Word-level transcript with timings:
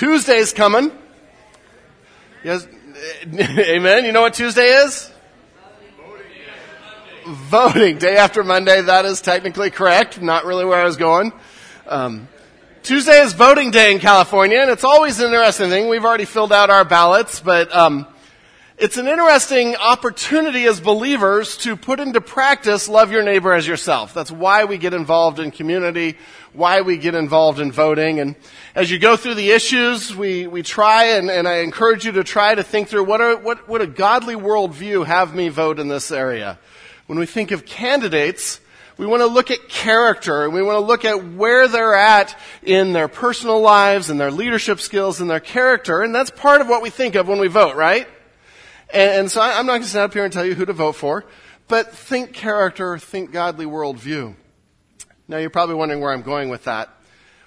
Tuesday's 0.00 0.54
coming. 0.54 0.90
Yes, 2.42 2.66
amen. 3.26 4.06
You 4.06 4.12
know 4.12 4.22
what 4.22 4.32
Tuesday 4.32 4.64
is? 4.64 5.12
Voting. 7.26 7.98
Day 7.98 8.16
after 8.16 8.42
Monday. 8.42 8.80
That 8.80 9.04
is 9.04 9.20
technically 9.20 9.68
correct. 9.68 10.18
Not 10.22 10.46
really 10.46 10.64
where 10.64 10.80
I 10.80 10.84
was 10.84 10.96
going. 10.96 11.34
Um, 11.86 12.28
Tuesday 12.82 13.20
is 13.20 13.34
voting 13.34 13.70
day 13.70 13.92
in 13.92 13.98
California, 13.98 14.60
and 14.60 14.70
it's 14.70 14.84
always 14.84 15.20
an 15.20 15.26
interesting 15.26 15.68
thing. 15.68 15.90
We've 15.90 16.06
already 16.06 16.24
filled 16.24 16.54
out 16.54 16.70
our 16.70 16.86
ballots, 16.86 17.40
but 17.40 17.70
um, 17.76 18.06
it's 18.80 18.96
an 18.96 19.08
interesting 19.08 19.76
opportunity 19.76 20.64
as 20.64 20.80
believers 20.80 21.58
to 21.58 21.76
put 21.76 22.00
into 22.00 22.18
practice 22.18 22.88
love 22.88 23.12
your 23.12 23.22
neighbor 23.22 23.52
as 23.52 23.68
yourself. 23.68 24.14
That's 24.14 24.30
why 24.30 24.64
we 24.64 24.78
get 24.78 24.94
involved 24.94 25.38
in 25.38 25.50
community, 25.50 26.16
why 26.54 26.80
we 26.80 26.96
get 26.96 27.14
involved 27.14 27.60
in 27.60 27.72
voting. 27.72 28.20
And 28.20 28.36
as 28.74 28.90
you 28.90 28.98
go 28.98 29.18
through 29.18 29.34
the 29.34 29.50
issues, 29.50 30.16
we, 30.16 30.46
we 30.46 30.62
try, 30.62 31.16
and, 31.16 31.30
and 31.30 31.46
I 31.46 31.58
encourage 31.58 32.06
you 32.06 32.12
to 32.12 32.24
try 32.24 32.54
to 32.54 32.62
think 32.62 32.88
through 32.88 33.04
what, 33.04 33.20
are, 33.20 33.36
what 33.36 33.68
would 33.68 33.82
a 33.82 33.86
godly 33.86 34.34
worldview 34.34 35.04
have 35.04 35.34
me 35.34 35.50
vote 35.50 35.78
in 35.78 35.88
this 35.88 36.10
area. 36.10 36.58
When 37.06 37.18
we 37.18 37.26
think 37.26 37.50
of 37.50 37.66
candidates, 37.66 38.60
we 38.96 39.04
want 39.04 39.20
to 39.20 39.26
look 39.26 39.50
at 39.50 39.68
character 39.68 40.44
and 40.44 40.54
we 40.54 40.62
want 40.62 40.76
to 40.76 40.86
look 40.86 41.04
at 41.04 41.32
where 41.34 41.68
they're 41.68 41.94
at 41.94 42.34
in 42.62 42.94
their 42.94 43.08
personal 43.08 43.60
lives 43.60 44.08
and 44.08 44.18
their 44.18 44.30
leadership 44.30 44.80
skills 44.80 45.20
and 45.20 45.28
their 45.28 45.38
character. 45.38 46.00
And 46.00 46.14
that's 46.14 46.30
part 46.30 46.62
of 46.62 46.68
what 46.68 46.80
we 46.80 46.88
think 46.88 47.14
of 47.14 47.28
when 47.28 47.40
we 47.40 47.48
vote, 47.48 47.76
right? 47.76 48.08
And, 48.92 49.10
and 49.12 49.30
so 49.30 49.40
I, 49.40 49.58
I'm 49.58 49.66
not 49.66 49.72
going 49.72 49.82
to 49.82 49.88
stand 49.88 50.04
up 50.04 50.12
here 50.12 50.24
and 50.24 50.32
tell 50.32 50.44
you 50.44 50.54
who 50.54 50.64
to 50.64 50.72
vote 50.72 50.92
for, 50.92 51.24
but 51.68 51.94
think 51.94 52.32
character, 52.32 52.98
think 52.98 53.32
godly 53.32 53.66
worldview. 53.66 54.34
Now 55.28 55.38
you're 55.38 55.50
probably 55.50 55.76
wondering 55.76 56.00
where 56.00 56.12
I'm 56.12 56.22
going 56.22 56.48
with 56.48 56.64
that. 56.64 56.88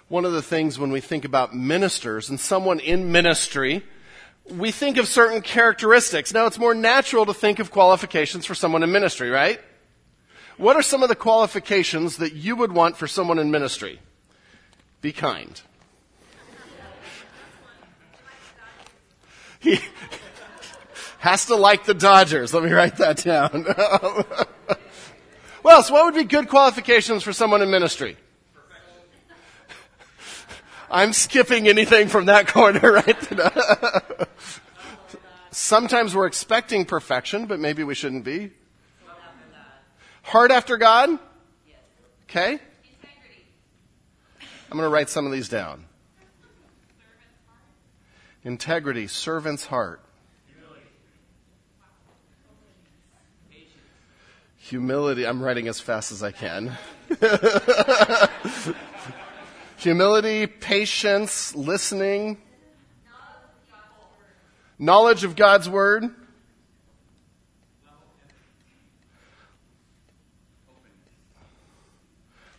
One 0.07 0.25
of 0.25 0.31
the 0.31 0.41
things 0.41 0.79
when 0.79 0.91
we 0.91 1.01
think 1.01 1.25
about 1.25 1.55
ministers 1.55 2.29
and 2.29 2.39
someone 2.39 2.79
in 2.79 3.11
ministry, 3.11 3.83
we 4.49 4.71
think 4.71 4.97
of 4.97 5.07
certain 5.07 5.41
characteristics. 5.41 6.33
Now 6.33 6.45
it's 6.45 6.59
more 6.59 6.73
natural 6.73 7.25
to 7.25 7.33
think 7.33 7.59
of 7.59 7.71
qualifications 7.71 8.45
for 8.45 8.55
someone 8.55 8.83
in 8.83 8.91
ministry, 8.91 9.29
right? 9.29 9.59
What 10.57 10.75
are 10.75 10.81
some 10.81 11.03
of 11.03 11.09
the 11.09 11.15
qualifications 11.15 12.17
that 12.17 12.33
you 12.33 12.55
would 12.55 12.71
want 12.71 12.95
for 12.95 13.07
someone 13.07 13.39
in 13.39 13.51
ministry? 13.51 13.99
Be 15.01 15.11
kind. 15.11 15.61
has 21.23 21.45
to 21.45 21.55
like 21.55 21.85
the 21.85 21.93
Dodgers. 21.93 22.53
Let 22.53 22.63
me 22.63 22.71
write 22.73 22.97
that 22.97 23.23
down. 23.23 23.63
well, 25.63 25.81
so 25.81 25.93
what 25.93 26.03
would 26.03 26.15
be 26.15 26.25
good 26.25 26.49
qualifications 26.49 27.23
for 27.23 27.31
someone 27.31 27.61
in 27.61 27.71
ministry? 27.71 28.17
I'm 30.91 31.13
skipping 31.13 31.69
anything 31.69 32.09
from 32.09 32.25
that 32.25 32.49
corner 32.49 32.91
right 33.07 34.27
Sometimes 35.51 36.13
we're 36.13 36.27
expecting 36.27 36.83
perfection, 36.83 37.45
but 37.45 37.57
maybe 37.57 37.85
we 37.85 37.95
shouldn't 37.95 38.25
be. 38.25 38.51
Heart 40.23 40.51
after 40.51 40.75
God? 40.75 41.17
Okay. 42.23 42.59
I'm 44.69 44.77
going 44.77 44.81
to 44.81 44.89
write 44.89 45.07
some 45.07 45.25
of 45.25 45.31
these 45.31 45.47
down. 45.47 45.85
Integrity, 48.43 49.07
servant's 49.07 49.65
heart. 49.65 50.01
Humility, 54.67 55.27
I'm 55.27 55.43
writing 55.43 55.67
as 55.67 55.81
fast 55.81 56.13
as 56.13 56.23
I 56.23 56.31
can. 56.31 56.77
Humility, 59.77 60.47
patience, 60.47 61.53
listening, 61.53 62.37
knowledge 64.79 65.25
of 65.25 65.35
God's 65.35 65.69
Word. 65.69 66.05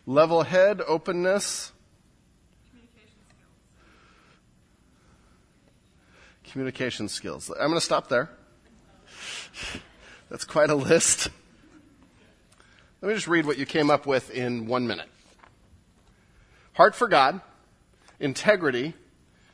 Level 0.05 0.43
head, 0.43 0.83
openness. 0.87 1.71
Communication 6.43 7.09
skills. 7.09 7.49
I'm 7.49 7.69
going 7.69 7.73
to 7.73 7.81
stop 7.81 8.09
there. 8.09 8.29
That's 10.29 10.45
quite 10.45 10.69
a 10.69 10.75
list. 10.75 11.29
Let 13.05 13.09
me 13.09 13.17
just 13.17 13.27
read 13.27 13.45
what 13.45 13.59
you 13.59 13.67
came 13.67 13.91
up 13.91 14.07
with 14.07 14.31
in 14.31 14.65
one 14.65 14.87
minute. 14.87 15.07
Heart 16.73 16.95
for 16.95 17.07
God, 17.07 17.39
integrity, 18.19 18.95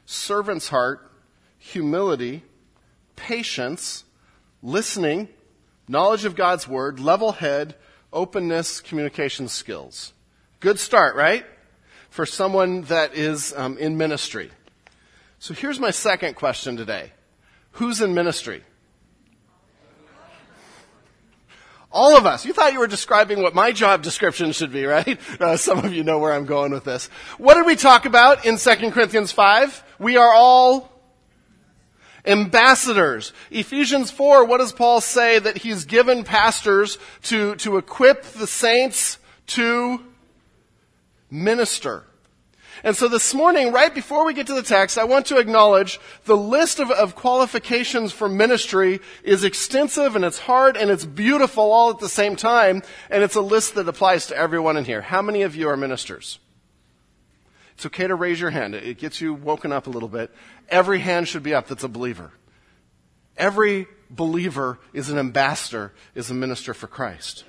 servant's 0.05 0.69
heart, 0.69 1.11
humility, 1.57 2.43
patience, 3.17 4.05
listening, 4.63 5.27
knowledge 5.85 6.23
of 6.23 6.37
God's 6.37 6.65
word, 6.65 7.01
level 7.01 7.33
head, 7.33 7.75
openness, 8.13 8.79
communication 8.79 9.49
skills. 9.49 10.13
Good 10.61 10.79
start, 10.79 11.17
right? 11.17 11.45
For 12.09 12.25
someone 12.25 12.83
that 12.83 13.15
is 13.15 13.53
um, 13.57 13.77
in 13.77 13.97
ministry. 13.97 14.49
So 15.39 15.53
here's 15.53 15.77
my 15.77 15.91
second 15.91 16.35
question 16.37 16.77
today. 16.77 17.11
Who's 17.71 17.99
in 17.99 18.13
ministry? 18.13 18.63
All 21.91 22.15
of 22.15 22.25
us. 22.25 22.45
You 22.45 22.53
thought 22.53 22.73
you 22.73 22.79
were 22.79 22.87
describing 22.87 23.41
what 23.41 23.53
my 23.53 23.71
job 23.71 24.01
description 24.01 24.53
should 24.53 24.71
be, 24.71 24.85
right? 24.85 25.19
Uh, 25.41 25.57
some 25.57 25.79
of 25.79 25.91
you 25.91 26.03
know 26.03 26.19
where 26.19 26.33
I'm 26.33 26.45
going 26.45 26.71
with 26.71 26.83
this. 26.83 27.07
What 27.37 27.55
did 27.55 27.65
we 27.65 27.75
talk 27.75 28.05
about 28.05 28.45
in 28.45 28.57
2 28.57 28.91
Corinthians 28.91 29.31
5? 29.31 29.83
We 29.97 30.17
are 30.17 30.31
all 30.31 30.91
ambassadors. 32.25 33.33
Ephesians 33.49 34.11
4, 34.11 34.45
what 34.45 34.59
does 34.59 34.71
Paul 34.71 35.01
say 35.01 35.39
that 35.39 35.57
he's 35.57 35.85
given 35.85 36.23
pastors 36.23 36.99
to, 37.23 37.55
to 37.55 37.77
equip 37.77 38.23
the 38.23 38.45
saints 38.45 39.17
to 39.47 40.01
minister? 41.31 42.05
And 42.83 42.95
so 42.95 43.07
this 43.07 43.33
morning, 43.33 43.71
right 43.71 43.93
before 43.93 44.25
we 44.25 44.33
get 44.33 44.47
to 44.47 44.55
the 44.55 44.63
text, 44.63 44.97
I 44.97 45.03
want 45.03 45.27
to 45.27 45.37
acknowledge 45.37 45.99
the 46.25 46.37
list 46.37 46.79
of, 46.79 46.89
of, 46.89 47.15
qualifications 47.15 48.11
for 48.11 48.27
ministry 48.27 49.01
is 49.23 49.43
extensive 49.43 50.15
and 50.15 50.25
it's 50.25 50.39
hard 50.39 50.77
and 50.77 50.89
it's 50.89 51.05
beautiful 51.05 51.71
all 51.71 51.91
at 51.91 51.99
the 51.99 52.09
same 52.09 52.35
time. 52.35 52.81
And 53.11 53.23
it's 53.23 53.35
a 53.35 53.41
list 53.41 53.75
that 53.75 53.87
applies 53.87 54.27
to 54.27 54.35
everyone 54.35 54.77
in 54.77 54.85
here. 54.85 55.01
How 55.01 55.21
many 55.21 55.43
of 55.43 55.55
you 55.55 55.69
are 55.69 55.77
ministers? 55.77 56.39
It's 57.73 57.85
okay 57.85 58.07
to 58.07 58.15
raise 58.15 58.39
your 58.39 58.49
hand. 58.49 58.73
It 58.73 58.97
gets 58.97 59.21
you 59.21 59.33
woken 59.33 59.71
up 59.71 59.85
a 59.85 59.91
little 59.91 60.09
bit. 60.09 60.31
Every 60.67 60.99
hand 60.99 61.27
should 61.27 61.43
be 61.43 61.53
up 61.53 61.67
that's 61.67 61.83
a 61.83 61.89
believer. 61.89 62.31
Every 63.37 63.87
believer 64.09 64.79
is 64.93 65.09
an 65.09 65.19
ambassador, 65.19 65.93
is 66.15 66.31
a 66.31 66.33
minister 66.33 66.73
for 66.73 66.87
Christ. 66.87 67.43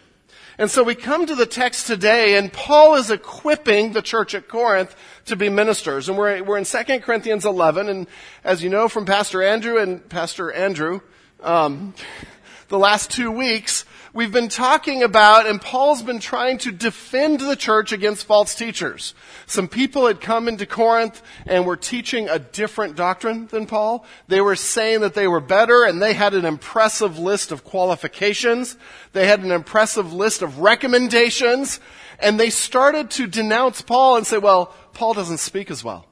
And 0.59 0.71
so 0.71 0.83
we 0.83 0.95
come 0.95 1.25
to 1.27 1.35
the 1.35 1.47
text 1.47 1.87
today, 1.87 2.37
and 2.37 2.53
Paul 2.53 2.97
is 2.97 3.11
equipping 3.11 3.93
the 3.93 4.03
church 4.03 4.35
at 4.35 4.49
Corinth 4.49 4.95
to 5.25 5.35
be 5.35 5.49
ministers. 5.49 6.11
And 6.11 6.19
we're, 6.19 6.43
we're 6.43 6.59
in 6.59 6.65
2 6.65 7.01
Corinthians 7.01 7.47
11, 7.47 7.89
and 7.89 8.07
as 8.45 8.63
you 8.63 8.69
know 8.69 8.89
from 8.89 9.07
Pastor 9.07 9.43
Andrew 9.43 9.79
and 9.79 10.07
Pastor 10.11 10.53
Andrew, 10.53 11.01
um, 11.41 11.95
the 12.69 12.79
last 12.79 13.11
two 13.11 13.31
weeks, 13.31 13.87
we've 14.13 14.33
been 14.33 14.49
talking 14.49 15.03
about, 15.03 15.47
and 15.47 15.61
Paul's 15.61 16.03
been 16.03 16.21
trying 16.21 16.59
to 16.59 16.73
defend 16.73 17.41
the 17.41 17.57
church 17.57 17.93
against 17.93 18.27
false 18.27 18.55
teachers. 18.55 19.15
Some 19.47 19.69
people 19.69 20.07
had 20.07 20.21
come 20.21 20.49
into 20.49 20.67
Corinth 20.67 21.23
and 21.47 21.67
were 21.67 21.77
teaching 21.77 22.29
a 22.29 22.39
different 22.39 22.97
doctrine 22.97 23.47
than 23.47 23.67
Paul. 23.67 24.05
They 24.29 24.41
were 24.41 24.57
saying 24.57 25.01
that 25.01 25.15
they 25.15 25.29
were 25.29 25.41
better 25.41 25.85
and 25.85 26.01
they 26.01 26.15
had 26.15 26.35
an 26.35 26.45
impressive 26.45 27.19
list 27.19 27.53
of 27.53 27.65
qualifications. 27.65 28.77
They 29.13 29.27
had 29.27 29.41
an 29.41 29.51
impressive 29.51 30.13
list 30.13 30.43
of 30.43 30.59
recommendations 30.59 31.81
and 32.19 32.39
they 32.39 32.51
started 32.51 33.11
to 33.13 33.27
denounce 33.27 33.83
Paul 33.83 34.17
and 34.17 34.27
say, 34.27 34.39
well, 34.39 34.75
Paul 34.95 35.15
doesn't 35.15 35.39
speak 35.39 35.71
as 35.71 35.83
well. 35.83 36.07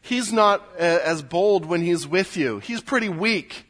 He's 0.00 0.32
not 0.32 0.62
uh, 0.78 0.82
as 0.82 1.22
bold 1.22 1.66
when 1.66 1.82
he's 1.82 2.06
with 2.06 2.36
you. 2.36 2.60
He's 2.60 2.80
pretty 2.80 3.10
weak. 3.10 3.67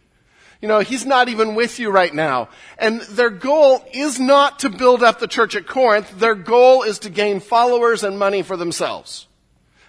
You 0.60 0.66
know, 0.66 0.80
he's 0.80 1.06
not 1.06 1.28
even 1.28 1.54
with 1.54 1.78
you 1.78 1.90
right 1.90 2.12
now. 2.12 2.48
And 2.78 3.00
their 3.02 3.30
goal 3.30 3.84
is 3.92 4.18
not 4.18 4.60
to 4.60 4.70
build 4.70 5.02
up 5.02 5.20
the 5.20 5.28
church 5.28 5.54
at 5.54 5.66
Corinth. 5.66 6.18
Their 6.18 6.34
goal 6.34 6.82
is 6.82 6.98
to 7.00 7.10
gain 7.10 7.38
followers 7.40 8.02
and 8.02 8.18
money 8.18 8.42
for 8.42 8.56
themselves. 8.56 9.28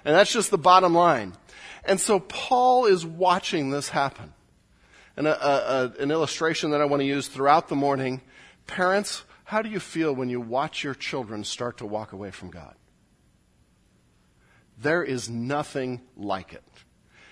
And 0.06 0.16
that's 0.16 0.32
just 0.32 0.52
the 0.52 0.58
bottom 0.60 0.94
line. 0.94 1.34
And 1.84 2.00
so 2.00 2.20
Paul 2.20 2.86
is 2.86 3.06
watching 3.06 3.72
this 3.72 3.90
happen. 3.90 4.34
And 5.18 5.28
a, 5.28 5.44
a, 5.44 5.94
an 6.00 6.12
illustration 6.12 6.72
that 6.72 6.82
I 6.82 6.86
want 6.86 7.02
to 7.02 7.06
use 7.06 7.28
throughout 7.28 7.68
the 7.68 7.76
morning. 7.76 8.22
Parents, 8.68 9.24
how 9.44 9.64
do 9.64 9.70
you 9.70 9.80
feel 9.80 10.14
when 10.14 10.30
you 10.30 10.40
watch 10.40 10.84
your 10.84 10.94
children 10.94 11.44
start 11.44 11.80
to 11.80 11.86
walk 11.86 12.14
away 12.14 12.30
from 12.30 12.52
God? 12.52 12.76
There 14.78 15.04
is 15.04 15.30
nothing 15.30 16.02
like 16.16 16.54
it. 16.54 16.64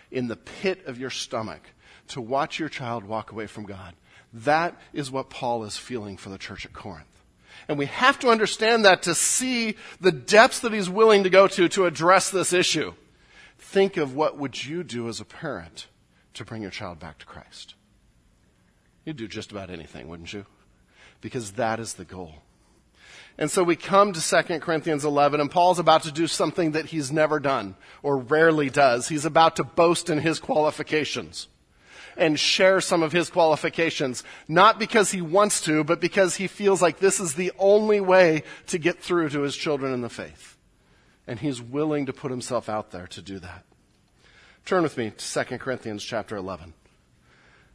In 0.09 0.27
the 0.27 0.35
pit 0.35 0.85
of 0.87 0.97
your 0.97 1.09
stomach, 1.09 1.61
to 2.09 2.21
watch 2.21 2.59
your 2.59 2.69
child 2.69 3.03
walk 3.03 3.31
away 3.31 3.47
from 3.47 3.65
God. 3.65 3.93
That 4.33 4.75
is 4.93 5.11
what 5.11 5.29
Paul 5.29 5.63
is 5.63 5.77
feeling 5.77 6.17
for 6.17 6.29
the 6.29 6.37
church 6.37 6.65
at 6.65 6.73
Corinth. 6.73 7.05
And 7.67 7.77
we 7.77 7.87
have 7.87 8.19
to 8.19 8.29
understand 8.29 8.85
that 8.85 9.03
to 9.03 9.15
see 9.15 9.75
the 9.99 10.11
depths 10.11 10.59
that 10.59 10.73
he's 10.73 10.89
willing 10.89 11.23
to 11.23 11.29
go 11.29 11.47
to 11.47 11.67
to 11.69 11.85
address 11.85 12.29
this 12.29 12.53
issue. 12.53 12.93
think 13.59 13.97
of 13.97 14.15
what 14.15 14.37
would 14.37 14.65
you 14.65 14.83
do 14.83 15.09
as 15.09 15.19
a 15.19 15.25
parent 15.25 15.87
to 16.35 16.45
bring 16.45 16.61
your 16.61 16.71
child 16.71 16.99
back 16.99 17.17
to 17.17 17.25
Christ. 17.25 17.73
You'd 19.03 19.17
do 19.17 19.27
just 19.27 19.51
about 19.51 19.69
anything, 19.69 20.07
wouldn't 20.07 20.31
you? 20.31 20.45
Because 21.19 21.53
that 21.53 21.79
is 21.79 21.95
the 21.95 22.05
goal. 22.05 22.35
And 23.39 23.49
so 23.51 23.63
we 23.63 23.75
come 23.75 24.13
to 24.13 24.21
2 24.21 24.59
Corinthians 24.59 25.03
11 25.03 25.41
and 25.41 25.49
Paul's 25.49 25.79
about 25.79 26.03
to 26.03 26.11
do 26.11 26.27
something 26.27 26.71
that 26.71 26.85
he's 26.85 27.11
never 27.11 27.39
done 27.39 27.75
or 28.03 28.17
rarely 28.17 28.69
does. 28.69 29.09
He's 29.09 29.25
about 29.25 29.55
to 29.57 29.63
boast 29.63 30.09
in 30.09 30.19
his 30.19 30.39
qualifications 30.39 31.47
and 32.17 32.39
share 32.39 32.81
some 32.81 33.03
of 33.03 33.11
his 33.11 33.29
qualifications. 33.29 34.23
Not 34.47 34.79
because 34.79 35.11
he 35.11 35.21
wants 35.21 35.61
to, 35.61 35.83
but 35.83 36.01
because 36.01 36.35
he 36.35 36.47
feels 36.47 36.81
like 36.81 36.99
this 36.99 37.19
is 37.19 37.35
the 37.35 37.51
only 37.57 37.99
way 37.99 38.43
to 38.67 38.77
get 38.77 38.99
through 38.99 39.29
to 39.29 39.41
his 39.41 39.55
children 39.55 39.93
in 39.93 40.01
the 40.01 40.09
faith. 40.09 40.57
And 41.27 41.39
he's 41.39 41.61
willing 41.61 42.05
to 42.05 42.13
put 42.13 42.31
himself 42.31 42.69
out 42.69 42.91
there 42.91 43.07
to 43.07 43.21
do 43.21 43.39
that. 43.39 43.65
Turn 44.65 44.83
with 44.83 44.97
me 44.97 45.11
to 45.11 45.45
2 45.45 45.57
Corinthians 45.57 46.03
chapter 46.03 46.35
11. 46.35 46.73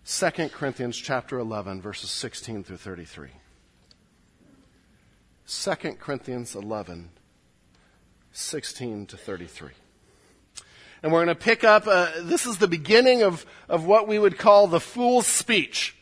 2 0.05 0.31
Corinthians 0.49 0.97
chapter 0.97 1.38
11 1.38 1.81
verses 1.81 2.11
16 2.11 2.65
through 2.65 2.77
33. 2.77 3.31
2 5.47 5.75
Corinthians 5.95 6.55
11, 6.55 7.11
16 8.33 9.06
to 9.06 9.17
33. 9.17 9.71
And 11.02 11.12
we're 11.12 11.25
going 11.25 11.37
to 11.37 11.43
pick 11.43 11.64
up, 11.64 11.87
uh, 11.87 12.10
this 12.20 12.46
is 12.46 12.58
the 12.58 12.69
beginning 12.69 13.22
of, 13.22 13.44
of 13.69 13.84
what 13.84 14.06
we 14.06 14.19
would 14.19 14.38
call 14.38 14.66
the 14.69 14.81
fool's 14.81 15.26
speech. 15.26 15.96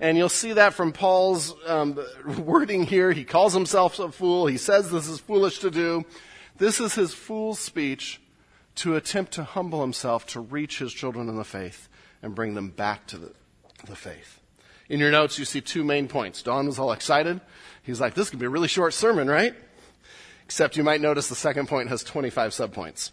And 0.00 0.16
you'll 0.16 0.28
see 0.28 0.54
that 0.54 0.74
from 0.74 0.92
Paul's 0.92 1.54
um, 1.66 1.98
wording 2.38 2.84
here. 2.84 3.12
He 3.12 3.24
calls 3.24 3.52
himself 3.52 3.98
a 3.98 4.10
fool. 4.10 4.46
He 4.46 4.56
says 4.56 4.90
this 4.90 5.08
is 5.08 5.20
foolish 5.20 5.58
to 5.60 5.70
do. 5.70 6.04
This 6.56 6.80
is 6.80 6.94
his 6.94 7.12
fool's 7.12 7.58
speech 7.58 8.20
to 8.76 8.96
attempt 8.96 9.32
to 9.32 9.44
humble 9.44 9.80
himself 9.80 10.24
to 10.26 10.40
reach 10.40 10.78
his 10.78 10.92
children 10.92 11.28
in 11.28 11.36
the 11.36 11.44
faith 11.44 11.88
and 12.22 12.34
bring 12.34 12.54
them 12.54 12.70
back 12.70 13.06
to 13.08 13.18
the, 13.18 13.32
the 13.86 13.96
faith. 13.96 14.40
In 14.88 15.00
your 15.00 15.10
notes, 15.10 15.38
you 15.38 15.44
see 15.44 15.60
two 15.60 15.84
main 15.84 16.08
points. 16.08 16.42
Don 16.42 16.66
was 16.66 16.78
all 16.78 16.92
excited. 16.92 17.40
He's 17.82 18.00
like, 18.00 18.14
this 18.14 18.30
could 18.30 18.38
be 18.38 18.46
a 18.46 18.50
really 18.50 18.68
short 18.68 18.94
sermon, 18.94 19.28
right? 19.28 19.54
Except 20.44 20.76
you 20.76 20.84
might 20.84 21.00
notice 21.00 21.28
the 21.28 21.34
second 21.34 21.68
point 21.68 21.88
has 21.88 22.02
25 22.02 22.52
subpoints. 22.52 23.10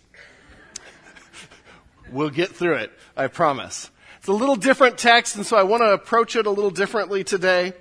We'll 2.11 2.29
get 2.29 2.55
through 2.55 2.75
it, 2.75 2.91
I 3.15 3.27
promise. 3.27 3.89
It's 4.17 4.27
a 4.27 4.33
little 4.33 4.55
different 4.55 4.97
text, 4.97 5.35
and 5.35 5.45
so 5.45 5.57
I 5.57 5.63
want 5.63 5.81
to 5.81 5.91
approach 5.91 6.35
it 6.35 6.45
a 6.45 6.49
little 6.49 6.71
differently 6.71 7.23
today. 7.23 7.73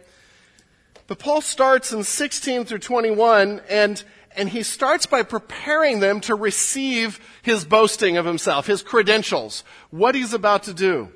But 1.06 1.18
Paul 1.18 1.40
starts 1.40 1.92
in 1.92 2.04
16 2.04 2.64
through 2.64 2.78
21, 2.78 3.62
and, 3.68 4.04
and 4.36 4.48
he 4.48 4.62
starts 4.62 5.06
by 5.06 5.22
preparing 5.22 6.00
them 6.00 6.20
to 6.22 6.34
receive 6.34 7.20
his 7.42 7.64
boasting 7.64 8.16
of 8.16 8.24
himself, 8.24 8.66
his 8.66 8.82
credentials, 8.82 9.64
what 9.90 10.14
he's 10.14 10.32
about 10.32 10.64
to 10.64 10.74
do. 10.74 11.10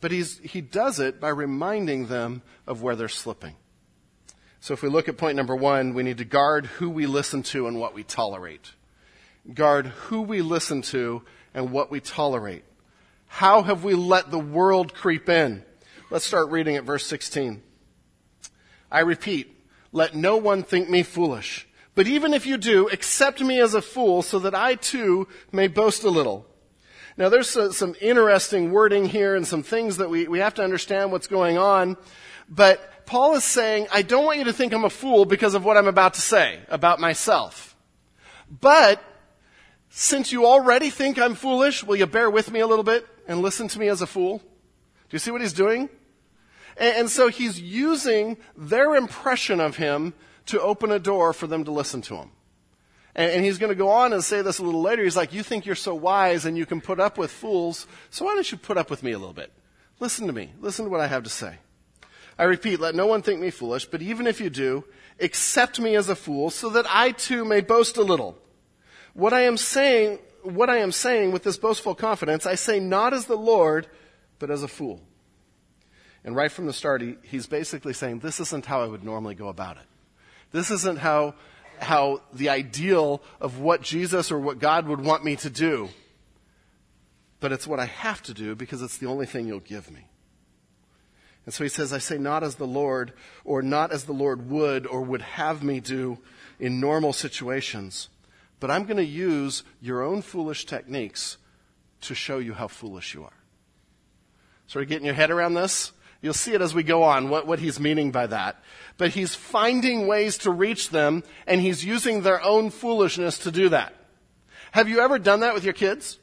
But 0.00 0.10
he's, 0.10 0.38
he 0.38 0.60
does 0.60 0.98
it 0.98 1.20
by 1.20 1.28
reminding 1.28 2.06
them 2.06 2.42
of 2.66 2.82
where 2.82 2.96
they're 2.96 3.08
slipping. 3.08 3.54
So 4.60 4.74
if 4.74 4.82
we 4.82 4.88
look 4.88 5.08
at 5.08 5.16
point 5.16 5.36
number 5.36 5.56
one, 5.56 5.92
we 5.92 6.02
need 6.02 6.18
to 6.18 6.24
guard 6.24 6.66
who 6.66 6.88
we 6.88 7.06
listen 7.06 7.42
to 7.44 7.66
and 7.66 7.78
what 7.78 7.94
we 7.94 8.04
tolerate. 8.04 8.72
Guard 9.52 9.86
who 9.86 10.22
we 10.22 10.40
listen 10.40 10.82
to 10.82 11.22
and 11.54 11.70
what 11.70 11.90
we 11.90 12.00
tolerate. 12.00 12.64
How 13.26 13.62
have 13.62 13.84
we 13.84 13.94
let 13.94 14.30
the 14.30 14.38
world 14.38 14.94
creep 14.94 15.28
in? 15.28 15.64
Let's 16.10 16.26
start 16.26 16.50
reading 16.50 16.76
at 16.76 16.84
verse 16.84 17.06
16. 17.06 17.62
I 18.90 19.00
repeat, 19.00 19.56
let 19.90 20.14
no 20.14 20.36
one 20.36 20.62
think 20.62 20.90
me 20.90 21.02
foolish. 21.02 21.66
But 21.94 22.06
even 22.06 22.34
if 22.34 22.46
you 22.46 22.56
do, 22.56 22.88
accept 22.88 23.40
me 23.40 23.60
as 23.60 23.74
a 23.74 23.82
fool 23.82 24.22
so 24.22 24.38
that 24.40 24.54
I 24.54 24.74
too 24.74 25.28
may 25.50 25.68
boast 25.68 26.04
a 26.04 26.10
little. 26.10 26.46
Now, 27.16 27.28
there's 27.28 27.56
uh, 27.56 27.72
some 27.72 27.94
interesting 28.00 28.70
wording 28.70 29.04
here 29.06 29.34
and 29.34 29.46
some 29.46 29.62
things 29.62 29.98
that 29.98 30.08
we, 30.08 30.26
we 30.28 30.38
have 30.38 30.54
to 30.54 30.64
understand 30.64 31.12
what's 31.12 31.26
going 31.26 31.58
on. 31.58 31.98
But 32.48 33.06
Paul 33.06 33.34
is 33.34 33.44
saying, 33.44 33.88
I 33.92 34.02
don't 34.02 34.24
want 34.24 34.38
you 34.38 34.44
to 34.44 34.52
think 34.52 34.72
I'm 34.72 34.84
a 34.84 34.90
fool 34.90 35.26
because 35.26 35.54
of 35.54 35.64
what 35.64 35.76
I'm 35.76 35.88
about 35.88 36.14
to 36.14 36.22
say 36.22 36.60
about 36.68 37.00
myself. 37.00 37.76
But 38.50 39.02
since 39.94 40.32
you 40.32 40.46
already 40.46 40.88
think 40.88 41.18
I'm 41.18 41.34
foolish, 41.34 41.84
will 41.84 41.96
you 41.96 42.06
bear 42.06 42.30
with 42.30 42.50
me 42.50 42.60
a 42.60 42.66
little 42.66 42.82
bit 42.82 43.06
and 43.28 43.42
listen 43.42 43.68
to 43.68 43.78
me 43.78 43.88
as 43.88 44.00
a 44.00 44.06
fool? 44.06 44.38
Do 44.38 44.44
you 45.10 45.18
see 45.18 45.30
what 45.30 45.42
he's 45.42 45.52
doing? 45.52 45.90
And, 46.78 46.96
and 46.96 47.10
so 47.10 47.28
he's 47.28 47.60
using 47.60 48.38
their 48.56 48.96
impression 48.96 49.60
of 49.60 49.76
him 49.76 50.14
to 50.46 50.58
open 50.62 50.90
a 50.90 50.98
door 50.98 51.34
for 51.34 51.46
them 51.46 51.64
to 51.64 51.70
listen 51.70 52.00
to 52.02 52.16
him. 52.16 52.30
And, 53.14 53.32
and 53.32 53.44
he's 53.44 53.58
going 53.58 53.68
to 53.68 53.76
go 53.76 53.90
on 53.90 54.14
and 54.14 54.24
say 54.24 54.40
this 54.40 54.58
a 54.58 54.62
little 54.62 54.80
later. 54.80 55.04
He's 55.04 55.14
like, 55.14 55.34
You 55.34 55.42
think 55.42 55.66
you're 55.66 55.74
so 55.74 55.94
wise 55.94 56.46
and 56.46 56.56
you 56.56 56.64
can 56.64 56.80
put 56.80 56.98
up 56.98 57.18
with 57.18 57.30
fools, 57.30 57.86
so 58.08 58.24
why 58.24 58.34
don't 58.34 58.50
you 58.50 58.56
put 58.56 58.78
up 58.78 58.88
with 58.88 59.02
me 59.02 59.12
a 59.12 59.18
little 59.18 59.34
bit? 59.34 59.52
Listen 60.00 60.26
to 60.26 60.32
me. 60.32 60.52
Listen 60.58 60.86
to 60.86 60.90
what 60.90 61.02
I 61.02 61.06
have 61.06 61.24
to 61.24 61.30
say. 61.30 61.58
I 62.38 62.44
repeat, 62.44 62.80
let 62.80 62.94
no 62.94 63.06
one 63.06 63.20
think 63.20 63.40
me 63.40 63.50
foolish, 63.50 63.84
but 63.84 64.00
even 64.00 64.26
if 64.26 64.40
you 64.40 64.48
do, 64.48 64.84
accept 65.20 65.78
me 65.78 65.96
as 65.96 66.08
a 66.08 66.16
fool 66.16 66.48
so 66.48 66.70
that 66.70 66.86
I 66.88 67.10
too 67.10 67.44
may 67.44 67.60
boast 67.60 67.98
a 67.98 68.02
little. 68.02 68.38
What 69.14 69.32
I 69.32 69.42
am 69.42 69.56
saying, 69.56 70.18
what 70.42 70.70
I 70.70 70.78
am 70.78 70.92
saying 70.92 71.32
with 71.32 71.42
this 71.42 71.56
boastful 71.56 71.94
confidence, 71.94 72.46
I 72.46 72.54
say 72.54 72.80
not 72.80 73.12
as 73.12 73.26
the 73.26 73.36
Lord, 73.36 73.86
but 74.38 74.50
as 74.50 74.62
a 74.62 74.68
fool. 74.68 75.00
And 76.24 76.36
right 76.36 76.50
from 76.50 76.66
the 76.66 76.72
start, 76.72 77.02
he, 77.02 77.16
he's 77.22 77.46
basically 77.46 77.92
saying, 77.92 78.20
this 78.20 78.40
isn't 78.40 78.66
how 78.66 78.82
I 78.82 78.86
would 78.86 79.04
normally 79.04 79.34
go 79.34 79.48
about 79.48 79.76
it. 79.76 79.82
This 80.52 80.70
isn't 80.70 80.98
how 80.98 81.34
how 81.82 82.22
the 82.32 82.48
ideal 82.48 83.22
of 83.40 83.58
what 83.58 83.82
Jesus 83.82 84.30
or 84.30 84.38
what 84.38 84.58
God 84.58 84.86
would 84.86 85.00
want 85.00 85.24
me 85.24 85.36
to 85.36 85.50
do. 85.50 85.88
But 87.40 87.52
it's 87.52 87.66
what 87.66 87.80
I 87.80 87.86
have 87.86 88.22
to 88.22 88.34
do 88.34 88.54
because 88.54 88.82
it's 88.82 88.98
the 88.98 89.06
only 89.08 89.26
thing 89.26 89.46
you'll 89.46 89.60
give 89.60 89.90
me. 89.90 90.06
And 91.44 91.52
so 91.52 91.64
he 91.64 91.68
says, 91.68 91.92
I 91.92 91.98
say 91.98 92.18
not 92.18 92.44
as 92.44 92.54
the 92.54 92.66
Lord, 92.66 93.12
or 93.44 93.62
not 93.62 93.90
as 93.90 94.04
the 94.04 94.12
Lord 94.12 94.48
would 94.48 94.86
or 94.86 95.02
would 95.02 95.22
have 95.22 95.64
me 95.64 95.80
do 95.80 96.18
in 96.60 96.78
normal 96.78 97.12
situations, 97.12 98.08
but 98.62 98.70
I'm 98.70 98.84
going 98.84 98.96
to 98.98 99.04
use 99.04 99.64
your 99.80 100.04
own 100.04 100.22
foolish 100.22 100.66
techniques 100.66 101.36
to 102.02 102.14
show 102.14 102.38
you 102.38 102.52
how 102.52 102.68
foolish 102.68 103.12
you 103.12 103.24
are. 103.24 103.32
Sort 104.68 104.84
of 104.84 104.88
getting 104.88 105.04
your 105.04 105.16
head 105.16 105.32
around 105.32 105.54
this? 105.54 105.90
You'll 106.20 106.32
see 106.32 106.54
it 106.54 106.60
as 106.60 106.72
we 106.72 106.84
go 106.84 107.02
on, 107.02 107.28
what, 107.28 107.44
what 107.44 107.58
he's 107.58 107.80
meaning 107.80 108.12
by 108.12 108.28
that. 108.28 108.62
But 108.98 109.10
he's 109.10 109.34
finding 109.34 110.06
ways 110.06 110.38
to 110.38 110.52
reach 110.52 110.90
them, 110.90 111.24
and 111.44 111.60
he's 111.60 111.84
using 111.84 112.22
their 112.22 112.40
own 112.40 112.70
foolishness 112.70 113.36
to 113.38 113.50
do 113.50 113.68
that. 113.70 113.94
Have 114.70 114.88
you 114.88 115.00
ever 115.00 115.18
done 115.18 115.40
that 115.40 115.54
with 115.54 115.64
your 115.64 115.74
kids? 115.74 116.20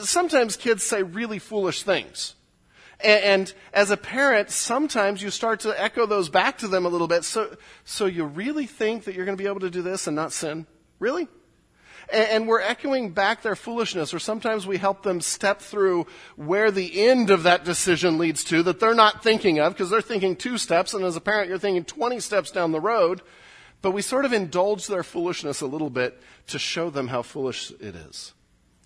Sometimes 0.00 0.56
kids 0.56 0.82
say 0.82 1.04
really 1.04 1.38
foolish 1.38 1.84
things. 1.84 2.34
And, 2.98 3.52
as 3.72 3.92
a 3.92 3.96
parent, 3.96 4.50
sometimes 4.50 5.22
you 5.22 5.30
start 5.30 5.60
to 5.60 5.80
echo 5.80 6.06
those 6.06 6.28
back 6.28 6.58
to 6.58 6.68
them 6.68 6.84
a 6.84 6.88
little 6.88 7.08
bit. 7.08 7.22
So, 7.22 7.56
so 7.84 8.06
you 8.06 8.24
really 8.24 8.66
think 8.66 9.04
that 9.04 9.14
you're 9.14 9.24
going 9.24 9.38
to 9.38 9.42
be 9.42 9.48
able 9.48 9.60
to 9.60 9.70
do 9.70 9.82
this 9.82 10.08
and 10.08 10.16
not 10.16 10.32
sin? 10.32 10.66
Really? 11.04 11.28
And 12.10 12.48
we're 12.48 12.62
echoing 12.62 13.10
back 13.10 13.42
their 13.42 13.54
foolishness, 13.54 14.14
or 14.14 14.18
sometimes 14.18 14.66
we 14.66 14.78
help 14.78 15.02
them 15.02 15.20
step 15.20 15.60
through 15.60 16.06
where 16.36 16.70
the 16.70 17.06
end 17.08 17.28
of 17.28 17.42
that 17.42 17.62
decision 17.62 18.16
leads 18.16 18.42
to 18.44 18.62
that 18.62 18.80
they're 18.80 18.94
not 18.94 19.22
thinking 19.22 19.58
of 19.58 19.74
because 19.74 19.90
they're 19.90 20.00
thinking 20.00 20.34
two 20.34 20.56
steps, 20.56 20.94
and 20.94 21.04
as 21.04 21.14
a 21.14 21.20
parent, 21.20 21.50
you're 21.50 21.58
thinking 21.58 21.84
20 21.84 22.20
steps 22.20 22.50
down 22.50 22.72
the 22.72 22.80
road. 22.80 23.20
But 23.82 23.90
we 23.90 24.00
sort 24.00 24.24
of 24.24 24.32
indulge 24.32 24.86
their 24.86 25.02
foolishness 25.02 25.60
a 25.60 25.66
little 25.66 25.90
bit 25.90 26.18
to 26.46 26.58
show 26.58 26.88
them 26.88 27.08
how 27.08 27.20
foolish 27.20 27.70
it 27.72 27.94
is. 27.94 28.32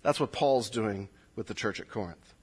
That's 0.03 0.19
what 0.19 0.33
Paul's 0.33 0.69
doing 0.69 1.07
with 1.37 1.47
the 1.47 1.53
church 1.53 1.79
at 1.79 1.87
Corinth. 1.87 2.33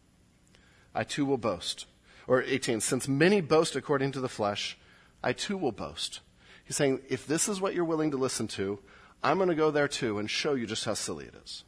I 0.95 1.05
too 1.05 1.27
will 1.27 1.37
boast. 1.37 1.85
Or 2.27 2.43
18, 2.43 2.81
since 2.81 3.09
many 3.09 3.43
boast 3.43 3.77
according 3.77 4.13
to 4.13 4.21
the 4.21 4.31
flesh, 4.31 4.79
I 5.23 5.35
too 5.35 5.59
will 5.59 5.71
boast. 5.71 6.21
He's 6.65 6.77
saying, 6.77 7.03
if 7.11 7.27
this 7.27 7.47
is 7.47 7.61
what 7.61 7.75
you're 7.75 7.85
willing 7.85 8.13
to 8.13 8.17
listen 8.17 8.49
to, 8.49 8.79
I'm 9.27 9.39
going 9.39 9.49
to 9.49 9.57
go 9.57 9.73
there 9.73 9.89
too 9.89 10.19
and 10.19 10.31
show 10.31 10.55
you 10.55 10.67
just 10.67 10.85
how 10.85 10.95
silly 10.95 11.25
it 11.25 11.35
is. 11.45 11.65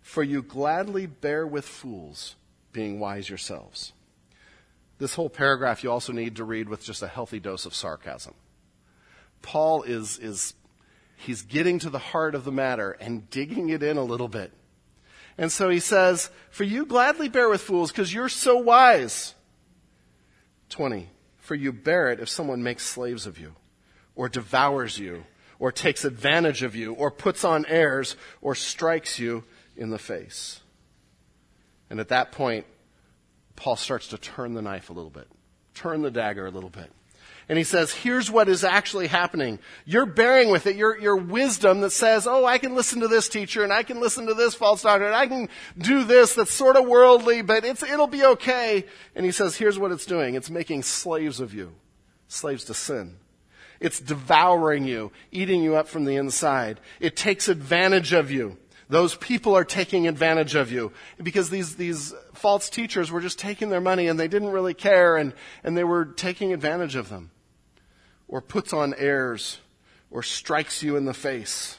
For 0.00 0.22
you 0.22 0.42
gladly 0.42 1.06
bear 1.06 1.46
with 1.46 1.66
fools, 1.66 2.36
being 2.72 2.98
wise 2.98 3.28
yourselves. 3.28 3.92
This 4.98 5.14
whole 5.14 5.28
paragraph 5.28 5.84
you 5.84 5.90
also 5.90 6.14
need 6.14 6.36
to 6.36 6.44
read 6.44 6.70
with 6.70 6.82
just 6.82 7.02
a 7.02 7.08
healthy 7.08 7.38
dose 7.38 7.66
of 7.66 7.74
sarcasm. 7.74 8.34
Paul 9.42 9.82
is, 9.82 10.18
is 10.18 10.54
he's 11.16 11.42
getting 11.42 11.78
to 11.80 11.90
the 11.90 11.98
heart 11.98 12.34
of 12.34 12.44
the 12.44 12.52
matter 12.52 12.92
and 12.92 13.28
digging 13.28 13.68
it 13.68 13.82
in 13.82 13.98
a 13.98 14.02
little 14.02 14.28
bit. 14.28 14.50
And 15.36 15.52
so 15.52 15.68
he 15.68 15.80
says, 15.80 16.30
For 16.50 16.64
you 16.64 16.86
gladly 16.86 17.28
bear 17.28 17.50
with 17.50 17.60
fools 17.60 17.92
because 17.92 18.12
you're 18.12 18.30
so 18.30 18.56
wise. 18.56 19.34
20. 20.70 21.08
For 21.38 21.54
you 21.54 21.72
bear 21.72 22.10
it 22.10 22.20
if 22.20 22.30
someone 22.30 22.62
makes 22.62 22.86
slaves 22.86 23.26
of 23.26 23.38
you 23.38 23.54
or 24.14 24.30
devours 24.30 24.98
you 24.98 25.24
or 25.60 25.70
takes 25.70 26.04
advantage 26.04 26.64
of 26.64 26.74
you, 26.74 26.94
or 26.94 27.12
puts 27.12 27.44
on 27.44 27.64
airs, 27.66 28.16
or 28.40 28.56
strikes 28.56 29.20
you 29.20 29.44
in 29.76 29.90
the 29.90 29.98
face. 29.98 30.60
And 31.88 32.00
at 32.00 32.08
that 32.08 32.32
point, 32.32 32.66
Paul 33.54 33.76
starts 33.76 34.08
to 34.08 34.18
turn 34.18 34.54
the 34.54 34.62
knife 34.62 34.90
a 34.90 34.92
little 34.92 35.10
bit, 35.10 35.28
turn 35.74 36.02
the 36.02 36.10
dagger 36.10 36.46
a 36.46 36.50
little 36.50 36.70
bit. 36.70 36.90
And 37.50 37.58
he 37.58 37.64
says, 37.64 37.92
here's 37.92 38.30
what 38.30 38.48
is 38.48 38.62
actually 38.62 39.08
happening. 39.08 39.58
You're 39.84 40.06
bearing 40.06 40.50
with 40.50 40.68
it, 40.68 40.76
your, 40.76 40.96
your 40.98 41.16
wisdom 41.16 41.80
that 41.80 41.90
says, 41.90 42.28
oh, 42.28 42.44
I 42.44 42.58
can 42.58 42.76
listen 42.76 43.00
to 43.00 43.08
this 43.08 43.28
teacher 43.28 43.64
and 43.64 43.72
I 43.72 43.82
can 43.82 44.00
listen 44.00 44.28
to 44.28 44.34
this 44.34 44.54
false 44.54 44.82
doctor 44.82 45.04
and 45.04 45.16
I 45.16 45.26
can 45.26 45.48
do 45.76 46.04
this 46.04 46.34
that's 46.34 46.54
sort 46.54 46.76
of 46.76 46.86
worldly, 46.86 47.42
but 47.42 47.64
it's, 47.64 47.82
it'll 47.82 48.06
be 48.06 48.24
okay. 48.24 48.86
And 49.16 49.26
he 49.26 49.32
says, 49.32 49.56
here's 49.56 49.80
what 49.80 49.90
it's 49.90 50.06
doing. 50.06 50.36
It's 50.36 50.48
making 50.48 50.84
slaves 50.84 51.40
of 51.40 51.52
you. 51.52 51.72
Slaves 52.28 52.64
to 52.66 52.74
sin. 52.74 53.16
It's 53.80 53.98
devouring 53.98 54.84
you, 54.84 55.10
eating 55.32 55.62
you 55.62 55.74
up 55.74 55.88
from 55.88 56.04
the 56.04 56.16
inside. 56.16 56.80
It 57.00 57.16
takes 57.16 57.48
advantage 57.48 58.12
of 58.12 58.30
you. 58.30 58.58
Those 58.90 59.14
people 59.14 59.56
are 59.56 59.64
taking 59.64 60.06
advantage 60.06 60.54
of 60.54 60.70
you 60.70 60.92
because 61.22 61.48
these, 61.48 61.76
these 61.76 62.12
false 62.34 62.68
teachers 62.68 63.10
were 63.10 63.20
just 63.20 63.38
taking 63.38 63.70
their 63.70 63.80
money 63.80 64.08
and 64.08 64.20
they 64.20 64.28
didn't 64.28 64.50
really 64.50 64.74
care 64.74 65.16
and, 65.16 65.32
and 65.64 65.76
they 65.76 65.84
were 65.84 66.04
taking 66.04 66.52
advantage 66.52 66.96
of 66.96 67.08
them. 67.08 67.30
Or 68.28 68.40
puts 68.42 68.72
on 68.72 68.94
airs 68.94 69.58
or 70.10 70.22
strikes 70.22 70.82
you 70.82 70.96
in 70.96 71.04
the 71.04 71.14
face. 71.14 71.78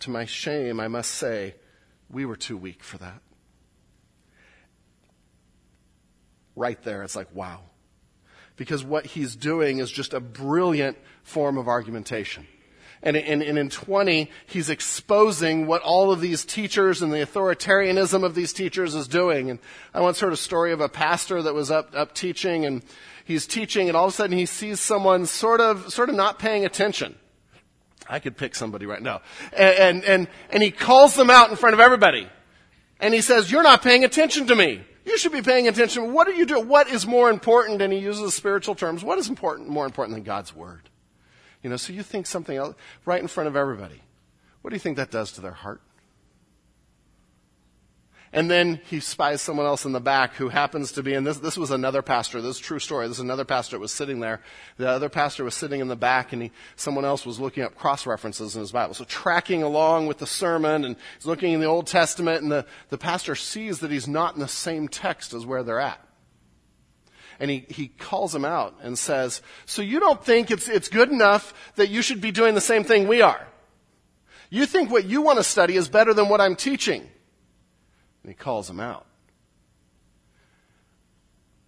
To 0.00 0.10
my 0.10 0.24
shame, 0.24 0.80
I 0.80 0.88
must 0.88 1.12
say, 1.12 1.54
we 2.10 2.26
were 2.26 2.36
too 2.36 2.56
weak 2.56 2.82
for 2.82 2.98
that. 2.98 3.22
Right 6.54 6.82
there, 6.82 7.02
it's 7.02 7.16
like, 7.16 7.34
wow. 7.34 7.60
Because 8.56 8.84
what 8.84 9.06
he's 9.06 9.34
doing 9.34 9.78
is 9.78 9.90
just 9.90 10.14
a 10.14 10.20
brilliant 10.20 10.98
form 11.22 11.58
of 11.58 11.68
argumentation. 11.68 12.46
And, 13.04 13.16
and, 13.16 13.42
in 13.42 13.68
20, 13.68 14.30
he's 14.46 14.70
exposing 14.70 15.66
what 15.66 15.82
all 15.82 16.12
of 16.12 16.20
these 16.20 16.44
teachers 16.44 17.02
and 17.02 17.12
the 17.12 17.18
authoritarianism 17.18 18.22
of 18.22 18.36
these 18.36 18.52
teachers 18.52 18.94
is 18.94 19.08
doing. 19.08 19.50
And 19.50 19.58
I 19.92 20.00
once 20.00 20.20
heard 20.20 20.32
a 20.32 20.36
story 20.36 20.70
of 20.70 20.80
a 20.80 20.88
pastor 20.88 21.42
that 21.42 21.52
was 21.52 21.68
up, 21.72 21.96
up 21.96 22.14
teaching 22.14 22.64
and 22.64 22.84
he's 23.24 23.44
teaching 23.44 23.88
and 23.88 23.96
all 23.96 24.06
of 24.06 24.12
a 24.12 24.14
sudden 24.14 24.38
he 24.38 24.46
sees 24.46 24.78
someone 24.78 25.26
sort 25.26 25.60
of, 25.60 25.92
sort 25.92 26.10
of 26.10 26.14
not 26.14 26.38
paying 26.38 26.64
attention. 26.64 27.16
I 28.08 28.20
could 28.20 28.36
pick 28.36 28.54
somebody 28.54 28.86
right 28.86 29.02
now. 29.02 29.22
And, 29.52 29.78
and, 29.78 30.04
and, 30.04 30.28
and 30.50 30.62
he 30.62 30.70
calls 30.70 31.16
them 31.16 31.28
out 31.28 31.50
in 31.50 31.56
front 31.56 31.74
of 31.74 31.80
everybody. 31.80 32.28
And 33.00 33.12
he 33.12 33.20
says, 33.20 33.50
you're 33.50 33.64
not 33.64 33.82
paying 33.82 34.04
attention 34.04 34.46
to 34.46 34.54
me. 34.54 34.84
You 35.04 35.18
should 35.18 35.32
be 35.32 35.42
paying 35.42 35.68
attention. 35.68 36.12
What 36.12 36.28
are 36.28 36.32
you 36.32 36.46
doing? 36.46 36.68
What 36.68 36.88
is 36.88 37.06
more 37.06 37.28
important? 37.30 37.82
And 37.82 37.92
he 37.92 37.98
uses 37.98 38.34
spiritual 38.34 38.74
terms. 38.74 39.02
What 39.02 39.18
is 39.18 39.28
important, 39.28 39.68
more 39.68 39.84
important 39.84 40.14
than 40.14 40.22
God's 40.22 40.54
word? 40.54 40.88
You 41.62 41.70
know, 41.70 41.76
so 41.76 41.92
you 41.92 42.02
think 42.02 42.26
something 42.26 42.56
else 42.56 42.76
right 43.04 43.20
in 43.20 43.28
front 43.28 43.48
of 43.48 43.56
everybody. 43.56 44.02
What 44.62 44.70
do 44.70 44.76
you 44.76 44.80
think 44.80 44.96
that 44.96 45.10
does 45.10 45.32
to 45.32 45.40
their 45.40 45.52
heart? 45.52 45.80
And 48.34 48.50
then 48.50 48.80
he 48.86 49.00
spies 49.00 49.42
someone 49.42 49.66
else 49.66 49.84
in 49.84 49.92
the 49.92 50.00
back 50.00 50.34
who 50.34 50.48
happens 50.48 50.92
to 50.92 51.02
be, 51.02 51.12
and 51.12 51.26
this, 51.26 51.36
this 51.38 51.58
was 51.58 51.70
another 51.70 52.00
pastor, 52.00 52.40
this 52.40 52.56
is 52.56 52.62
true 52.62 52.78
story. 52.78 53.06
This 53.06 53.18
is 53.18 53.22
another 53.22 53.44
pastor 53.44 53.76
that 53.76 53.80
was 53.80 53.92
sitting 53.92 54.20
there. 54.20 54.40
The 54.78 54.88
other 54.88 55.10
pastor 55.10 55.44
was 55.44 55.54
sitting 55.54 55.80
in 55.80 55.88
the 55.88 55.96
back 55.96 56.32
and 56.32 56.44
he, 56.44 56.52
someone 56.74 57.04
else 57.04 57.26
was 57.26 57.38
looking 57.38 57.62
up 57.62 57.74
cross 57.74 58.06
references 58.06 58.54
in 58.54 58.62
his 58.62 58.72
Bible. 58.72 58.94
So 58.94 59.04
tracking 59.04 59.62
along 59.62 60.06
with 60.06 60.16
the 60.16 60.26
sermon 60.26 60.86
and 60.86 60.96
he's 61.16 61.26
looking 61.26 61.52
in 61.52 61.60
the 61.60 61.66
Old 61.66 61.86
Testament 61.86 62.42
and 62.42 62.50
the, 62.50 62.64
the 62.88 62.96
pastor 62.96 63.34
sees 63.34 63.80
that 63.80 63.90
he's 63.90 64.08
not 64.08 64.32
in 64.32 64.40
the 64.40 64.48
same 64.48 64.88
text 64.88 65.34
as 65.34 65.44
where 65.44 65.62
they're 65.62 65.80
at 65.80 66.02
and 67.38 67.50
he, 67.50 67.66
he 67.68 67.88
calls 67.88 68.34
him 68.34 68.44
out 68.44 68.76
and 68.82 68.98
says, 68.98 69.42
So 69.66 69.82
you 69.82 70.00
don't 70.00 70.24
think 70.24 70.50
it's, 70.50 70.68
it's 70.68 70.88
good 70.88 71.10
enough 71.10 71.52
that 71.74 71.90
you 71.90 72.00
should 72.00 72.20
be 72.20 72.30
doing 72.30 72.54
the 72.54 72.60
same 72.60 72.84
thing 72.84 73.08
we 73.08 73.20
are? 73.20 73.46
You 74.48 74.64
think 74.64 74.90
what 74.90 75.06
you 75.06 75.22
want 75.22 75.38
to 75.38 75.44
study 75.44 75.76
is 75.76 75.88
better 75.88 76.14
than 76.14 76.28
what 76.28 76.40
I'm 76.40 76.56
teaching? 76.56 77.10
And 78.22 78.30
he 78.30 78.34
calls 78.34 78.68
him 78.68 78.80
out. 78.80 79.06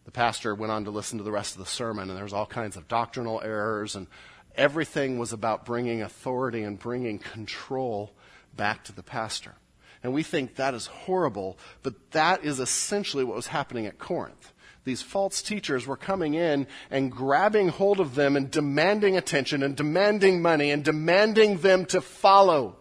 The 0.04 0.10
pastor 0.10 0.54
went 0.54 0.70
on 0.70 0.84
to 0.84 0.90
listen 0.90 1.18
to 1.18 1.24
the 1.24 1.32
rest 1.32 1.54
of 1.54 1.60
the 1.60 1.70
sermon, 1.70 2.08
and 2.08 2.16
there 2.16 2.24
was 2.24 2.32
all 2.32 2.46
kinds 2.46 2.76
of 2.76 2.88
doctrinal 2.88 3.40
errors, 3.42 3.96
and 3.96 4.06
everything 4.54 5.18
was 5.18 5.32
about 5.32 5.64
bringing 5.64 6.02
authority 6.02 6.62
and 6.62 6.78
bringing 6.78 7.18
control 7.18 8.12
back 8.54 8.84
to 8.84 8.92
the 8.92 9.02
pastor. 9.02 9.54
And 10.02 10.12
we 10.12 10.22
think 10.22 10.56
that 10.56 10.74
is 10.74 10.86
horrible, 10.86 11.58
but 11.82 12.10
that 12.10 12.44
is 12.44 12.60
essentially 12.60 13.24
what 13.24 13.36
was 13.36 13.46
happening 13.46 13.86
at 13.86 13.98
Corinth 13.98 14.52
these 14.84 15.02
false 15.02 15.42
teachers 15.42 15.86
were 15.86 15.96
coming 15.96 16.34
in 16.34 16.66
and 16.90 17.10
grabbing 17.10 17.68
hold 17.68 18.00
of 18.00 18.14
them 18.14 18.36
and 18.36 18.50
demanding 18.50 19.16
attention 19.16 19.62
and 19.62 19.74
demanding 19.74 20.40
money 20.42 20.70
and 20.70 20.84
demanding 20.84 21.58
them 21.58 21.86
to 21.86 22.00
follow, 22.00 22.76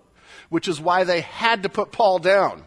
which 0.49 0.67
is 0.67 0.79
why 0.79 1.05
they 1.05 1.21
had 1.21 1.63
to 1.63 1.69
put 1.69 1.91
Paul 1.91 2.19
down. 2.19 2.65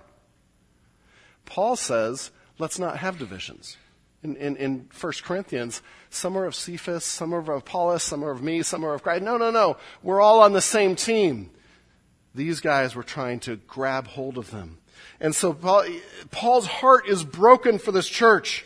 Paul 1.47 1.77
says, 1.77 2.31
let's 2.59 2.79
not 2.79 2.99
have 2.99 3.19
divisions. 3.19 3.77
In, 4.23 4.37
in, 4.37 4.57
in 4.57 4.89
1 4.99 5.13
Corinthians, 5.23 5.83
some 6.11 6.37
are 6.37 6.47
of 6.47 6.55
Cephas, 6.55 7.05
some 7.05 7.35
are 7.35 7.39
of 7.39 7.49
Apollos, 7.49 8.03
some 8.03 8.25
are 8.25 8.31
of 8.31 8.43
me, 8.43 8.63
some 8.63 8.85
are 8.85 8.95
of 8.95 9.03
Christ. 9.03 9.23
No, 9.23 9.37
no, 9.37 9.51
no. 9.51 9.77
We're 10.03 10.21
all 10.21 10.41
on 10.41 10.53
the 10.53 10.61
same 10.61 10.97
team. 10.97 11.51
These 12.35 12.61
guys 12.61 12.95
were 12.95 13.03
trying 13.03 13.41
to 13.41 13.57
grab 13.57 14.09
hold 14.09 14.37
of 14.37 14.51
them. 14.51 14.79
And 15.21 15.35
so 15.35 15.53
Paul, 15.53 15.85
Paul's 16.31 16.67
heart 16.67 17.09
is 17.09 17.25
broken 17.25 17.79
for 17.79 17.93
this 17.93 18.09
church. 18.09 18.65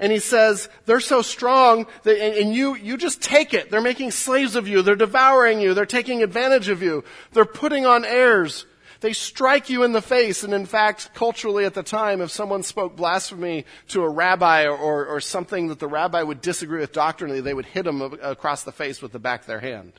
And 0.00 0.12
he 0.12 0.20
says, 0.20 0.68
they're 0.86 1.00
so 1.00 1.22
strong 1.22 1.86
that, 2.04 2.22
and, 2.22 2.34
and, 2.34 2.54
you, 2.54 2.76
you 2.76 2.96
just 2.96 3.20
take 3.20 3.52
it. 3.52 3.68
They're 3.70 3.80
making 3.80 4.12
slaves 4.12 4.54
of 4.54 4.68
you. 4.68 4.80
They're 4.82 4.94
devouring 4.94 5.60
you. 5.60 5.74
They're 5.74 5.86
taking 5.86 6.22
advantage 6.22 6.68
of 6.68 6.82
you. 6.82 7.02
They're 7.32 7.44
putting 7.44 7.84
on 7.84 8.04
airs. 8.04 8.64
They 9.00 9.12
strike 9.12 9.70
you 9.70 9.84
in 9.84 9.92
the 9.92 10.02
face. 10.02 10.42
And 10.42 10.52
in 10.52 10.66
fact, 10.66 11.14
culturally 11.14 11.64
at 11.64 11.74
the 11.74 11.82
time, 11.82 12.20
if 12.20 12.30
someone 12.30 12.62
spoke 12.62 12.96
blasphemy 12.96 13.64
to 13.88 14.02
a 14.02 14.08
rabbi 14.08 14.64
or, 14.64 14.76
or, 14.76 15.06
or 15.06 15.20
something 15.20 15.68
that 15.68 15.78
the 15.78 15.86
rabbi 15.86 16.22
would 16.22 16.40
disagree 16.40 16.80
with 16.80 16.92
doctrinally, 16.92 17.40
they 17.40 17.54
would 17.54 17.66
hit 17.66 17.86
him 17.86 18.02
across 18.02 18.64
the 18.64 18.72
face 18.72 19.00
with 19.00 19.12
the 19.12 19.18
back 19.18 19.42
of 19.42 19.46
their 19.46 19.60
hand. 19.60 19.92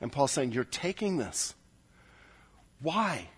And 0.00 0.10
Paul's 0.10 0.32
saying, 0.32 0.52
you're 0.52 0.64
taking 0.64 1.18
this. 1.18 1.54
Why? 2.80 3.28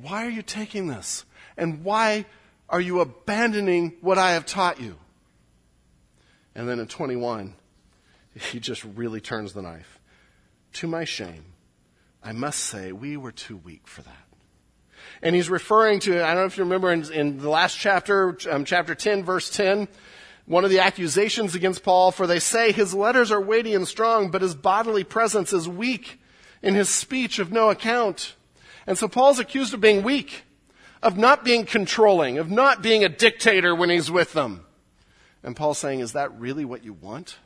Why 0.00 0.26
are 0.26 0.30
you 0.30 0.42
taking 0.42 0.86
this? 0.86 1.24
And 1.56 1.82
why 1.84 2.26
are 2.68 2.80
you 2.80 3.00
abandoning 3.00 3.94
what 4.00 4.18
I 4.18 4.32
have 4.32 4.46
taught 4.46 4.80
you? 4.80 4.96
And 6.54 6.68
then 6.68 6.78
in 6.78 6.86
21, 6.86 7.54
he 8.34 8.60
just 8.60 8.84
really 8.84 9.20
turns 9.20 9.54
the 9.54 9.62
knife. 9.62 9.98
To 10.74 10.86
my 10.86 11.04
shame, 11.04 11.44
I 12.22 12.32
must 12.32 12.60
say 12.60 12.92
we 12.92 13.16
were 13.16 13.32
too 13.32 13.56
weak 13.56 13.86
for 13.86 14.02
that. 14.02 14.24
And 15.22 15.34
he's 15.34 15.48
referring 15.50 16.00
to, 16.00 16.24
I 16.24 16.28
don't 16.34 16.42
know 16.42 16.46
if 16.46 16.56
you 16.56 16.64
remember 16.64 16.92
in, 16.92 17.10
in 17.12 17.38
the 17.38 17.48
last 17.48 17.78
chapter, 17.78 18.36
um, 18.50 18.64
chapter 18.64 18.94
10, 18.94 19.24
verse 19.24 19.50
10, 19.50 19.88
one 20.46 20.64
of 20.64 20.70
the 20.70 20.80
accusations 20.80 21.54
against 21.54 21.82
Paul, 21.82 22.10
for 22.10 22.26
they 22.26 22.38
say 22.38 22.72
his 22.72 22.94
letters 22.94 23.30
are 23.30 23.40
weighty 23.40 23.74
and 23.74 23.86
strong, 23.86 24.30
but 24.30 24.42
his 24.42 24.54
bodily 24.54 25.04
presence 25.04 25.52
is 25.52 25.68
weak, 25.68 26.20
in 26.62 26.74
his 26.74 26.88
speech 26.88 27.38
of 27.38 27.52
no 27.52 27.70
account. 27.70 28.34
And 28.86 28.98
so 28.98 29.08
Paul's 29.08 29.38
accused 29.38 29.74
of 29.74 29.80
being 29.80 30.02
weak 30.02 30.44
of 31.02 31.16
not 31.16 31.44
being 31.44 31.64
controlling, 31.64 32.38
of 32.38 32.50
not 32.50 32.82
being 32.82 33.04
a 33.04 33.08
dictator 33.08 33.74
when 33.74 33.90
he's 33.90 34.10
with 34.10 34.32
them. 34.32 34.64
And 35.42 35.54
Paul's 35.54 35.78
saying, 35.78 36.00
Is 36.00 36.12
that 36.12 36.38
really 36.38 36.64
what 36.64 36.84
you 36.84 36.92
want? 36.92 37.38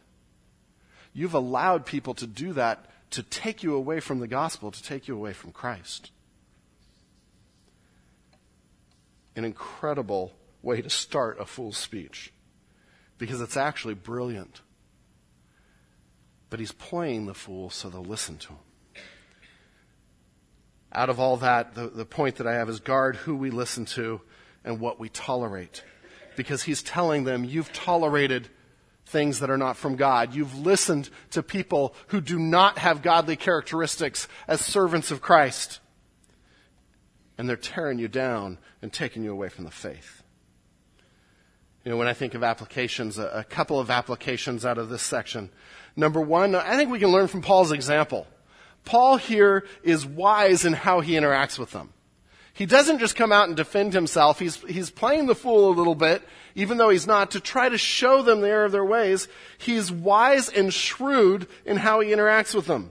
You've 1.12 1.34
allowed 1.34 1.84
people 1.84 2.14
to 2.14 2.26
do 2.26 2.54
that 2.54 2.86
to 3.12 3.22
take 3.22 3.62
you 3.62 3.74
away 3.74 4.00
from 4.00 4.20
the 4.20 4.26
gospel, 4.26 4.70
to 4.70 4.82
take 4.82 5.08
you 5.08 5.14
away 5.14 5.32
from 5.32 5.52
Christ. 5.52 6.10
An 9.36 9.44
incredible 9.44 10.32
way 10.62 10.82
to 10.82 10.90
start 10.90 11.40
a 11.40 11.46
fool's 11.46 11.76
speech 11.76 12.32
because 13.18 13.40
it's 13.40 13.56
actually 13.56 13.94
brilliant. 13.94 14.60
But 16.50 16.60
he's 16.60 16.72
playing 16.72 17.26
the 17.26 17.34
fool 17.34 17.70
so 17.70 17.88
they'll 17.88 18.04
listen 18.04 18.36
to 18.38 18.48
him 18.48 18.58
out 20.94 21.08
of 21.08 21.18
all 21.18 21.38
that, 21.38 21.74
the, 21.74 21.88
the 21.88 22.04
point 22.04 22.36
that 22.36 22.46
I 22.46 22.54
have 22.54 22.68
is 22.68 22.80
guard 22.80 23.16
who 23.16 23.34
we 23.34 23.50
listen 23.50 23.84
to 23.86 24.20
and 24.64 24.78
what 24.78 25.00
we 25.00 25.08
tolerate. 25.08 25.82
Because 26.36 26.62
he's 26.62 26.82
telling 26.82 27.24
them, 27.24 27.44
you've 27.44 27.72
tolerated 27.72 28.48
things 29.12 29.38
that 29.40 29.50
are 29.50 29.58
not 29.58 29.76
from 29.76 29.94
God. 29.94 30.34
You've 30.34 30.58
listened 30.58 31.10
to 31.30 31.42
people 31.42 31.94
who 32.08 32.20
do 32.20 32.38
not 32.38 32.78
have 32.78 33.02
godly 33.02 33.36
characteristics 33.36 34.26
as 34.48 34.60
servants 34.60 35.10
of 35.10 35.20
Christ. 35.20 35.78
And 37.38 37.48
they're 37.48 37.56
tearing 37.56 37.98
you 37.98 38.08
down 38.08 38.58
and 38.80 38.92
taking 38.92 39.22
you 39.22 39.30
away 39.30 39.48
from 39.48 39.64
the 39.64 39.70
faith. 39.70 40.22
You 41.84 41.90
know, 41.90 41.96
when 41.96 42.08
I 42.08 42.12
think 42.14 42.34
of 42.34 42.42
applications, 42.42 43.18
a, 43.18 43.44
couple 43.48 43.78
of 43.78 43.90
applications 43.90 44.64
out 44.64 44.78
of 44.78 44.88
this 44.88 45.02
section. 45.02 45.50
Number 45.96 46.20
one, 46.20 46.54
I 46.54 46.76
think 46.76 46.90
we 46.90 47.00
can 47.00 47.10
learn 47.10 47.26
from 47.26 47.42
Paul's 47.42 47.72
example. 47.72 48.26
Paul 48.84 49.16
here 49.16 49.66
is 49.82 50.06
wise 50.06 50.64
in 50.64 50.72
how 50.72 51.00
he 51.00 51.12
interacts 51.12 51.58
with 51.58 51.72
them. 51.72 51.92
He 52.54 52.66
doesn't 52.66 52.98
just 52.98 53.16
come 53.16 53.32
out 53.32 53.48
and 53.48 53.56
defend 53.56 53.94
himself. 53.94 54.38
He's, 54.38 54.56
he's 54.62 54.90
playing 54.90 55.26
the 55.26 55.34
fool 55.34 55.70
a 55.70 55.74
little 55.76 55.94
bit, 55.94 56.22
even 56.54 56.78
though 56.78 56.90
he's 56.90 57.06
not, 57.06 57.32
to 57.32 57.40
try 57.40 57.68
to 57.68 57.78
show 57.78 58.22
them 58.22 58.40
the 58.40 58.48
error 58.48 58.64
of 58.64 58.72
their 58.72 58.84
ways. 58.84 59.28
He's 59.58 59.90
wise 59.90 60.48
and 60.48 60.72
shrewd 60.72 61.48
in 61.64 61.76
how 61.76 62.00
he 62.00 62.10
interacts 62.10 62.54
with 62.54 62.66
them. 62.66 62.90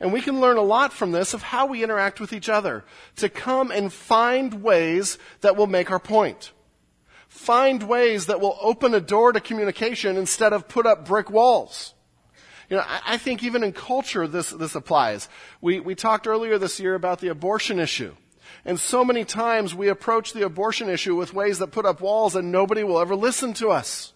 And 0.00 0.12
we 0.12 0.20
can 0.20 0.40
learn 0.40 0.56
a 0.56 0.62
lot 0.62 0.92
from 0.92 1.12
this 1.12 1.32
of 1.32 1.42
how 1.42 1.66
we 1.66 1.84
interact 1.84 2.18
with 2.18 2.32
each 2.32 2.48
other 2.48 2.84
to 3.16 3.28
come 3.28 3.70
and 3.70 3.92
find 3.92 4.62
ways 4.62 5.16
that 5.42 5.56
will 5.56 5.68
make 5.68 5.92
our 5.92 6.00
point. 6.00 6.50
Find 7.28 7.84
ways 7.84 8.26
that 8.26 8.40
will 8.40 8.58
open 8.60 8.94
a 8.94 9.00
door 9.00 9.32
to 9.32 9.40
communication 9.40 10.16
instead 10.16 10.52
of 10.52 10.68
put 10.68 10.86
up 10.86 11.06
brick 11.06 11.30
walls. 11.30 11.94
You 12.68 12.76
know, 12.78 12.84
I, 12.86 13.00
I 13.06 13.16
think 13.16 13.44
even 13.44 13.62
in 13.62 13.72
culture 13.72 14.26
this, 14.26 14.50
this 14.50 14.74
applies. 14.74 15.28
We, 15.60 15.78
we 15.78 15.94
talked 15.94 16.26
earlier 16.26 16.58
this 16.58 16.80
year 16.80 16.94
about 16.94 17.20
the 17.20 17.28
abortion 17.28 17.78
issue. 17.78 18.14
And 18.64 18.78
so 18.78 19.04
many 19.04 19.24
times 19.24 19.74
we 19.74 19.88
approach 19.88 20.32
the 20.32 20.44
abortion 20.44 20.88
issue 20.88 21.16
with 21.16 21.34
ways 21.34 21.58
that 21.58 21.72
put 21.72 21.86
up 21.86 22.00
walls 22.00 22.36
and 22.36 22.52
nobody 22.52 22.84
will 22.84 23.00
ever 23.00 23.16
listen 23.16 23.54
to 23.54 23.70
us. 23.70 24.12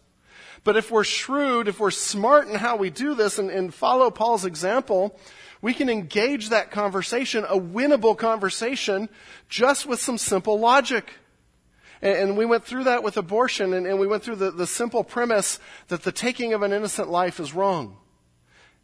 But 0.62 0.76
if 0.76 0.90
we're 0.90 1.04
shrewd, 1.04 1.68
if 1.68 1.80
we're 1.80 1.90
smart 1.90 2.48
in 2.48 2.54
how 2.54 2.76
we 2.76 2.90
do 2.90 3.14
this 3.14 3.38
and, 3.38 3.50
and 3.50 3.72
follow 3.72 4.10
Paul's 4.10 4.44
example, 4.44 5.18
we 5.62 5.74
can 5.74 5.88
engage 5.88 6.48
that 6.48 6.70
conversation, 6.70 7.44
a 7.44 7.58
winnable 7.58 8.16
conversation, 8.16 9.08
just 9.48 9.86
with 9.86 10.00
some 10.00 10.18
simple 10.18 10.58
logic. 10.58 11.12
And, 12.02 12.36
we 12.36 12.44
went 12.44 12.64
through 12.64 12.84
that 12.84 13.02
with 13.02 13.16
abortion, 13.16 13.72
and, 13.72 13.86
and 13.86 13.98
we 13.98 14.06
went 14.06 14.22
through 14.22 14.36
the, 14.36 14.50
the 14.50 14.66
simple 14.66 15.02
premise 15.02 15.58
that 15.88 16.02
the 16.02 16.12
taking 16.12 16.52
of 16.52 16.62
an 16.62 16.72
innocent 16.72 17.08
life 17.08 17.40
is 17.40 17.54
wrong. 17.54 17.96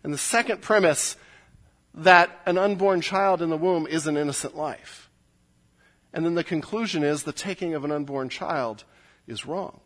And 0.02 0.14
the 0.14 0.19
second 0.19 0.62
premise 0.62 1.16
that 1.95 2.40
an 2.47 2.59
unborn 2.59 3.00
child 3.00 3.42
in 3.42 3.50
the 3.50 3.57
womb 3.57 3.87
is 3.87 4.07
an 4.07 4.16
innocent 4.16 4.57
life. 4.57 5.01
And 6.12 6.25
then 6.25 6.35
the 6.35 6.45
conclusion 6.45 7.02
is 7.02 7.23
the 7.23 7.33
taking 7.33 7.75
of 7.75 7.85
an 7.85 7.92
unborn 7.92 8.28
child 8.28 8.85
is 9.26 9.47
wrong. 9.47 9.81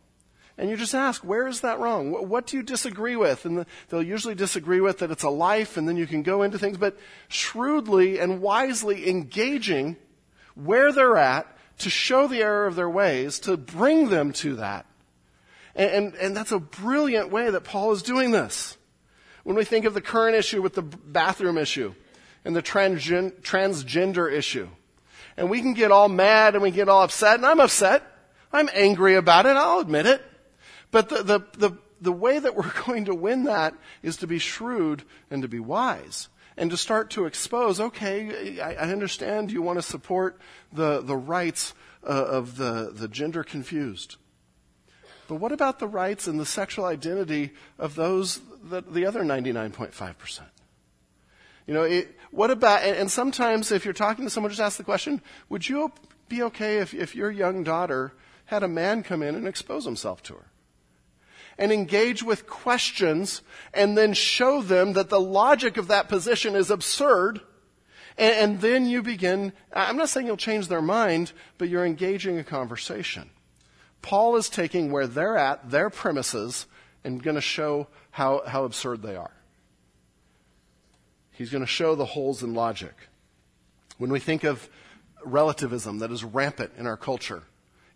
And 0.59 0.71
you 0.71 0.76
just 0.76 0.95
ask, 0.95 1.23
where 1.23 1.47
is 1.47 1.61
that 1.61 1.78
wrong? 1.78 2.11
What, 2.11 2.26
what 2.26 2.47
do 2.47 2.56
you 2.56 2.62
disagree 2.62 3.16
with? 3.16 3.45
And 3.45 3.59
the, 3.59 3.66
they'll 3.88 4.02
usually 4.02 4.35
disagree 4.35 4.80
with 4.80 4.99
that 4.99 5.11
it's 5.11 5.23
a 5.23 5.30
life, 5.30 5.76
and 5.76 5.87
then 5.87 5.97
you 5.97 6.06
can 6.06 6.23
go 6.23 6.42
into 6.42 6.59
things, 6.59 6.78
but 6.78 6.99
shrewdly 7.28 8.18
and 8.18 8.40
wisely 8.40 9.09
engaging 9.09 9.97
where 10.54 10.92
they're 10.92 11.18
at 11.18 11.47
to 11.78 11.90
show 11.90 12.26
the 12.26 12.40
error 12.40 12.66
of 12.66 12.75
their 12.75 12.88
ways, 12.88 13.38
to 13.40 13.56
bring 13.59 14.09
them 14.09 14.33
to 14.33 14.56
that. 14.56 14.87
And, 15.75 15.90
and, 15.90 16.14
and 16.14 16.37
that's 16.37 16.52
a 16.52 16.59
brilliant 16.59 17.30
way 17.30 17.50
that 17.50 17.64
Paul 17.64 17.92
is 17.92 18.02
doing 18.02 18.30
this. 18.30 18.78
When 19.45 19.56
we 19.56 19.64
think 19.64 19.85
of 19.85 19.92
the 19.92 20.00
current 20.00 20.37
issue 20.37 20.62
with 20.62 20.75
the 20.75 20.83
bathroom 20.83 21.59
issue 21.59 21.95
and 22.47 22.56
the 22.56 22.62
transgen, 22.62 23.42
transgender 23.42 24.33
issue, 24.33 24.68
and 25.37 25.50
we 25.50 25.61
can 25.61 25.75
get 25.75 25.90
all 25.90 26.09
mad 26.09 26.55
and 26.55 26.62
we 26.62 26.71
get 26.71 26.88
all 26.88 27.02
upset, 27.02 27.37
and 27.37 27.47
I'm 27.47 27.61
upset. 27.61 28.02
I'm 28.52 28.71
angry 28.73 29.16
about 29.16 29.47
it, 29.47 29.57
I'll 29.57 29.81
admit 29.81 30.07
it. 30.07 30.23
But 30.90 31.09
the, 31.09 31.23
the, 31.23 31.40
the, 31.59 31.78
the 32.00 32.12
way 32.12 32.38
that 32.38 32.55
we're 32.57 32.73
going 32.87 33.07
to 33.07 33.14
win 33.14 33.45
that 33.45 33.75
is 34.02 34.16
to 34.19 34.26
be 34.26 34.38
shrewd 34.38 35.02
and 35.31 35.43
to 35.43 35.49
be 35.49 35.61
wise 35.61 36.28
and 36.57 36.71
to 36.71 36.76
start 36.76 37.11
to 37.11 37.26
expose, 37.26 37.81
okay, 37.81 38.61
I, 38.61 38.75
I 38.75 38.90
understand 38.90 39.52
you 39.52 39.62
want 39.62 39.78
to 39.78 39.83
support 39.83 40.40
the, 40.73 41.02
the 41.02 41.16
rights 41.16 41.75
uh, 42.02 42.07
of 42.07 42.57
the, 42.57 42.93
the 42.95 43.09
gender 43.09 43.45
confused. 43.45 44.16
But 45.28 45.37
what 45.37 45.52
about 45.52 45.81
the 45.81 45.88
rights 45.88 46.26
and 46.26 46.38
the 46.38 46.47
sexual 46.47 46.85
identity 46.85 47.52
of 47.78 47.95
those, 47.95 48.40
that, 48.64 48.95
the 48.95 49.07
other 49.07 49.23
99.5%? 49.23 50.40
You 51.66 51.75
know, 51.75 51.82
it, 51.82 52.16
what 52.30 52.50
about, 52.50 52.82
and, 52.82 52.96
and, 52.96 53.11
sometimes 53.11 53.73
if 53.73 53.85
you're 53.85 53.94
talking 53.94 54.25
to 54.25 54.30
someone, 54.30 54.50
just 54.50 54.61
ask 54.61 54.76
the 54.76 54.85
question, 54.85 55.20
would 55.49 55.68
you 55.68 55.90
be 56.28 56.42
okay 56.44 56.78
if, 56.78 56.94
if 56.94 57.16
your 57.16 57.30
young 57.30 57.64
daughter 57.64 58.12
had 58.46 58.62
a 58.62 58.68
man 58.68 59.02
come 59.02 59.23
in 59.23 59.35
and 59.35 59.49
expose 59.49 59.85
himself 59.85 60.23
to 60.25 60.35
her? 60.35 60.46
and 61.58 61.73
engage 61.73 62.23
with 62.23 62.46
questions 62.46 63.42
and 63.73 63.96
then 63.96 64.12
show 64.12 64.62
them 64.62 64.92
that 64.94 65.08
the 65.08 65.20
logic 65.20 65.76
of 65.76 65.88
that 65.88 66.08
position 66.08 66.54
is 66.54 66.70
absurd. 66.70 67.40
And, 68.18 68.35
and, 68.35 68.61
then 68.61 68.87
you 68.87 69.02
begin, 69.02 69.52
I'm 69.73 69.96
not 69.96 70.08
saying 70.08 70.26
you'll 70.26 70.37
change 70.37 70.68
their 70.68 70.82
mind, 70.82 71.32
but 71.58 71.68
you're 71.68 71.85
engaging 71.85 72.38
a 72.38 72.44
conversation. 72.44 73.30
Paul 74.02 74.37
is 74.37 74.49
taking 74.49 74.92
where 74.92 75.06
they're 75.06 75.37
at, 75.37 75.70
their 75.70 75.90
premises, 75.90 76.66
and 77.04 77.23
going 77.23 77.35
to 77.35 77.40
show 77.40 77.88
how, 78.11 78.42
how 78.46 78.64
absurd 78.64 79.02
they 79.02 79.16
are. 79.16 79.36
He's 81.37 81.50
going 81.50 81.62
to 81.62 81.66
show 81.66 81.95
the 81.95 82.07
holes 82.07 82.43
in 82.43 82.55
logic. 82.55 82.95
When 83.99 84.11
we 84.11 84.21
think 84.21 84.43
of 84.43 84.69
relativism 85.23 85.99
that 85.99 86.11
is 86.11 86.25
rampant 86.25 86.73
in 86.78 86.87
our 86.87 86.97
culture, 86.97 87.43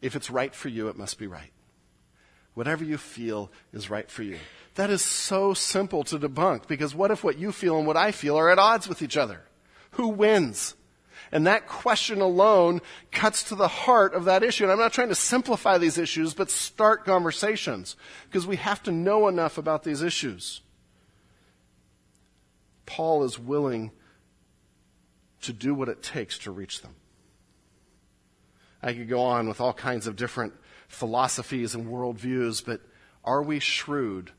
if 0.03 0.15
it's 0.15 0.31
right 0.31 0.55
for 0.55 0.69
you, 0.69 0.89
it 0.89 0.99
must 0.99 1.19
be 1.19 1.27
right. 1.27 1.53
Whatever 2.55 2.85
you 2.85 2.99
feel 2.99 3.51
is 3.73 3.89
right 3.89 4.11
for 4.11 4.23
you. 4.23 4.39
That 4.75 4.91
is 4.91 5.03
so 5.03 5.55
simple 5.55 6.05
to 6.05 6.19
debunk 6.19 6.67
because 6.67 6.95
what 6.95 7.11
if 7.11 7.25
what 7.25 7.39
you 7.39 7.51
feel 7.51 7.79
and 7.79 7.87
what 7.87 7.97
I 7.97 8.13
feel 8.13 8.37
are 8.37 8.51
at 8.51 8.59
odds 8.59 8.89
with 8.89 9.01
each 9.01 9.17
other? 9.17 9.43
Who 9.93 10.09
wins? 10.09 10.75
And 11.33 11.47
that 11.47 11.67
question 11.67 12.21
alone 12.21 12.81
cuts 13.11 13.45
to 13.45 13.55
the 13.55 13.69
heart 13.69 14.15
of 14.15 14.25
that 14.27 14.43
issue. 14.43 14.65
And 14.65 14.73
I'm 14.73 14.79
not 14.79 14.93
trying 14.93 15.09
to 15.09 15.15
simplify 15.15 15.79
these 15.79 15.97
issues, 15.97 16.35
but 16.35 16.51
start 16.51 17.07
conversations 17.07 17.97
because 18.29 18.47
we 18.47 18.57
have 18.57 18.83
to 18.83 18.93
know 18.93 19.29
enough 19.29 19.57
about 19.57 19.83
these 19.85 20.03
issues. 20.03 20.61
Paul 22.91 23.23
is 23.23 23.39
willing 23.39 23.93
to 25.43 25.53
do 25.53 25.75
what 25.75 25.89
it 25.89 26.03
takes 26.03 26.39
to 26.39 26.51
reach 26.51 26.83
them. 26.83 26.97
I 28.83 28.93
could 28.95 29.09
go 29.09 29.21
on 29.21 29.47
with 29.47 29.61
all 29.61 29.73
kinds 29.73 30.09
of 30.09 30.17
different 30.17 30.55
philosophies 30.89 31.77
and 31.77 31.87
worldviews, 31.87 32.65
but 32.67 32.81
are 33.25 33.45
we 33.45 33.61
shrewd 33.61 34.33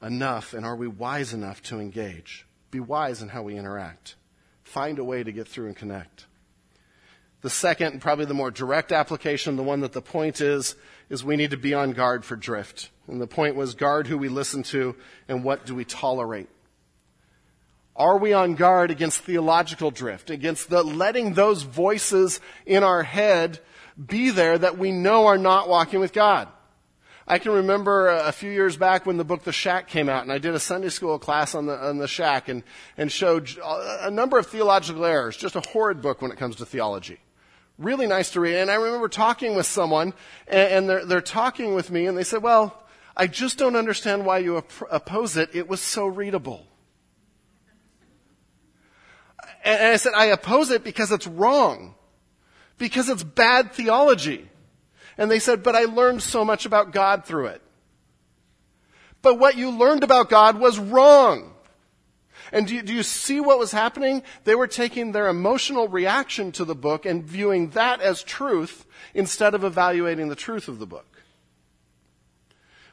enough 0.00 0.54
and 0.54 0.64
are 0.64 0.74
we 0.74 0.88
wise 0.88 1.34
enough 1.34 1.62
to 1.64 1.80
engage? 1.80 2.46
Be 2.70 2.80
wise 2.80 3.20
in 3.20 3.28
how 3.28 3.42
we 3.42 3.58
interact. 3.58 4.14
Find 4.64 4.98
a 4.98 5.04
way 5.04 5.22
to 5.22 5.30
get 5.30 5.46
through 5.46 5.66
and 5.66 5.76
connect. 5.76 6.24
The 7.42 7.50
second, 7.50 7.88
and 7.88 8.00
probably 8.00 8.24
the 8.24 8.32
more 8.32 8.50
direct 8.50 8.90
application, 8.90 9.56
the 9.56 9.62
one 9.62 9.80
that 9.80 9.92
the 9.92 10.00
point 10.00 10.40
is, 10.40 10.76
is 11.10 11.22
we 11.22 11.36
need 11.36 11.50
to 11.50 11.58
be 11.58 11.74
on 11.74 11.92
guard 11.92 12.24
for 12.24 12.36
drift. 12.36 12.88
And 13.06 13.20
the 13.20 13.26
point 13.26 13.54
was 13.54 13.74
guard 13.74 14.06
who 14.06 14.16
we 14.16 14.30
listen 14.30 14.62
to 14.64 14.96
and 15.28 15.44
what 15.44 15.66
do 15.66 15.74
we 15.74 15.84
tolerate. 15.84 16.48
Are 17.94 18.18
we 18.18 18.32
on 18.32 18.54
guard 18.54 18.90
against 18.90 19.20
theological 19.20 19.90
drift, 19.90 20.30
against 20.30 20.70
the 20.70 20.82
letting 20.82 21.34
those 21.34 21.62
voices 21.62 22.40
in 22.64 22.82
our 22.82 23.02
head 23.02 23.60
be 24.04 24.30
there 24.30 24.58
that 24.58 24.78
we 24.78 24.92
know 24.92 25.26
are 25.26 25.38
not 25.38 25.68
walking 25.68 26.00
with 26.00 26.12
God. 26.12 26.48
I 27.26 27.38
can 27.38 27.52
remember 27.52 28.08
a 28.08 28.32
few 28.32 28.50
years 28.50 28.76
back 28.76 29.06
when 29.06 29.16
the 29.16 29.24
book 29.24 29.44
The 29.44 29.52
Shack 29.52 29.88
came 29.88 30.08
out, 30.08 30.22
and 30.22 30.32
I 30.32 30.38
did 30.38 30.54
a 30.54 30.60
Sunday 30.60 30.88
school 30.88 31.18
class 31.18 31.54
on 31.54 31.66
the, 31.66 31.78
on 31.78 31.98
the 31.98 32.08
Shack 32.08 32.48
and, 32.48 32.64
and 32.96 33.12
showed 33.12 33.50
a 33.62 34.10
number 34.10 34.38
of 34.38 34.48
theological 34.48 35.04
errors. 35.04 35.36
Just 35.36 35.54
a 35.54 35.60
horrid 35.60 36.02
book 36.02 36.20
when 36.20 36.32
it 36.32 36.38
comes 36.38 36.56
to 36.56 36.66
theology. 36.66 37.20
Really 37.78 38.06
nice 38.06 38.30
to 38.32 38.40
read. 38.40 38.56
And 38.56 38.70
I 38.70 38.74
remember 38.74 39.08
talking 39.08 39.54
with 39.54 39.66
someone, 39.66 40.14
and, 40.48 40.72
and 40.72 40.88
they're, 40.88 41.06
they're 41.06 41.20
talking 41.20 41.74
with 41.74 41.90
me, 41.90 42.06
and 42.06 42.18
they 42.18 42.24
said, 42.24 42.42
Well, 42.42 42.82
I 43.16 43.28
just 43.28 43.56
don't 43.56 43.76
understand 43.76 44.26
why 44.26 44.38
you 44.38 44.56
op- 44.56 44.88
oppose 44.90 45.36
it. 45.36 45.50
It 45.54 45.68
was 45.68 45.80
so 45.80 46.06
readable. 46.06 46.66
And 49.64 49.82
I 49.82 49.96
said, 49.96 50.12
I 50.14 50.26
oppose 50.26 50.70
it 50.70 50.82
because 50.82 51.12
it's 51.12 51.26
wrong 51.26 51.94
because 52.82 53.08
it's 53.08 53.22
bad 53.22 53.72
theology. 53.72 54.48
And 55.16 55.30
they 55.30 55.38
said, 55.38 55.62
but 55.62 55.76
I 55.76 55.84
learned 55.84 56.20
so 56.20 56.44
much 56.44 56.66
about 56.66 56.92
God 56.92 57.24
through 57.24 57.46
it. 57.46 57.62
But 59.22 59.38
what 59.38 59.56
you 59.56 59.70
learned 59.70 60.02
about 60.02 60.28
God 60.28 60.58
was 60.58 60.80
wrong. 60.80 61.54
And 62.50 62.66
do 62.66 62.74
you, 62.74 62.82
do 62.82 62.92
you, 62.92 63.04
see 63.04 63.40
what 63.40 63.60
was 63.60 63.70
happening? 63.70 64.24
They 64.42 64.56
were 64.56 64.66
taking 64.66 65.12
their 65.12 65.28
emotional 65.28 65.86
reaction 65.86 66.50
to 66.52 66.64
the 66.64 66.74
book 66.74 67.06
and 67.06 67.22
viewing 67.22 67.70
that 67.70 68.00
as 68.00 68.22
truth 68.24 68.84
instead 69.14 69.54
of 69.54 69.62
evaluating 69.62 70.28
the 70.28 70.34
truth 70.34 70.66
of 70.66 70.80
the 70.80 70.86
book. 70.86 71.06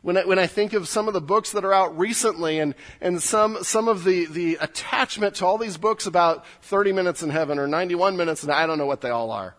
When 0.02 0.18
I, 0.18 0.26
when 0.26 0.40
I 0.40 0.48
think 0.48 0.74
of 0.74 0.88
some 0.88 1.08
of 1.08 1.14
the 1.14 1.22
books 1.22 1.52
that 1.52 1.66
are 1.66 1.74
out 1.74 1.98
recently 1.98 2.60
and, 2.60 2.74
and 3.02 3.22
some, 3.22 3.64
some 3.64 3.88
of 3.88 4.04
the, 4.04 4.26
the 4.26 4.58
attachment 4.62 5.36
to 5.36 5.46
all 5.46 5.58
these 5.58 5.78
books 5.78 6.06
about 6.06 6.46
30 6.62 6.94
minutes 6.94 7.22
in 7.22 7.30
heaven 7.30 7.60
or 7.60 7.68
91 7.68 8.16
minutes, 8.16 8.44
and 8.44 8.52
I 8.52 8.66
don't 8.66 8.78
know 8.78 8.86
what 8.86 9.02
they 9.02 9.10
all 9.10 9.32
are 9.32 9.56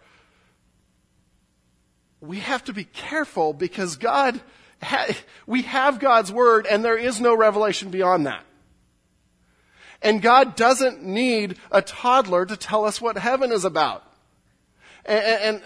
we 2.20 2.40
have 2.40 2.64
to 2.64 2.72
be 2.72 2.84
careful 2.84 3.52
because 3.52 3.96
God, 3.96 4.40
ha- 4.82 5.16
we 5.46 5.62
have 5.62 5.98
God's 5.98 6.30
word 6.30 6.66
and 6.66 6.84
there 6.84 6.98
is 6.98 7.20
no 7.20 7.34
revelation 7.34 7.90
beyond 7.90 8.26
that. 8.26 8.44
And 10.02 10.22
God 10.22 10.56
doesn't 10.56 11.02
need 11.02 11.58
a 11.70 11.82
toddler 11.82 12.46
to 12.46 12.56
tell 12.56 12.84
us 12.84 13.00
what 13.00 13.18
heaven 13.18 13.52
is 13.52 13.64
about. 13.64 14.04
And, 15.04 15.22
and, 15.24 15.62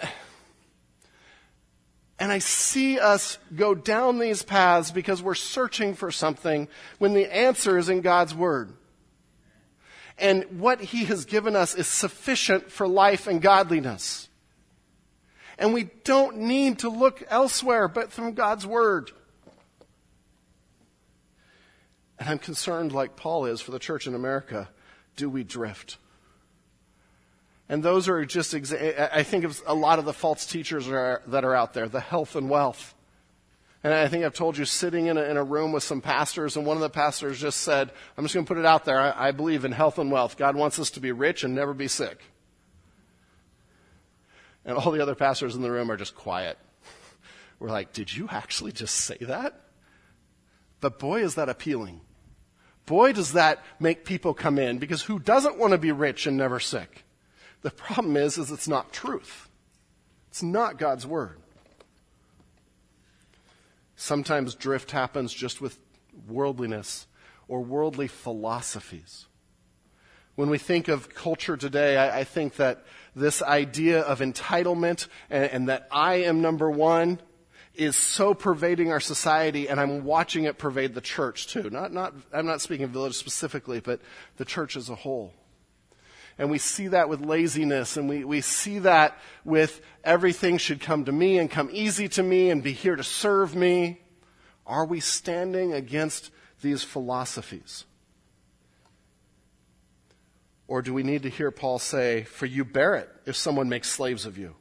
and 2.18 2.30
I 2.30 2.38
see 2.38 2.98
us 2.98 3.38
go 3.54 3.74
down 3.74 4.18
these 4.18 4.42
paths 4.42 4.90
because 4.90 5.22
we're 5.22 5.34
searching 5.34 5.94
for 5.94 6.10
something 6.10 6.68
when 6.98 7.12
the 7.12 7.34
answer 7.34 7.76
is 7.76 7.88
in 7.88 8.02
God's 8.02 8.34
Word. 8.34 8.72
And 10.16 10.60
what 10.60 10.80
He 10.80 11.04
has 11.06 11.24
given 11.24 11.56
us 11.56 11.74
is 11.74 11.88
sufficient 11.88 12.70
for 12.70 12.86
life 12.86 13.26
and 13.26 13.42
godliness. 13.42 14.28
And 15.58 15.74
we 15.74 15.90
don't 16.04 16.38
need 16.38 16.80
to 16.80 16.88
look 16.88 17.22
elsewhere 17.28 17.88
but 17.88 18.12
from 18.12 18.34
God's 18.34 18.66
Word. 18.66 19.10
And 22.18 22.28
I'm 22.28 22.38
concerned, 22.38 22.92
like 22.92 23.16
Paul 23.16 23.46
is, 23.46 23.60
for 23.60 23.72
the 23.72 23.80
church 23.80 24.06
in 24.06 24.14
America. 24.14 24.68
Do 25.16 25.28
we 25.28 25.42
drift? 25.42 25.98
And 27.68 27.82
those 27.82 28.08
are 28.08 28.24
just, 28.24 28.54
I 28.54 29.22
think 29.22 29.44
of 29.44 29.62
a 29.66 29.74
lot 29.74 29.98
of 29.98 30.04
the 30.04 30.12
false 30.12 30.44
teachers 30.44 30.86
that 30.86 30.94
are, 30.94 31.22
that 31.28 31.44
are 31.44 31.54
out 31.54 31.72
there, 31.72 31.88
the 31.88 32.00
health 32.00 32.36
and 32.36 32.50
wealth. 32.50 32.94
And 33.82 33.92
I 33.92 34.08
think 34.08 34.24
I've 34.24 34.34
told 34.34 34.56
you 34.56 34.64
sitting 34.64 35.06
in 35.06 35.16
a, 35.16 35.22
in 35.22 35.36
a 35.36 35.44
room 35.44 35.72
with 35.72 35.82
some 35.82 36.00
pastors, 36.00 36.56
and 36.56 36.64
one 36.64 36.76
of 36.76 36.82
the 36.82 36.90
pastors 36.90 37.38
just 37.38 37.60
said, 37.60 37.90
I'm 38.16 38.24
just 38.24 38.34
going 38.34 38.46
to 38.46 38.48
put 38.48 38.58
it 38.58 38.66
out 38.66 38.84
there. 38.84 38.98
I, 38.98 39.28
I 39.28 39.30
believe 39.30 39.64
in 39.64 39.72
health 39.72 39.98
and 39.98 40.10
wealth. 40.10 40.36
God 40.36 40.56
wants 40.56 40.78
us 40.78 40.90
to 40.92 41.00
be 41.00 41.12
rich 41.12 41.44
and 41.44 41.54
never 41.54 41.74
be 41.74 41.88
sick. 41.88 42.22
And 44.64 44.76
all 44.76 44.90
the 44.90 45.02
other 45.02 45.14
pastors 45.14 45.54
in 45.54 45.60
the 45.60 45.70
room 45.70 45.90
are 45.90 45.96
just 45.98 46.14
quiet. 46.14 46.58
We're 47.58 47.70
like, 47.70 47.92
did 47.92 48.14
you 48.14 48.28
actually 48.30 48.72
just 48.72 48.94
say 48.94 49.18
that? 49.20 49.60
But 50.80 50.98
boy, 50.98 51.22
is 51.22 51.34
that 51.34 51.50
appealing. 51.50 52.00
Boy, 52.86 53.12
does 53.12 53.32
that 53.32 53.62
make 53.80 54.04
people 54.04 54.34
come 54.34 54.58
in 54.58 54.78
because 54.78 55.02
who 55.02 55.18
doesn't 55.18 55.58
want 55.58 55.72
to 55.72 55.78
be 55.78 55.92
rich 55.92 56.26
and 56.26 56.36
never 56.36 56.60
sick? 56.60 57.04
The 57.64 57.70
problem 57.70 58.18
is, 58.18 58.36
is 58.36 58.50
it's 58.50 58.68
not 58.68 58.92
truth. 58.92 59.48
It's 60.28 60.42
not 60.42 60.76
God's 60.76 61.06
word. 61.06 61.38
Sometimes 63.96 64.54
drift 64.54 64.90
happens 64.90 65.32
just 65.32 65.62
with 65.62 65.78
worldliness 66.28 67.06
or 67.48 67.62
worldly 67.62 68.06
philosophies. 68.06 69.24
When 70.34 70.50
we 70.50 70.58
think 70.58 70.88
of 70.88 71.14
culture 71.14 71.56
today, 71.56 71.96
I, 71.96 72.20
I 72.20 72.24
think 72.24 72.56
that 72.56 72.84
this 73.16 73.40
idea 73.40 74.02
of 74.02 74.20
entitlement 74.20 75.08
and, 75.30 75.44
and 75.44 75.68
that 75.70 75.88
I 75.90 76.16
am 76.16 76.42
number 76.42 76.70
one 76.70 77.18
is 77.74 77.96
so 77.96 78.34
pervading 78.34 78.92
our 78.92 79.00
society, 79.00 79.70
and 79.70 79.80
I'm 79.80 80.04
watching 80.04 80.44
it 80.44 80.58
pervade 80.58 80.92
the 80.94 81.00
church 81.00 81.46
too. 81.46 81.70
Not, 81.70 81.94
not, 81.94 82.12
I'm 82.30 82.44
not 82.44 82.60
speaking 82.60 82.84
of 82.84 82.90
village 82.90 83.14
specifically, 83.14 83.80
but 83.80 84.02
the 84.36 84.44
church 84.44 84.76
as 84.76 84.90
a 84.90 84.94
whole. 84.94 85.32
And 86.38 86.50
we 86.50 86.58
see 86.58 86.88
that 86.88 87.08
with 87.08 87.20
laziness, 87.20 87.96
and 87.96 88.08
we, 88.08 88.24
we 88.24 88.40
see 88.40 88.80
that 88.80 89.16
with 89.44 89.80
everything 90.02 90.58
should 90.58 90.80
come 90.80 91.04
to 91.04 91.12
me 91.12 91.38
and 91.38 91.50
come 91.50 91.68
easy 91.72 92.08
to 92.08 92.22
me 92.22 92.50
and 92.50 92.62
be 92.62 92.72
here 92.72 92.96
to 92.96 93.04
serve 93.04 93.54
me. 93.54 94.00
Are 94.66 94.84
we 94.84 94.98
standing 94.98 95.72
against 95.72 96.30
these 96.60 96.82
philosophies? 96.82 97.84
Or 100.66 100.82
do 100.82 100.92
we 100.92 101.02
need 101.02 101.22
to 101.22 101.28
hear 101.28 101.50
Paul 101.50 101.78
say, 101.78 102.24
For 102.24 102.46
you 102.46 102.64
bear 102.64 102.96
it 102.96 103.10
if 103.26 103.36
someone 103.36 103.68
makes 103.68 103.88
slaves 103.88 104.26
of 104.26 104.36
you, 104.38 104.56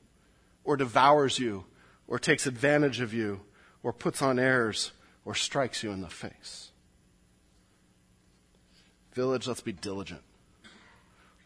or 0.64 0.78
devours 0.78 1.40
you, 1.40 1.66
or 2.08 2.20
takes 2.20 2.46
advantage 2.46 3.00
of 3.00 3.14
you, 3.14 3.42
or 3.82 3.94
puts 3.94 4.22
on 4.22 4.38
airs, 4.38 4.92
or 5.26 5.34
strikes 5.34 5.82
you 5.82 5.92
in 5.92 6.02
the 6.02 6.10
face? 6.10 6.72
Village, 9.14 9.48
let's 9.48 9.62
be 9.62 9.72
diligent. 9.72 10.22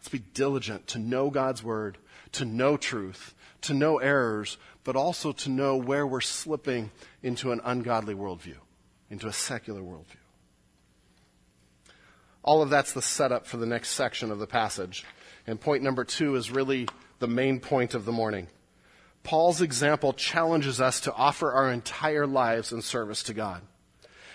Let's 0.08 0.24
be 0.24 0.32
diligent 0.34 0.88
to 0.88 1.00
know 1.00 1.30
God's 1.30 1.62
word, 1.62 1.98
to 2.32 2.46
know 2.46 2.78
truth, 2.78 3.36
to 3.64 3.74
know 3.74 3.98
errors, 3.98 4.58
but 4.86 4.96
also 4.96 5.34
to 5.34 5.50
know 5.50 5.76
where 5.76 6.08
we're 6.08 6.22
slipping 6.22 6.92
into 7.22 7.52
an 7.52 7.60
ungodly 7.66 8.16
worldview, 8.16 8.56
into 9.10 9.28
a 9.28 9.34
secular 9.34 9.82
worldview. 9.82 10.24
All 12.42 12.62
of 12.62 12.70
that's 12.70 12.94
the 12.94 13.02
setup 13.02 13.48
for 13.48 13.58
the 13.58 13.66
next 13.66 13.90
section 13.90 14.32
of 14.32 14.40
the 14.40 14.48
passage. 14.48 15.04
And 15.46 15.60
point 15.60 15.84
number 15.84 16.06
two 16.06 16.38
is 16.38 16.52
really 16.52 16.88
the 17.20 17.28
main 17.28 17.60
point 17.60 17.94
of 17.94 18.06
the 18.06 18.14
morning. 18.14 18.48
Paul's 19.24 19.60
example 19.60 20.14
challenges 20.14 20.80
us 20.80 21.02
to 21.02 21.14
offer 21.14 21.52
our 21.52 21.70
entire 21.70 22.26
lives 22.26 22.72
in 22.72 22.82
service 22.82 23.24
to 23.24 23.34
God. 23.34 23.62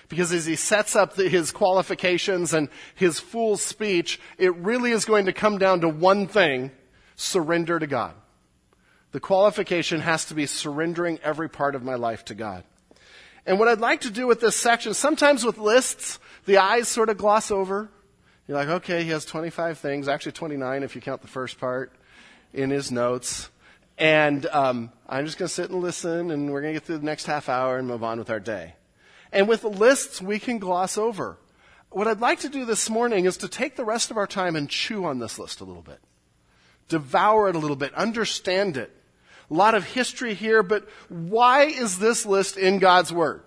Because 0.09 0.33
as 0.33 0.47
he 0.47 0.57
sets 0.57 0.95
up 0.95 1.15
the, 1.15 1.29
his 1.29 1.53
qualifications 1.53 2.53
and 2.53 2.69
his 2.95 3.21
full 3.21 3.57
speech, 3.57 4.21
it 4.39 4.55
really 4.57 4.91
is 4.93 5.05
going 5.05 5.27
to 5.27 5.33
come 5.33 5.59
down 5.59 5.81
to 5.81 5.89
one 5.89 6.27
thing 6.27 6.71
surrender 7.17 7.79
to 7.79 7.87
God. 7.87 8.15
The 9.13 9.21
qualification 9.21 10.01
has 10.01 10.25
to 10.27 10.35
be 10.35 10.47
surrendering 10.47 11.19
every 11.23 11.49
part 11.49 11.75
of 11.75 11.83
my 11.83 11.95
life 11.95 12.25
to 12.27 12.35
God. 12.35 12.65
And 13.45 13.59
what 13.59 13.69
I'd 13.69 13.81
like 13.81 14.03
to 14.03 14.11
do 14.11 14.27
with 14.27 14.41
this 14.41 14.57
section, 14.57 14.95
sometimes 14.95 15.45
with 15.45 15.59
lists, 15.59 16.19
the 16.47 16.59
eyes 16.59 16.89
sort 16.89 17.09
of 17.09 17.19
gloss 17.19 17.51
over. 17.51 17.89
You're 18.47 18.57
like, 18.57 18.69
okay, 18.69 19.03
he 19.05 19.11
has 19.11 19.25
25 19.25 19.79
things, 19.79 20.09
actually 20.09 20.33
29 20.33 20.83
if 20.83 20.95
you 20.95 21.01
count 21.01 21.23
the 21.23 21.29
first 21.29 21.59
part 21.59 21.93
in 22.53 22.71
his 22.71 22.91
notes. 22.91 23.51
And 23.99 24.47
um, 24.47 24.91
I'm 25.09 25.27
just 25.27 25.39
going 25.39 25.49
to 25.49 25.55
sit 25.55 25.71
and 25.71 25.81
listen, 25.81 26.31
and 26.31 26.51
we're 26.53 26.63
going 26.63 26.75
to 26.75 26.81
get 26.81 26.87
through 26.87 26.99
the 26.99 27.05
next 27.05 27.27
half 27.27 27.49
hour 27.49 27.79
and 27.79 27.87
move 27.87 28.03
on 28.03 28.19
with 28.19 28.31
our 28.31 28.41
day. 28.41 28.75
And 29.33 29.49
with 29.49 29.65
lists, 29.65 30.21
we 30.21 30.39
can 30.39 30.59
gloss 30.59 30.99
over. 30.99 31.39
What 31.91 32.07
I'd 32.07 32.21
like 32.21 32.41
to 32.41 32.49
do 32.49 32.65
this 32.65 32.89
morning 32.89 33.25
is 33.25 33.39
to 33.39 33.49
take 33.49 33.77
the 33.77 33.85
rest 33.85 34.11
of 34.11 34.17
our 34.17 34.27
time 34.27 34.57
and 34.57 34.69
chew 34.69 35.05
on 35.05 35.19
this 35.19 35.39
list 35.39 35.61
a 35.61 35.65
little 35.65 35.83
bit. 35.83 36.01
Devour 36.89 37.49
it 37.49 37.57
a 37.57 37.59
little 37.59 37.77
bit. 37.77 37.95
Understand 37.95 38.77
it. 38.77 38.91
A 39.51 39.55
lot 39.55 39.75
of 39.75 39.85
history 39.85 40.35
here, 40.35 40.63
but 40.63 40.89
why 41.09 41.65
is 41.65 41.99
this 41.99 42.25
list 42.25 42.57
in 42.57 42.79
God's 42.79 43.13
Word? 43.13 43.43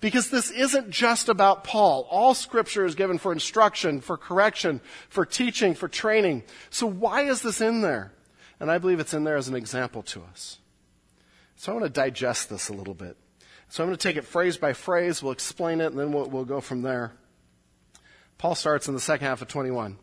Because 0.00 0.30
this 0.30 0.50
isn't 0.50 0.90
just 0.90 1.28
about 1.28 1.64
Paul. 1.64 2.06
All 2.10 2.34
scripture 2.34 2.84
is 2.84 2.94
given 2.94 3.18
for 3.18 3.32
instruction, 3.32 4.00
for 4.00 4.16
correction, 4.16 4.80
for 5.08 5.24
teaching, 5.24 5.74
for 5.74 5.88
training. 5.88 6.44
So 6.70 6.86
why 6.86 7.22
is 7.22 7.42
this 7.42 7.60
in 7.60 7.80
there? 7.80 8.12
And 8.60 8.70
I 8.70 8.78
believe 8.78 9.00
it's 9.00 9.14
in 9.14 9.24
there 9.24 9.36
as 9.36 9.48
an 9.48 9.56
example 9.56 10.02
to 10.04 10.22
us. 10.24 10.58
So 11.56 11.72
I 11.72 11.74
want 11.76 11.86
to 11.86 12.00
digest 12.00 12.50
this 12.50 12.68
a 12.68 12.74
little 12.74 12.94
bit. 12.94 13.16
So 13.68 13.82
I'm 13.82 13.88
going 13.88 13.96
to 13.96 14.02
take 14.08 14.16
it 14.16 14.24
phrase 14.24 14.56
by 14.56 14.72
phrase. 14.72 15.22
We'll 15.22 15.32
explain 15.32 15.80
it 15.80 15.86
and 15.86 15.98
then 15.98 16.12
we'll, 16.12 16.26
we'll 16.26 16.44
go 16.44 16.60
from 16.60 16.82
there. 16.82 17.12
Paul 18.38 18.54
starts 18.54 18.88
in 18.88 18.94
the 18.94 19.00
second 19.00 19.26
half 19.26 19.42
of 19.42 19.48
21. 19.48 19.98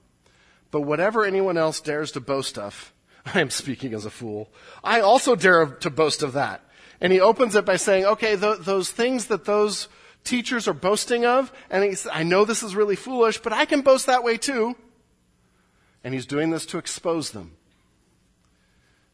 But 0.71 0.81
whatever 0.81 1.23
anyone 1.23 1.57
else 1.57 1.79
dares 1.81 2.11
to 2.13 2.19
boast 2.19 2.57
of, 2.57 2.93
I 3.25 3.39
am 3.41 3.49
speaking 3.49 3.93
as 3.93 4.05
a 4.05 4.09
fool. 4.09 4.49
I 4.83 5.01
also 5.01 5.35
dare 5.35 5.65
to 5.67 5.89
boast 5.89 6.23
of 6.23 6.33
that. 6.33 6.61
And 6.99 7.13
he 7.13 7.19
opens 7.19 7.55
it 7.55 7.65
by 7.65 7.75
saying, 7.75 8.05
okay, 8.05 8.35
th- 8.35 8.59
those 8.59 8.89
things 8.89 9.27
that 9.27 9.45
those 9.45 9.87
teachers 10.23 10.67
are 10.67 10.73
boasting 10.73 11.25
of, 11.25 11.51
and 11.69 11.83
he 11.83 11.95
says, 11.95 12.11
I 12.13 12.23
know 12.23 12.45
this 12.45 12.63
is 12.63 12.75
really 12.75 12.95
foolish, 12.95 13.39
but 13.39 13.53
I 13.53 13.65
can 13.65 13.81
boast 13.81 14.05
that 14.05 14.23
way 14.23 14.37
too. 14.37 14.75
And 16.03 16.13
he's 16.13 16.25
doing 16.25 16.49
this 16.49 16.65
to 16.67 16.77
expose 16.77 17.31
them. 17.31 17.51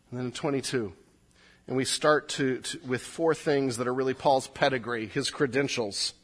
And 0.10 0.20
then 0.20 0.28
in 0.28 0.32
22, 0.32 0.94
and 1.70 1.78
we 1.78 1.86
start 1.86 2.30
to, 2.30 2.58
to, 2.62 2.80
with 2.80 3.04
four 3.04 3.36
things 3.36 3.78
that 3.78 3.88
are 3.88 3.94
really 3.94 4.16
Paul's 4.16 4.48
pedigree, 4.48 5.06
his 5.06 5.30
credentials. 5.30 6.16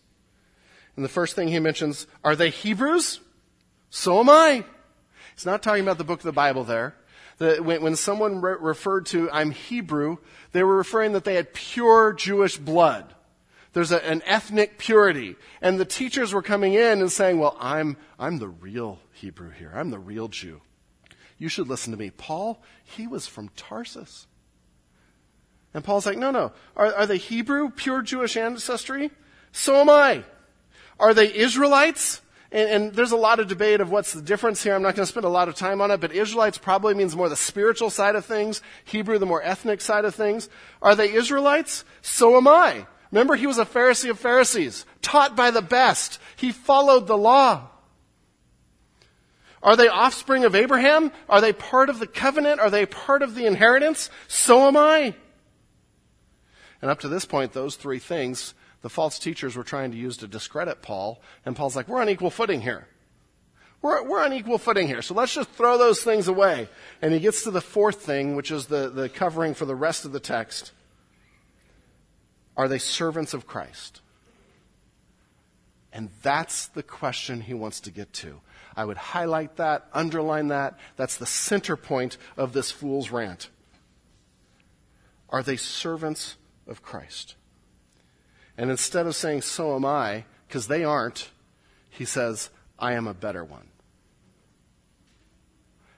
And 0.95 1.05
the 1.05 1.09
first 1.09 1.35
thing 1.35 1.49
he 1.49 1.59
mentions, 1.59 2.07
are 2.23 2.35
they 2.35 2.49
Hebrews? 2.49 3.19
So 3.91 4.19
am 4.19 4.27
I. 4.27 4.65
He's 5.35 5.45
not 5.45 5.61
talking 5.61 5.83
about 5.83 5.99
the 5.99 6.03
book 6.03 6.21
of 6.21 6.25
the 6.25 6.31
Bible 6.31 6.63
there. 6.63 6.95
The, 7.37 7.57
when, 7.57 7.83
when, 7.83 7.95
someone 7.95 8.41
re- 8.41 8.55
referred 8.59 9.05
to, 9.07 9.29
I'm 9.29 9.51
Hebrew, 9.51 10.17
they 10.51 10.63
were 10.63 10.77
referring 10.77 11.11
that 11.11 11.25
they 11.25 11.35
had 11.35 11.53
pure 11.53 12.13
Jewish 12.13 12.57
blood. 12.57 13.13
There's 13.73 13.91
a, 13.91 14.03
an 14.03 14.23
ethnic 14.25 14.79
purity. 14.79 15.35
And 15.61 15.79
the 15.79 15.85
teachers 15.85 16.33
were 16.33 16.41
coming 16.41 16.73
in 16.73 17.01
and 17.01 17.11
saying, 17.11 17.37
well, 17.37 17.55
I'm, 17.59 17.97
I'm 18.17 18.39
the 18.39 18.49
real 18.49 18.97
Hebrew 19.11 19.51
here. 19.51 19.71
I'm 19.75 19.91
the 19.91 19.99
real 19.99 20.27
Jew. 20.27 20.61
You 21.37 21.49
should 21.49 21.67
listen 21.67 21.91
to 21.91 21.99
me. 21.99 22.09
Paul, 22.09 22.63
he 22.83 23.05
was 23.05 23.27
from 23.27 23.49
Tarsus. 23.49 24.25
And 25.75 25.83
Paul's 25.83 26.05
like, 26.05 26.17
no, 26.17 26.31
no. 26.31 26.53
Are, 26.77 26.95
are 26.95 27.05
they 27.05 27.17
Hebrew, 27.17 27.69
pure 27.69 28.01
Jewish 28.01 28.37
ancestry? 28.37 29.11
So 29.51 29.75
am 29.81 29.89
I. 29.89 30.23
Are 31.01 31.13
they 31.13 31.35
Israelites? 31.35 32.21
And, 32.49 32.69
and, 32.69 32.93
there's 32.93 33.11
a 33.11 33.17
lot 33.17 33.41
of 33.41 33.49
debate 33.49 33.81
of 33.81 33.91
what's 33.91 34.13
the 34.13 34.21
difference 34.21 34.63
here. 34.63 34.73
I'm 34.73 34.81
not 34.81 34.95
going 34.95 35.05
to 35.05 35.11
spend 35.11 35.25
a 35.25 35.29
lot 35.29 35.49
of 35.49 35.55
time 35.55 35.81
on 35.81 35.91
it, 35.91 35.99
but 35.99 36.13
Israelites 36.13 36.57
probably 36.57 36.93
means 36.93 37.13
more 37.13 37.27
the 37.27 37.35
spiritual 37.35 37.89
side 37.89 38.15
of 38.15 38.23
things. 38.23 38.61
Hebrew, 38.85 39.17
the 39.17 39.25
more 39.25 39.43
ethnic 39.43 39.81
side 39.81 40.05
of 40.05 40.15
things. 40.15 40.47
Are 40.81 40.95
they 40.95 41.11
Israelites? 41.11 41.83
So 42.01 42.37
am 42.37 42.47
I. 42.47 42.87
Remember, 43.11 43.35
he 43.35 43.47
was 43.47 43.57
a 43.57 43.65
Pharisee 43.65 44.09
of 44.09 44.17
Pharisees, 44.17 44.85
taught 45.01 45.35
by 45.35 45.51
the 45.51 45.61
best. 45.61 46.21
He 46.37 46.53
followed 46.53 47.07
the 47.07 47.17
law. 47.17 47.67
Are 49.61 49.75
they 49.75 49.89
offspring 49.89 50.45
of 50.45 50.55
Abraham? 50.55 51.11
Are 51.27 51.41
they 51.41 51.51
part 51.51 51.89
of 51.89 51.99
the 51.99 52.07
covenant? 52.07 52.61
Are 52.61 52.69
they 52.69 52.85
part 52.85 53.21
of 53.21 53.35
the 53.35 53.45
inheritance? 53.45 54.09
So 54.29 54.69
am 54.69 54.77
I. 54.77 55.15
And 56.85 56.91
up 56.91 56.99
to 56.99 57.07
this 57.07 57.25
point, 57.25 57.53
those 57.53 57.77
three 57.77 57.97
things 57.97 58.53
the 58.83 58.91
false 58.91 59.17
teachers 59.17 59.55
were 59.55 59.63
trying 59.63 59.89
to 59.89 59.97
use 59.97 60.17
to 60.17 60.27
discredit 60.27 60.83
Paul. 60.83 61.19
And 61.43 61.55
Paul's 61.55 61.75
like, 61.75 61.87
we're 61.87 61.99
on 61.99 62.09
equal 62.09 62.29
footing 62.29 62.61
here. 62.61 62.87
We're, 63.81 64.07
we're 64.07 64.23
on 64.23 64.33
equal 64.33 64.59
footing 64.59 64.85
here. 64.85 65.01
So 65.01 65.15
let's 65.15 65.33
just 65.33 65.49
throw 65.49 65.79
those 65.79 66.03
things 66.03 66.27
away. 66.27 66.69
And 67.01 67.11
he 67.11 67.19
gets 67.19 67.43
to 67.45 67.49
the 67.49 67.59
fourth 67.59 68.03
thing, 68.03 68.35
which 68.35 68.51
is 68.51 68.67
the, 68.67 68.91
the 68.91 69.09
covering 69.09 69.55
for 69.55 69.65
the 69.65 69.73
rest 69.73 70.05
of 70.05 70.11
the 70.11 70.19
text. 70.19 70.73
Are 72.55 72.67
they 72.67 72.77
servants 72.77 73.33
of 73.33 73.47
Christ? 73.47 74.01
And 75.91 76.11
that's 76.21 76.67
the 76.67 76.83
question 76.83 77.41
he 77.41 77.55
wants 77.55 77.79
to 77.79 77.89
get 77.89 78.13
to. 78.13 78.41
I 78.75 78.85
would 78.85 78.97
highlight 78.97 79.55
that, 79.55 79.87
underline 79.91 80.49
that. 80.49 80.77
That's 80.97 81.17
the 81.17 81.25
center 81.25 81.77
point 81.77 82.19
of 82.37 82.53
this 82.53 82.69
fool's 82.69 83.09
rant. 83.09 83.49
Are 85.31 85.41
they 85.41 85.57
servants 85.57 86.35
of 86.67 86.81
Christ. 86.81 87.35
And 88.57 88.71
instead 88.71 89.05
of 89.05 89.15
saying, 89.15 89.41
so 89.41 89.75
am 89.75 89.85
I, 89.85 90.25
because 90.47 90.67
they 90.67 90.83
aren't, 90.83 91.29
he 91.89 92.05
says, 92.05 92.49
I 92.79 92.93
am 92.93 93.07
a 93.07 93.13
better 93.13 93.43
one. 93.43 93.67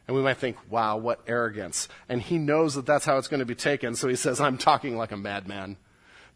And 0.08 0.16
we 0.16 0.24
might 0.24 0.38
think, 0.38 0.58
wow, 0.70 0.98
what 0.98 1.22
arrogance. 1.28 1.90
And 2.08 2.22
he 2.22 2.38
knows 2.38 2.76
that 2.76 2.86
that's 2.86 3.06
how 3.06 3.18
it's 3.18 3.28
going 3.28 3.42
to 3.42 3.46
be 3.46 3.56
taken, 3.56 3.96
so 3.96 4.08
he 4.08 4.16
says, 4.16 4.40
I'm 4.40 4.58
talking 4.58 4.98
like 4.98 5.12
a 5.12 5.18
madman. 5.18 5.78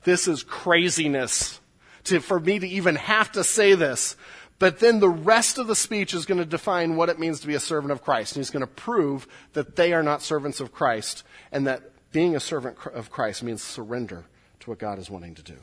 This 0.04 0.28
is 0.28 0.44
craziness 0.44 1.60
to, 2.06 2.20
for 2.20 2.40
me 2.40 2.60
to 2.60 2.68
even 2.68 2.96
have 2.96 3.32
to 3.34 3.44
say 3.44 3.76
this. 3.76 4.16
But 4.60 4.80
then 4.80 5.00
the 5.00 5.10
rest 5.10 5.58
of 5.58 5.66
the 5.68 5.76
speech 5.76 6.14
is 6.14 6.26
going 6.26 6.38
to 6.38 6.46
define 6.46 6.96
what 6.96 7.10
it 7.10 7.18
means 7.18 7.40
to 7.40 7.48
be 7.48 7.56
a 7.56 7.60
servant 7.60 7.92
of 7.92 8.04
Christ. 8.04 8.36
And 8.36 8.42
he's 8.42 8.52
going 8.52 8.62
to 8.62 8.68
prove 8.68 9.28
that 9.54 9.76
they 9.76 9.92
are 9.94 10.04
not 10.04 10.22
servants 10.22 10.60
of 10.60 10.72
Christ 10.72 11.24
and 11.52 11.66
that 11.66 11.82
being 12.12 12.36
a 12.36 12.40
servant 12.40 12.78
of 12.94 13.10
Christ 13.10 13.44
means 13.44 13.62
surrender 13.62 14.26
to 14.62 14.70
what 14.70 14.80
God 14.80 15.00
is 15.00 15.10
wanting 15.10 15.36
to 15.36 15.44
do. 15.44 15.58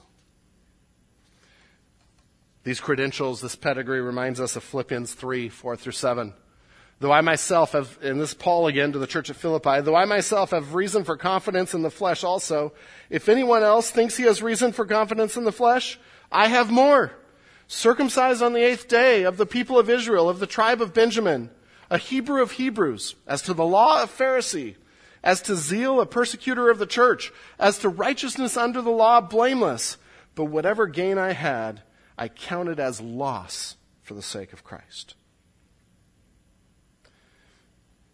These 2.65 2.81
credentials, 2.81 3.41
this 3.41 3.57
pedigree 3.57 4.01
reminds 4.01 4.41
us 4.41 4.57
of 4.57 4.63
Philippians 4.63 5.15
3, 5.15 5.49
4 5.49 5.77
through 5.77 5.93
7. 5.93 6.35
Though 7.01 7.13
I 7.13 7.21
myself 7.21 7.73
have, 7.73 7.97
and 8.03 8.21
this 8.21 8.35
Paul 8.35 8.67
again 8.67 8.93
to 8.93 8.99
the 8.99 9.07
church 9.07 9.31
at 9.31 9.37
Philippi, 9.37 9.81
though 9.81 9.95
I 9.95 10.05
myself 10.05 10.51
have 10.51 10.75
reason 10.75 11.05
for 11.05 11.17
confidence 11.17 11.73
in 11.73 11.83
the 11.83 11.91
flesh 11.91 12.25
also, 12.25 12.73
if 13.09 13.29
anyone 13.29 13.63
else 13.63 13.91
thinks 13.91 14.17
he 14.17 14.25
has 14.25 14.43
reason 14.43 14.73
for 14.73 14.85
confidence 14.85 15.37
in 15.37 15.45
the 15.45 15.53
flesh, 15.53 15.99
I 16.33 16.49
have 16.49 16.71
more. 16.71 17.13
Circumcised 17.69 18.43
on 18.43 18.53
the 18.53 18.65
eighth 18.65 18.89
day 18.89 19.23
of 19.23 19.37
the 19.37 19.47
people 19.47 19.79
of 19.79 19.89
Israel, 19.89 20.29
of 20.29 20.41
the 20.41 20.47
tribe 20.47 20.83
of 20.83 20.93
Benjamin, 20.93 21.51
a 21.89 21.99
Hebrew 21.99 22.43
of 22.43 22.53
Hebrews, 22.53 23.15
as 23.27 23.43
to 23.43 23.55
the 23.55 23.65
law 23.65 24.03
of 24.03 24.11
Pharisee, 24.11 24.75
as 25.23 25.43
to 25.43 25.57
zeal 25.57 26.01
a 26.01 26.07
persecutor 26.07 26.71
of 26.71 26.79
the 26.79 26.87
church, 26.87 27.33
as 27.59 27.79
to 27.79 27.89
righteousness 27.89 28.57
under 28.57 28.81
the 28.83 28.91
law 28.91 29.21
blameless. 29.21 29.97
But 30.35 30.47
whatever 30.47 30.87
gain 30.87 31.19
I 31.19 31.33
had, 31.33 31.83
I 32.17 32.29
counted 32.29 32.79
as 32.79 33.01
loss 33.01 33.77
for 34.03 34.15
the 34.15 34.23
sake 34.23 34.53
of 34.53 34.65
Christ. 34.65 35.15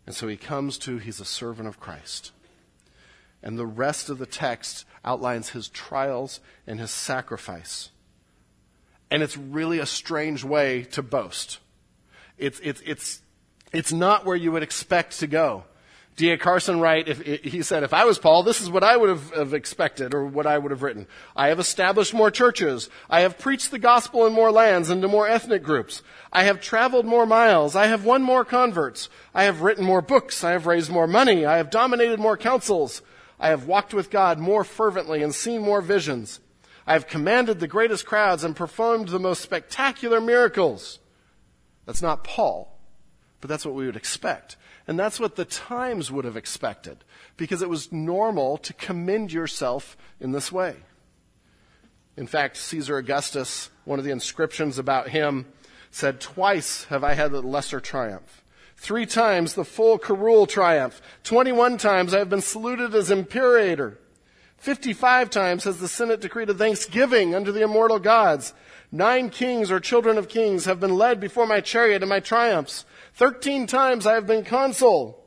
And 0.07 0.15
so 0.15 0.29
he 0.29 0.37
comes 0.37 0.79
to, 0.79 0.99
he's 0.99 1.21
a 1.21 1.25
servant 1.25 1.69
of 1.69 1.81
Christ. 1.81 2.33
And 3.43 3.59
the 3.59 3.67
rest 3.67 4.09
of 4.09 4.19
the 4.19 4.27
text 4.27 4.87
outlines 5.05 5.51
his 5.51 5.69
trials 5.69 6.41
and 6.67 6.81
his 6.81 6.91
sacrifice. 6.91 7.91
And 9.11 9.23
it's 9.23 9.37
really 9.37 9.79
a 9.79 9.87
strange 9.87 10.45
way 10.45 10.85
to 10.93 11.03
boast. 11.03 11.59
It's, 12.39 12.59
it's, 12.61 12.83
it's, 12.85 13.23
it's 13.73 13.93
not 13.93 14.25
where 14.25 14.37
you 14.37 14.51
would 14.53 14.63
expect 14.63 15.21
to 15.21 15.27
go. 15.27 15.65
D.A. 16.17 16.39
Carson 16.39 16.79
Wright, 16.79 17.09
if, 17.09 17.21
he 17.43 17.63
said, 17.63 17.83
if 17.83 17.93
I 17.93 18.05
was 18.05 18.21
Paul, 18.21 18.45
this 18.45 18.61
is 18.61 18.71
what 18.71 18.85
I 18.85 18.97
would 18.97 19.09
have, 19.09 19.31
have, 19.31 19.55
expected 19.55 20.15
or 20.15 20.25
what 20.25 20.47
I 20.47 20.57
would 20.57 20.71
have 20.71 20.83
written. 20.83 21.09
I 21.35 21.49
have 21.49 21.59
established 21.59 22.15
more 22.15 22.31
churches. 22.31 22.89
I 23.11 23.23
have 23.23 23.39
preached 23.39 23.73
the 23.73 23.81
gospel 23.81 24.25
in 24.25 24.33
more 24.33 24.53
lands 24.53 24.91
and 24.91 25.03
to 25.03 25.09
more 25.09 25.27
ethnic 25.27 25.65
groups. 25.65 26.03
I 26.33 26.45
have 26.45 26.61
traveled 26.61 27.05
more 27.05 27.27
miles. 27.27 27.75
I 27.75 27.87
have 27.87 28.05
won 28.05 28.23
more 28.23 28.45
converts. 28.45 29.09
I 29.35 29.45
have 29.45 29.63
written 29.63 29.85
more 29.85 30.03
books. 30.03 30.45
I 30.45 30.53
have 30.53 30.67
raised 30.67 30.91
more 30.91 31.09
money. 31.09 31.45
I 31.45 31.57
have 31.57 31.71
dominated 31.71 32.21
more 32.21 32.37
councils. 32.37 33.03
I 33.41 33.49
have 33.49 33.67
walked 33.67 33.93
with 33.93 34.11
God 34.11 34.39
more 34.39 34.63
fervently 34.63 35.21
and 35.21 35.35
seen 35.35 35.63
more 35.63 35.81
visions. 35.81 36.39
I 36.87 36.93
have 36.93 37.09
commanded 37.09 37.59
the 37.59 37.67
greatest 37.67 38.07
crowds 38.07 38.45
and 38.45 38.55
performed 38.55 39.09
the 39.09 39.19
most 39.19 39.41
spectacular 39.41 40.21
miracles. 40.21 41.01
That's 41.87 42.03
not 42.03 42.25
Paul, 42.25 42.74
but 43.45 43.51
that's 43.51 43.67
what 43.67 43.75
we 43.75 43.85
would 43.85 43.95
expect. 43.95 44.57
And 44.89 44.99
that's 44.99 45.21
what 45.21 45.37
the 45.37 45.45
times 45.45 46.11
would 46.11 46.25
have 46.25 46.35
expected, 46.35 47.05
because 47.37 47.61
it 47.61 47.69
was 47.69 47.93
normal 47.93 48.57
to 48.57 48.73
commend 48.73 49.35
yourself 49.35 49.99
in 50.19 50.33
this 50.33 50.51
way. 50.51 50.77
In 52.17 52.27
fact, 52.27 52.57
Caesar 52.57 52.97
Augustus, 52.97 53.69
one 53.85 53.99
of 53.99 54.05
the 54.07 54.13
inscriptions 54.13 54.79
about 54.79 55.11
him, 55.11 55.45
said, 55.91 56.23
Twice 56.23 56.85
have 56.85 57.05
I 57.05 57.13
had 57.13 57.33
the 57.33 57.43
lesser 57.43 57.81
triumph. 57.81 58.43
Three 58.79 59.05
times 59.05 59.53
the 59.53 59.65
full 59.67 59.99
curule 59.99 60.47
triumph. 60.47 61.03
Twenty-one 61.23 61.77
times 61.77 62.15
I 62.15 62.21
have 62.21 62.31
been 62.31 62.41
saluted 62.41 62.95
as 62.95 63.11
imperator. 63.11 63.99
Fifty-five 64.57 65.29
times 65.29 65.65
has 65.65 65.81
the 65.81 65.89
Senate 65.89 66.23
decreed 66.23 66.49
a 66.49 66.55
thanksgiving 66.55 67.35
unto 67.35 67.53
the 67.53 67.61
immortal 67.61 67.99
gods. 67.99 68.55
Nine 68.91 69.29
kings 69.29 69.71
or 69.71 69.81
children 69.81 70.17
of 70.17 70.31
kings 70.31 70.65
have 70.65 70.81
been 70.81 70.95
led 70.95 71.21
before 71.21 71.47
my 71.47 71.61
chariot 71.61 72.03
in 72.03 72.09
my 72.09 72.21
triumphs. 72.21 72.87
Thirteen 73.15 73.67
times 73.67 74.07
I 74.07 74.15
have 74.15 74.27
been 74.27 74.45
consul. 74.45 75.25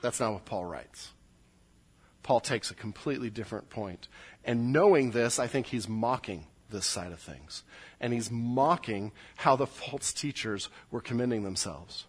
That's 0.00 0.20
not 0.20 0.32
what 0.32 0.44
Paul 0.44 0.64
writes. 0.64 1.10
Paul 2.22 2.40
takes 2.40 2.70
a 2.70 2.74
completely 2.74 3.30
different 3.30 3.68
point. 3.68 4.08
And 4.44 4.72
knowing 4.72 5.10
this, 5.10 5.38
I 5.38 5.46
think 5.46 5.66
he's 5.66 5.88
mocking 5.88 6.46
this 6.70 6.86
side 6.86 7.12
of 7.12 7.20
things. 7.20 7.62
And 8.00 8.12
he's 8.12 8.30
mocking 8.30 9.12
how 9.36 9.56
the 9.56 9.66
false 9.66 10.12
teachers 10.12 10.70
were 10.90 11.00
commending 11.00 11.44
themselves. 11.44 12.06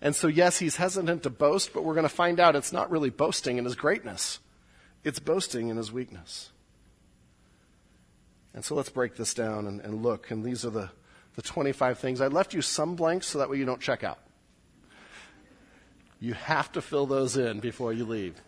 And 0.00 0.16
so, 0.16 0.26
yes, 0.26 0.58
he's 0.58 0.76
hesitant 0.76 1.22
to 1.22 1.30
boast, 1.30 1.72
but 1.72 1.84
we're 1.84 1.94
going 1.94 2.02
to 2.02 2.08
find 2.08 2.40
out 2.40 2.56
it's 2.56 2.72
not 2.72 2.90
really 2.90 3.10
boasting 3.10 3.58
in 3.58 3.64
his 3.64 3.76
greatness, 3.76 4.40
it's 5.04 5.18
boasting 5.18 5.68
in 5.68 5.76
his 5.76 5.92
weakness. 5.92 6.50
And 8.54 8.64
so 8.64 8.74
let's 8.74 8.90
break 8.90 9.16
this 9.16 9.32
down 9.32 9.66
and, 9.66 9.80
and 9.80 10.02
look. 10.02 10.30
And 10.30 10.44
these 10.44 10.64
are 10.64 10.70
the 10.70 10.90
the 11.34 11.42
25 11.42 11.98
things. 11.98 12.20
I 12.20 12.26
left 12.26 12.54
you 12.54 12.62
some 12.62 12.94
blanks 12.94 13.26
so 13.26 13.38
that 13.38 13.50
way 13.50 13.56
you 13.56 13.64
don't 13.64 13.80
check 13.80 14.04
out. 14.04 14.18
You 16.20 16.34
have 16.34 16.70
to 16.72 16.82
fill 16.82 17.06
those 17.06 17.36
in 17.36 17.60
before 17.60 17.92
you 17.92 18.04
leave. 18.04 18.40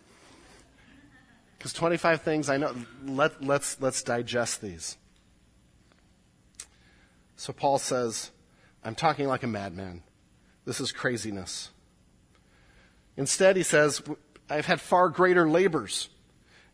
Because 1.57 1.73
25 1.73 2.21
things, 2.21 2.49
I 2.49 2.57
know, 2.57 2.75
let, 3.05 3.43
let's, 3.43 3.81
let's 3.81 4.03
digest 4.03 4.61
these. 4.61 4.97
So 7.35 7.51
Paul 7.51 7.79
says, 7.79 8.31
I'm 8.83 8.95
talking 8.95 9.27
like 9.27 9.43
a 9.43 9.47
madman. 9.47 10.03
This 10.63 10.79
is 10.79 10.91
craziness. 10.91 11.69
Instead, 13.17 13.55
he 13.55 13.63
says, 13.63 14.01
I've 14.49 14.65
had 14.65 14.79
far 14.79 15.09
greater 15.09 15.49
labors. 15.49 16.09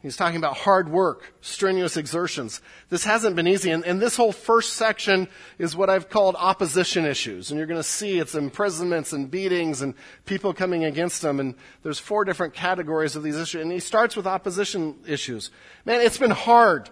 He's 0.02 0.18
talking 0.18 0.38
about 0.38 0.58
hard 0.58 0.90
work, 0.90 1.36
strenuous 1.42 1.96
exertions. 1.96 2.60
This 2.90 3.04
hasn't 3.04 3.36
been 3.36 3.48
easy. 3.48 3.70
And, 3.70 3.86
and, 3.86 4.02
this 4.02 4.16
whole 4.16 4.32
first 4.32 4.74
section 4.74 5.28
is 5.60 5.76
what 5.76 5.92
I've 5.92 6.10
called 6.10 6.36
opposition 6.40 7.06
issues. 7.06 7.52
And 7.52 7.58
you're 7.60 7.68
going 7.68 7.80
to 7.80 7.84
see 7.84 8.18
it's 8.18 8.34
imprisonments 8.34 9.14
and 9.14 9.30
beatings 9.30 9.84
and 9.84 9.94
people 10.26 10.56
coming 10.56 10.86
against 10.86 11.22
them. 11.22 11.40
And 11.40 11.54
there's 11.84 12.00
four 12.00 12.26
different 12.26 12.56
categories 12.56 13.16
of 13.16 13.22
these 13.22 13.38
issues. 13.38 13.62
And 13.62 13.72
he 13.72 13.80
starts 13.80 14.16
with 14.16 14.26
opposition 14.26 14.96
issues. 15.06 15.52
Man, 15.86 16.02
it's 16.02 16.18
been 16.18 16.32
hard. 16.32 16.90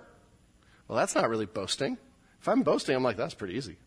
Well, 0.88 0.98
that's 0.98 1.16
not 1.16 1.30
really 1.30 1.48
boasting. 1.48 1.98
If 2.40 2.48
I'm 2.48 2.62
boasting, 2.62 2.96
I'm 2.96 3.04
like, 3.04 3.18
that's 3.18 3.34
pretty 3.34 3.56
easy. 3.56 3.78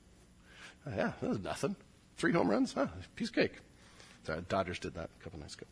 Uh, 0.85 0.91
yeah, 0.97 1.13
that 1.21 1.29
was 1.29 1.39
nothing. 1.39 1.77
Three 2.17 2.33
home 2.33 2.51
runs? 2.51 2.73
Huh, 2.73 2.89
piece 3.15 3.29
of 3.29 3.37
cake. 3.37 3.55
Sorry, 4.25 4.43
Dodgers 4.49 4.81
did 4.81 4.95
that 4.95 5.11
a 5.21 5.23
couple 5.23 5.39
nights 5.39 5.55
ago. 5.55 5.67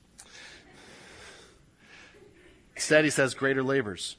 Instead, 2.81 3.05
he 3.05 3.11
says 3.11 3.35
greater 3.35 3.63
labors. 3.63 4.17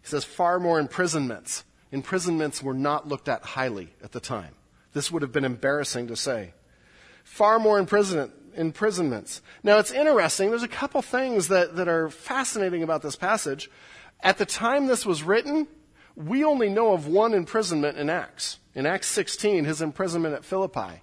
He 0.00 0.06
says 0.06 0.22
far 0.22 0.60
more 0.60 0.78
imprisonments. 0.78 1.64
Imprisonments 1.90 2.62
were 2.62 2.72
not 2.72 3.08
looked 3.08 3.28
at 3.28 3.42
highly 3.42 3.94
at 4.00 4.12
the 4.12 4.20
time. 4.20 4.54
This 4.92 5.10
would 5.10 5.22
have 5.22 5.32
been 5.32 5.44
embarrassing 5.44 6.06
to 6.06 6.14
say. 6.14 6.54
Far 7.24 7.58
more 7.58 7.80
imprisonments. 7.80 9.42
Now, 9.64 9.78
it's 9.78 9.90
interesting. 9.90 10.50
There's 10.50 10.62
a 10.62 10.68
couple 10.68 11.02
things 11.02 11.48
that, 11.48 11.74
that 11.74 11.88
are 11.88 12.10
fascinating 12.10 12.84
about 12.84 13.02
this 13.02 13.16
passage. 13.16 13.68
At 14.20 14.38
the 14.38 14.46
time 14.46 14.86
this 14.86 15.04
was 15.04 15.24
written, 15.24 15.66
we 16.14 16.44
only 16.44 16.68
know 16.68 16.92
of 16.92 17.08
one 17.08 17.34
imprisonment 17.34 17.98
in 17.98 18.08
Acts. 18.08 18.60
In 18.72 18.86
Acts 18.86 19.08
16, 19.08 19.64
his 19.64 19.82
imprisonment 19.82 20.36
at 20.36 20.44
Philippi. 20.44 21.02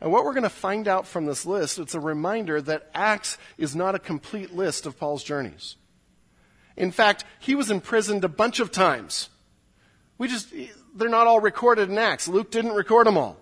And 0.00 0.10
what 0.10 0.24
we're 0.24 0.32
going 0.32 0.44
to 0.44 0.48
find 0.48 0.88
out 0.88 1.06
from 1.06 1.26
this 1.26 1.44
list, 1.44 1.78
it's 1.78 1.94
a 1.94 2.00
reminder 2.00 2.62
that 2.62 2.88
Acts 2.94 3.36
is 3.58 3.76
not 3.76 3.94
a 3.94 3.98
complete 3.98 4.54
list 4.54 4.86
of 4.86 4.98
Paul's 4.98 5.22
journeys. 5.22 5.76
In 6.76 6.90
fact, 6.90 7.24
he 7.38 7.54
was 7.54 7.70
imprisoned 7.70 8.24
a 8.24 8.28
bunch 8.28 8.60
of 8.60 8.70
times. 8.70 9.28
We 10.18 10.28
just, 10.28 10.52
they're 10.94 11.08
not 11.08 11.26
all 11.26 11.40
recorded 11.40 11.90
in 11.90 11.98
Acts. 11.98 12.28
Luke 12.28 12.50
didn't 12.50 12.72
record 12.72 13.06
them 13.06 13.18
all. 13.18 13.36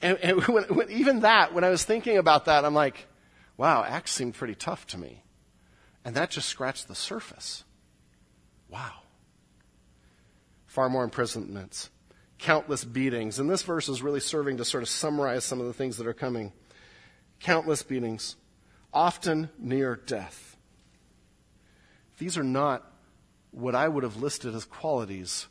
And, 0.00 0.18
and 0.18 0.42
when, 0.48 0.64
when, 0.64 0.90
even 0.90 1.20
that, 1.20 1.54
when 1.54 1.64
I 1.64 1.70
was 1.70 1.84
thinking 1.84 2.18
about 2.18 2.44
that, 2.44 2.64
I'm 2.64 2.74
like, 2.74 3.06
wow, 3.56 3.84
Acts 3.84 4.12
seemed 4.12 4.34
pretty 4.34 4.54
tough 4.54 4.86
to 4.88 4.98
me. 4.98 5.22
And 6.04 6.14
that 6.16 6.30
just 6.30 6.48
scratched 6.48 6.88
the 6.88 6.94
surface. 6.94 7.64
Wow. 8.68 8.92
Far 10.66 10.88
more 10.88 11.04
imprisonments, 11.04 11.88
countless 12.38 12.84
beatings. 12.84 13.38
And 13.38 13.48
this 13.48 13.62
verse 13.62 13.88
is 13.88 14.02
really 14.02 14.20
serving 14.20 14.58
to 14.58 14.64
sort 14.64 14.82
of 14.82 14.88
summarize 14.88 15.44
some 15.44 15.60
of 15.60 15.66
the 15.66 15.72
things 15.72 15.96
that 15.96 16.06
are 16.06 16.14
coming. 16.14 16.52
Countless 17.40 17.82
beatings, 17.82 18.36
often 18.92 19.50
near 19.58 19.96
death. 19.96 20.53
These 22.18 22.38
are 22.38 22.44
not 22.44 22.90
what 23.50 23.74
I 23.74 23.88
would 23.88 24.04
have 24.04 24.16
listed 24.16 24.54
as 24.54 24.64
qualities 24.64 25.46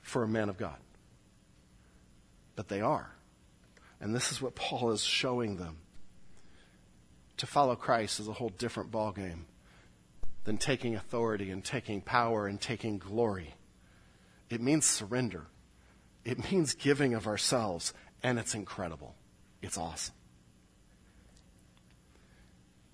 for 0.00 0.22
a 0.22 0.28
man 0.28 0.48
of 0.48 0.56
God. 0.56 0.76
But 2.56 2.68
they 2.68 2.80
are. 2.80 3.12
And 4.00 4.14
this 4.14 4.32
is 4.32 4.40
what 4.40 4.54
Paul 4.54 4.90
is 4.92 5.02
showing 5.02 5.56
them. 5.56 5.78
To 7.38 7.46
follow 7.46 7.76
Christ 7.76 8.20
is 8.20 8.28
a 8.28 8.32
whole 8.32 8.50
different 8.50 8.90
ballgame 8.90 9.44
than 10.44 10.58
taking 10.58 10.94
authority 10.94 11.50
and 11.50 11.64
taking 11.64 12.00
power 12.00 12.46
and 12.46 12.60
taking 12.60 12.98
glory. 12.98 13.54
It 14.48 14.60
means 14.60 14.84
surrender. 14.84 15.46
It 16.24 16.50
means 16.50 16.74
giving 16.74 17.14
of 17.14 17.26
ourselves, 17.26 17.94
and 18.22 18.38
it's 18.38 18.54
incredible. 18.54 19.14
It's 19.62 19.78
awesome. 19.78 20.14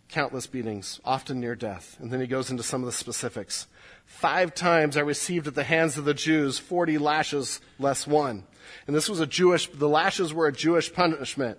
Countless 0.09 0.47
beatings, 0.47 1.01
often 1.05 1.40
near 1.40 1.55
death. 1.55 1.97
And 2.01 2.11
then 2.11 2.21
he 2.21 2.27
goes 2.27 2.51
into 2.51 2.62
some 2.62 2.83
of 2.83 2.87
the 2.87 2.92
specifics. 2.92 3.66
Five 4.05 4.55
times 4.55 4.97
I 4.97 5.01
received 5.01 5.47
at 5.47 5.55
the 5.55 5.64
hands 5.64 5.99
of 5.99 6.05
the 6.05 6.14
Jews 6.14 6.59
40 6.59 6.99
lashes 6.99 7.61
less 7.79 8.07
one. 8.07 8.45
And 8.87 8.95
this 8.95 9.09
was 9.09 9.21
a 9.21 9.27
Jewish, 9.27 9.69
the 9.69 9.88
lashes 9.88 10.33
were 10.33 10.47
a 10.47 10.53
Jewish 10.53 10.92
punishment. 10.92 11.59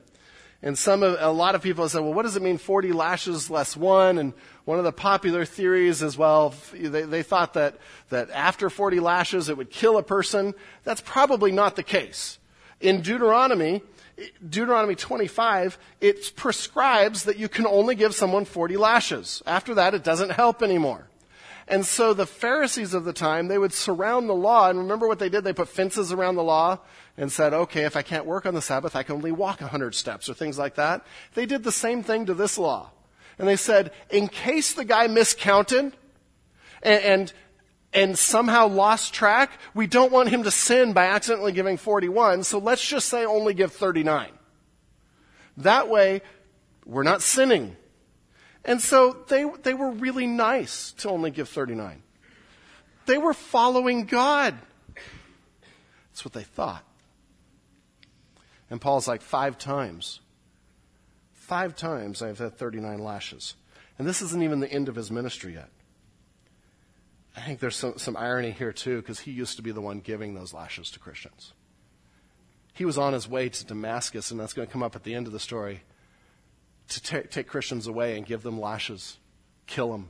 And 0.63 0.77
some, 0.77 1.03
a 1.03 1.31
lot 1.31 1.53
of 1.53 1.61
people 1.61 1.87
said, 1.87 2.01
well, 2.01 2.13
what 2.13 2.23
does 2.23 2.35
it 2.35 2.41
mean 2.41 2.57
40 2.57 2.91
lashes 2.91 3.49
less 3.49 3.77
one? 3.77 4.17
And 4.17 4.33
one 4.65 4.79
of 4.79 4.85
the 4.85 4.91
popular 4.91 5.45
theories 5.45 6.01
is, 6.01 6.17
well, 6.17 6.55
they, 6.73 7.03
they 7.03 7.21
thought 7.21 7.53
that, 7.53 7.77
that 8.09 8.31
after 8.31 8.69
40 8.69 8.99
lashes 8.99 9.49
it 9.49 9.57
would 9.57 9.69
kill 9.69 9.97
a 9.97 10.03
person. 10.03 10.55
That's 10.83 11.01
probably 11.01 11.51
not 11.51 11.75
the 11.75 11.83
case. 11.83 12.39
In 12.81 13.01
Deuteronomy, 13.01 13.83
Deuteronomy 14.47 14.95
25, 14.95 15.77
it 16.01 16.35
prescribes 16.35 17.23
that 17.23 17.37
you 17.37 17.47
can 17.47 17.67
only 17.67 17.95
give 17.95 18.15
someone 18.15 18.45
40 18.45 18.77
lashes. 18.77 19.43
After 19.45 19.75
that, 19.75 19.93
it 19.93 20.03
doesn't 20.03 20.31
help 20.31 20.63
anymore. 20.63 21.07
And 21.67 21.85
so 21.85 22.13
the 22.13 22.25
Pharisees 22.25 22.93
of 22.93 23.03
the 23.03 23.13
time, 23.13 23.47
they 23.47 23.57
would 23.57 23.73
surround 23.73 24.29
the 24.29 24.33
law. 24.33 24.69
And 24.69 24.79
remember 24.79 25.07
what 25.07 25.19
they 25.19 25.29
did? 25.29 25.43
They 25.43 25.53
put 25.53 25.67
fences 25.67 26.11
around 26.11 26.35
the 26.35 26.43
law 26.43 26.79
and 27.17 27.31
said, 27.31 27.53
okay, 27.53 27.83
if 27.83 27.97
I 27.97 28.03
can't 28.03 28.25
work 28.25 28.45
on 28.45 28.53
the 28.53 28.61
Sabbath, 28.61 28.95
I 28.95 29.03
can 29.03 29.15
only 29.15 29.31
walk 29.31 29.59
100 29.59 29.93
steps 29.93 30.29
or 30.29 30.33
things 30.33 30.57
like 30.57 30.75
that. 30.75 31.05
They 31.33 31.45
did 31.45 31.63
the 31.63 31.71
same 31.71 32.03
thing 32.03 32.25
to 32.27 32.33
this 32.33 32.57
law. 32.57 32.91
And 33.37 33.47
they 33.47 33.57
said, 33.57 33.91
in 34.09 34.29
case 34.29 34.73
the 34.73 34.85
guy 34.85 35.07
miscounted 35.07 35.93
and, 36.81 37.03
and, 37.03 37.33
and 37.97 38.17
somehow 38.17 38.67
lost 38.67 39.11
track, 39.11 39.51
we 39.73 39.87
don't 39.87 40.11
want 40.11 40.29
him 40.29 40.43
to 40.43 40.51
sin 40.51 40.93
by 40.93 41.07
accidentally 41.07 41.51
giving 41.51 41.77
41, 41.77 42.43
so 42.43 42.59
let's 42.59 42.85
just 42.85 43.09
say 43.09 43.25
only 43.25 43.55
give 43.55 43.73
39. 43.73 44.29
That 45.57 45.89
way, 45.89 46.21
we're 46.85 47.01
not 47.01 47.23
sinning. 47.23 47.75
And 48.63 48.79
so 48.79 49.17
they, 49.29 49.45
they 49.63 49.73
were 49.73 49.89
really 49.89 50.27
nice 50.27 50.91
to 50.99 51.09
only 51.09 51.31
give 51.31 51.49
39. 51.49 52.03
They 53.07 53.17
were 53.17 53.33
following 53.33 54.05
God. 54.05 54.55
That's 56.11 56.23
what 56.23 56.33
they 56.33 56.43
thought. 56.43 56.83
And 58.69 58.79
Paul's 58.79 59.07
like, 59.07 59.23
five 59.23 59.57
times. 59.57 60.19
Five 61.33 61.75
times 61.75 62.21
I've 62.21 62.37
had 62.37 62.59
39 62.59 62.99
lashes. 62.99 63.55
And 63.97 64.07
this 64.07 64.21
isn't 64.21 64.43
even 64.43 64.59
the 64.59 64.71
end 64.71 64.87
of 64.87 64.95
his 64.95 65.09
ministry 65.09 65.53
yet. 65.53 65.69
I 67.37 67.41
think 67.41 67.59
there's 67.59 67.75
some, 67.75 67.99
some 67.99 68.17
irony 68.17 68.49
here, 68.49 68.73
too, 68.73 68.97
because 68.97 69.19
he 69.19 69.31
used 69.31 69.57
to 69.57 69.61
be 69.61 69.71
the 69.71 69.79
one 69.79 69.99
giving 69.99 70.33
those 70.33 70.55
lashes 70.55 70.89
to 70.91 70.99
Christians. 70.99 71.53
He 72.73 72.83
was 72.83 72.97
on 72.97 73.13
his 73.13 73.29
way 73.29 73.47
to 73.47 73.65
Damascus, 73.65 74.31
and 74.31 74.39
that's 74.39 74.53
going 74.53 74.67
to 74.67 74.71
come 74.71 74.81
up 74.81 74.95
at 74.95 75.03
the 75.03 75.13
end 75.13 75.27
of 75.27 75.33
the 75.33 75.39
story 75.39 75.83
to 76.89 77.01
take, 77.01 77.29
take 77.29 77.47
Christians 77.47 77.85
away 77.85 78.17
and 78.17 78.25
give 78.25 78.41
them 78.41 78.59
lashes, 78.59 79.17
kill 79.67 79.91
them. 79.91 80.09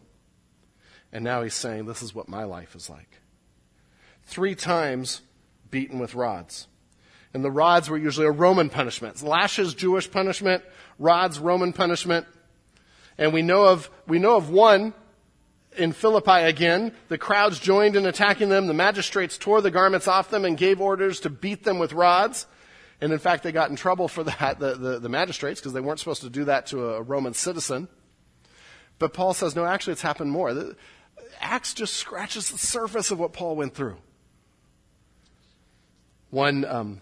And 1.12 1.24
now 1.24 1.44
he's 1.44 1.54
saying, 1.54 1.86
This 1.86 2.02
is 2.02 2.16
what 2.16 2.30
my 2.30 2.46
life 2.46 2.76
is 2.76 2.90
like. 2.90 3.20
Three 4.24 4.56
times 4.56 5.22
beaten 5.70 6.00
with 6.00 6.16
rods. 6.16 6.68
And 7.34 7.44
the 7.44 7.52
rods 7.52 7.90
were 7.90 7.98
usually 7.98 8.28
a 8.28 8.32
Roman 8.32 8.70
punishment. 8.70 9.22
Lashes, 9.22 9.74
Jewish 9.74 10.10
punishment. 10.10 10.64
Rods, 10.98 11.40
Roman 11.40 11.74
punishment. 11.74 12.26
And 13.18 13.34
we 13.34 13.42
know 13.42 13.66
of, 13.66 13.90
we 14.08 14.18
know 14.18 14.38
of 14.38 14.50
one 14.50 14.94
in 15.78 15.94
Philippi 15.94 16.44
again. 16.44 16.92
The 17.08 17.18
crowds 17.18 17.60
joined 17.60 17.96
in 17.96 18.06
attacking 18.06 18.50
them. 18.50 18.68
The 18.68 18.74
magistrates 18.74 19.38
tore 19.38 19.62
the 19.62 19.72
garments 19.72 20.08
off 20.08 20.30
them 20.30 20.46
and 20.46 20.58
gave 20.58 20.82
orders 20.82 21.20
to 21.22 21.30
beat 21.30 21.64
them 21.64 21.80
with 21.80 21.94
rods. 21.94 22.46
And 23.00 23.14
in 23.14 23.20
fact, 23.20 23.44
they 23.44 23.52
got 23.52 23.70
in 23.70 23.76
trouble 23.76 24.08
for 24.08 24.24
that, 24.26 24.60
the, 24.60 24.76
the, 24.76 25.00
the 25.00 25.10
magistrates, 25.10 25.60
because 25.60 25.74
they 25.74 25.82
weren't 25.82 26.00
supposed 26.00 26.22
to 26.22 26.30
do 26.30 26.46
that 26.46 26.68
to 26.68 26.90
a 26.90 27.02
Roman 27.02 27.34
citizen. 27.34 27.88
But 29.00 29.14
Paul 29.14 29.34
says, 29.34 29.56
no, 29.56 29.66
actually, 29.66 29.94
it's 29.94 30.02
happened 30.02 30.32
more. 30.32 30.74
Acts 31.40 31.74
just 31.74 31.94
scratches 31.96 32.50
the 32.50 32.58
surface 32.58 33.12
of 33.12 33.20
what 33.20 33.34
Paul 33.34 33.56
went 33.56 33.76
through. 33.76 33.98
One, 36.30 36.66
um, 36.66 37.02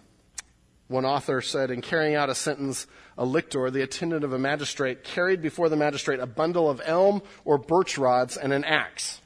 one 0.87 1.05
author 1.05 1.41
said, 1.41 1.71
in 1.71 1.81
carrying 1.81 2.15
out 2.15 2.29
a 2.29 2.35
sentence, 2.35 2.85
a 3.17 3.25
lictor, 3.25 3.71
the 3.71 3.81
attendant 3.81 4.23
of 4.23 4.33
a 4.33 4.39
magistrate, 4.39 5.03
carried 5.03 5.41
before 5.41 5.67
the 5.67 5.75
magistrate 5.75 6.19
a 6.19 6.27
bundle 6.27 6.69
of 6.69 6.81
elm 6.85 7.21
or 7.43 7.57
birch 7.57 7.97
rods 7.97 8.37
and 8.37 8.53
an 8.53 8.63
axe. 8.63 9.21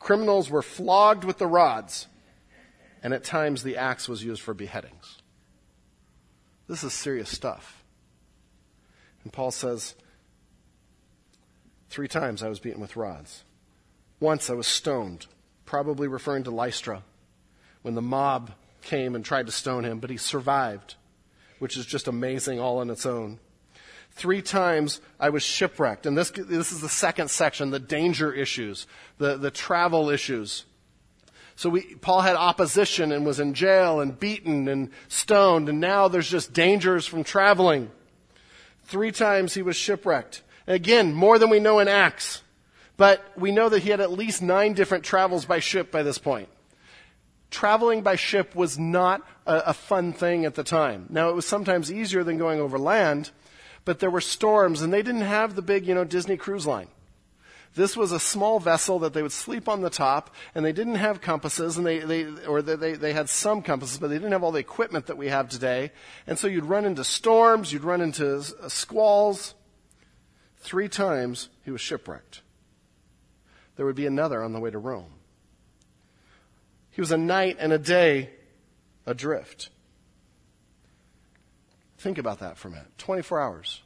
Criminals 0.00 0.50
were 0.50 0.62
flogged 0.62 1.24
with 1.24 1.38
the 1.38 1.46
rods, 1.46 2.08
and 3.02 3.14
at 3.14 3.22
times 3.22 3.62
the 3.62 3.76
axe 3.76 4.08
was 4.08 4.24
used 4.24 4.42
for 4.42 4.54
beheadings. 4.54 5.18
This 6.66 6.82
is 6.82 6.92
serious 6.92 7.28
stuff. 7.28 7.84
And 9.22 9.32
Paul 9.32 9.50
says, 9.50 9.94
Three 11.88 12.08
times 12.08 12.42
I 12.42 12.48
was 12.48 12.60
beaten 12.60 12.80
with 12.80 12.96
rods. 12.96 13.42
Once 14.20 14.48
I 14.48 14.54
was 14.54 14.66
stoned, 14.66 15.26
probably 15.66 16.08
referring 16.08 16.44
to 16.44 16.50
Lystra, 16.50 17.02
when 17.82 17.94
the 17.94 18.02
mob 18.02 18.52
came 18.82 19.14
and 19.14 19.24
tried 19.24 19.46
to 19.46 19.52
stone 19.52 19.84
him, 19.84 19.98
but 19.98 20.10
he 20.10 20.16
survived, 20.16 20.94
which 21.58 21.76
is 21.76 21.86
just 21.86 22.08
amazing 22.08 22.60
all 22.60 22.78
on 22.78 22.90
its 22.90 23.06
own. 23.06 23.38
Three 24.12 24.42
times 24.42 25.00
I 25.18 25.30
was 25.30 25.42
shipwrecked. 25.42 26.06
And 26.06 26.16
this, 26.16 26.30
this 26.30 26.72
is 26.72 26.80
the 26.80 26.88
second 26.88 27.30
section, 27.30 27.70
the 27.70 27.78
danger 27.78 28.32
issues, 28.32 28.86
the, 29.18 29.36
the 29.36 29.50
travel 29.50 30.10
issues. 30.10 30.64
So 31.56 31.70
we, 31.70 31.82
Paul 31.96 32.22
had 32.22 32.36
opposition 32.36 33.12
and 33.12 33.24
was 33.24 33.38
in 33.38 33.54
jail 33.54 34.00
and 34.00 34.18
beaten 34.18 34.68
and 34.68 34.90
stoned, 35.08 35.68
and 35.68 35.80
now 35.80 36.08
there's 36.08 36.30
just 36.30 36.52
dangers 36.52 37.06
from 37.06 37.22
traveling. 37.22 37.90
Three 38.84 39.12
times 39.12 39.54
he 39.54 39.62
was 39.62 39.76
shipwrecked. 39.76 40.42
Again, 40.66 41.12
more 41.12 41.38
than 41.38 41.50
we 41.50 41.60
know 41.60 41.78
in 41.78 41.88
Acts. 41.88 42.42
But 42.96 43.24
we 43.34 43.50
know 43.50 43.70
that 43.70 43.78
he 43.78 43.88
had 43.88 44.00
at 44.00 44.12
least 44.12 44.42
nine 44.42 44.74
different 44.74 45.04
travels 45.04 45.46
by 45.46 45.60
ship 45.60 45.90
by 45.90 46.02
this 46.02 46.18
point. 46.18 46.50
Traveling 47.50 48.02
by 48.02 48.16
ship 48.16 48.54
was 48.54 48.78
not 48.78 49.22
a, 49.46 49.62
a 49.66 49.74
fun 49.74 50.12
thing 50.12 50.44
at 50.44 50.54
the 50.54 50.64
time. 50.64 51.06
Now, 51.10 51.30
it 51.30 51.34
was 51.34 51.46
sometimes 51.46 51.92
easier 51.92 52.22
than 52.22 52.38
going 52.38 52.60
over 52.60 52.78
land, 52.78 53.30
but 53.84 53.98
there 53.98 54.10
were 54.10 54.20
storms, 54.20 54.82
and 54.82 54.92
they 54.92 55.02
didn't 55.02 55.22
have 55.22 55.54
the 55.54 55.62
big, 55.62 55.86
you 55.86 55.94
know, 55.94 56.04
Disney 56.04 56.36
cruise 56.36 56.66
line. 56.66 56.88
This 57.74 57.96
was 57.96 58.10
a 58.10 58.18
small 58.18 58.58
vessel 58.58 58.98
that 59.00 59.14
they 59.14 59.22
would 59.22 59.32
sleep 59.32 59.68
on 59.68 59.80
the 59.80 59.90
top, 59.90 60.34
and 60.54 60.64
they 60.64 60.72
didn't 60.72 60.96
have 60.96 61.20
compasses, 61.20 61.76
and 61.76 61.86
they, 61.86 62.00
they 62.00 62.24
or 62.46 62.62
they, 62.62 62.94
they 62.94 63.12
had 63.12 63.28
some 63.28 63.62
compasses, 63.62 63.98
but 63.98 64.08
they 64.08 64.16
didn't 64.16 64.32
have 64.32 64.42
all 64.42 64.50
the 64.50 64.58
equipment 64.58 65.06
that 65.06 65.16
we 65.16 65.28
have 65.28 65.48
today. 65.48 65.92
And 66.26 66.36
so 66.36 66.48
you'd 66.48 66.64
run 66.64 66.84
into 66.84 67.04
storms, 67.04 67.72
you'd 67.72 67.84
run 67.84 68.00
into 68.00 68.38
uh, 68.38 68.68
squalls. 68.68 69.54
Three 70.58 70.88
times 70.88 71.48
he 71.64 71.70
was 71.70 71.80
shipwrecked. 71.80 72.42
There 73.76 73.86
would 73.86 73.96
be 73.96 74.06
another 74.06 74.42
on 74.42 74.52
the 74.52 74.60
way 74.60 74.70
to 74.70 74.78
Rome. 74.78 75.19
He 76.90 77.00
was 77.00 77.12
a 77.12 77.16
night 77.16 77.56
and 77.58 77.72
a 77.72 77.78
day 77.78 78.30
adrift. 79.06 79.70
Think 81.98 82.18
about 82.18 82.40
that 82.40 82.56
for 82.56 82.68
a 82.68 82.70
minute. 82.70 82.98
24 82.98 83.40
hours 83.40 83.82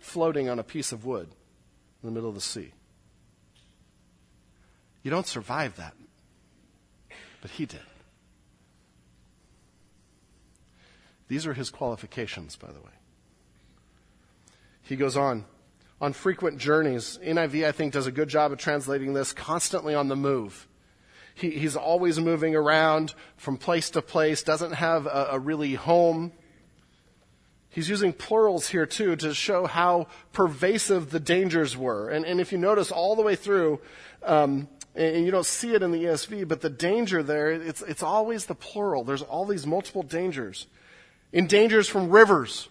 floating 0.00 0.48
on 0.48 0.58
a 0.58 0.64
piece 0.64 0.92
of 0.92 1.04
wood 1.04 1.28
in 2.02 2.08
the 2.08 2.12
middle 2.12 2.28
of 2.28 2.34
the 2.34 2.40
sea. 2.40 2.72
You 5.02 5.10
don't 5.10 5.26
survive 5.26 5.76
that. 5.76 5.94
But 7.40 7.52
he 7.52 7.66
did. 7.66 7.80
These 11.28 11.46
are 11.46 11.54
his 11.54 11.70
qualifications, 11.70 12.56
by 12.56 12.68
the 12.68 12.80
way. 12.80 12.92
He 14.82 14.96
goes 14.96 15.16
on. 15.16 15.44
On 16.00 16.12
frequent 16.12 16.58
journeys, 16.58 17.18
NIV, 17.22 17.66
I 17.66 17.72
think, 17.72 17.92
does 17.92 18.06
a 18.06 18.12
good 18.12 18.28
job 18.28 18.52
of 18.52 18.58
translating 18.58 19.14
this 19.14 19.32
constantly 19.32 19.94
on 19.94 20.08
the 20.08 20.16
move. 20.16 20.68
He, 21.36 21.50
he's 21.50 21.76
always 21.76 22.18
moving 22.18 22.56
around 22.56 23.14
from 23.36 23.58
place 23.58 23.90
to 23.90 24.00
place, 24.00 24.42
doesn't 24.42 24.72
have 24.72 25.04
a, 25.06 25.28
a 25.32 25.38
really 25.38 25.74
home. 25.74 26.32
He's 27.68 27.90
using 27.90 28.14
plurals 28.14 28.68
here 28.68 28.86
too 28.86 29.16
to 29.16 29.34
show 29.34 29.66
how 29.66 30.06
pervasive 30.32 31.10
the 31.10 31.20
dangers 31.20 31.76
were. 31.76 32.08
And, 32.08 32.24
and 32.24 32.40
if 32.40 32.52
you 32.52 32.58
notice 32.58 32.90
all 32.90 33.14
the 33.16 33.22
way 33.22 33.36
through, 33.36 33.80
um, 34.22 34.66
and 34.94 35.26
you 35.26 35.30
don't 35.30 35.44
see 35.44 35.74
it 35.74 35.82
in 35.82 35.92
the 35.92 36.04
ESV, 36.04 36.48
but 36.48 36.62
the 36.62 36.70
danger 36.70 37.22
there, 37.22 37.50
it's, 37.50 37.82
it's 37.82 38.02
always 38.02 38.46
the 38.46 38.54
plural. 38.54 39.04
There's 39.04 39.20
all 39.20 39.44
these 39.44 39.66
multiple 39.66 40.02
dangers. 40.02 40.66
In 41.34 41.46
dangers 41.46 41.86
from 41.86 42.08
rivers. 42.08 42.70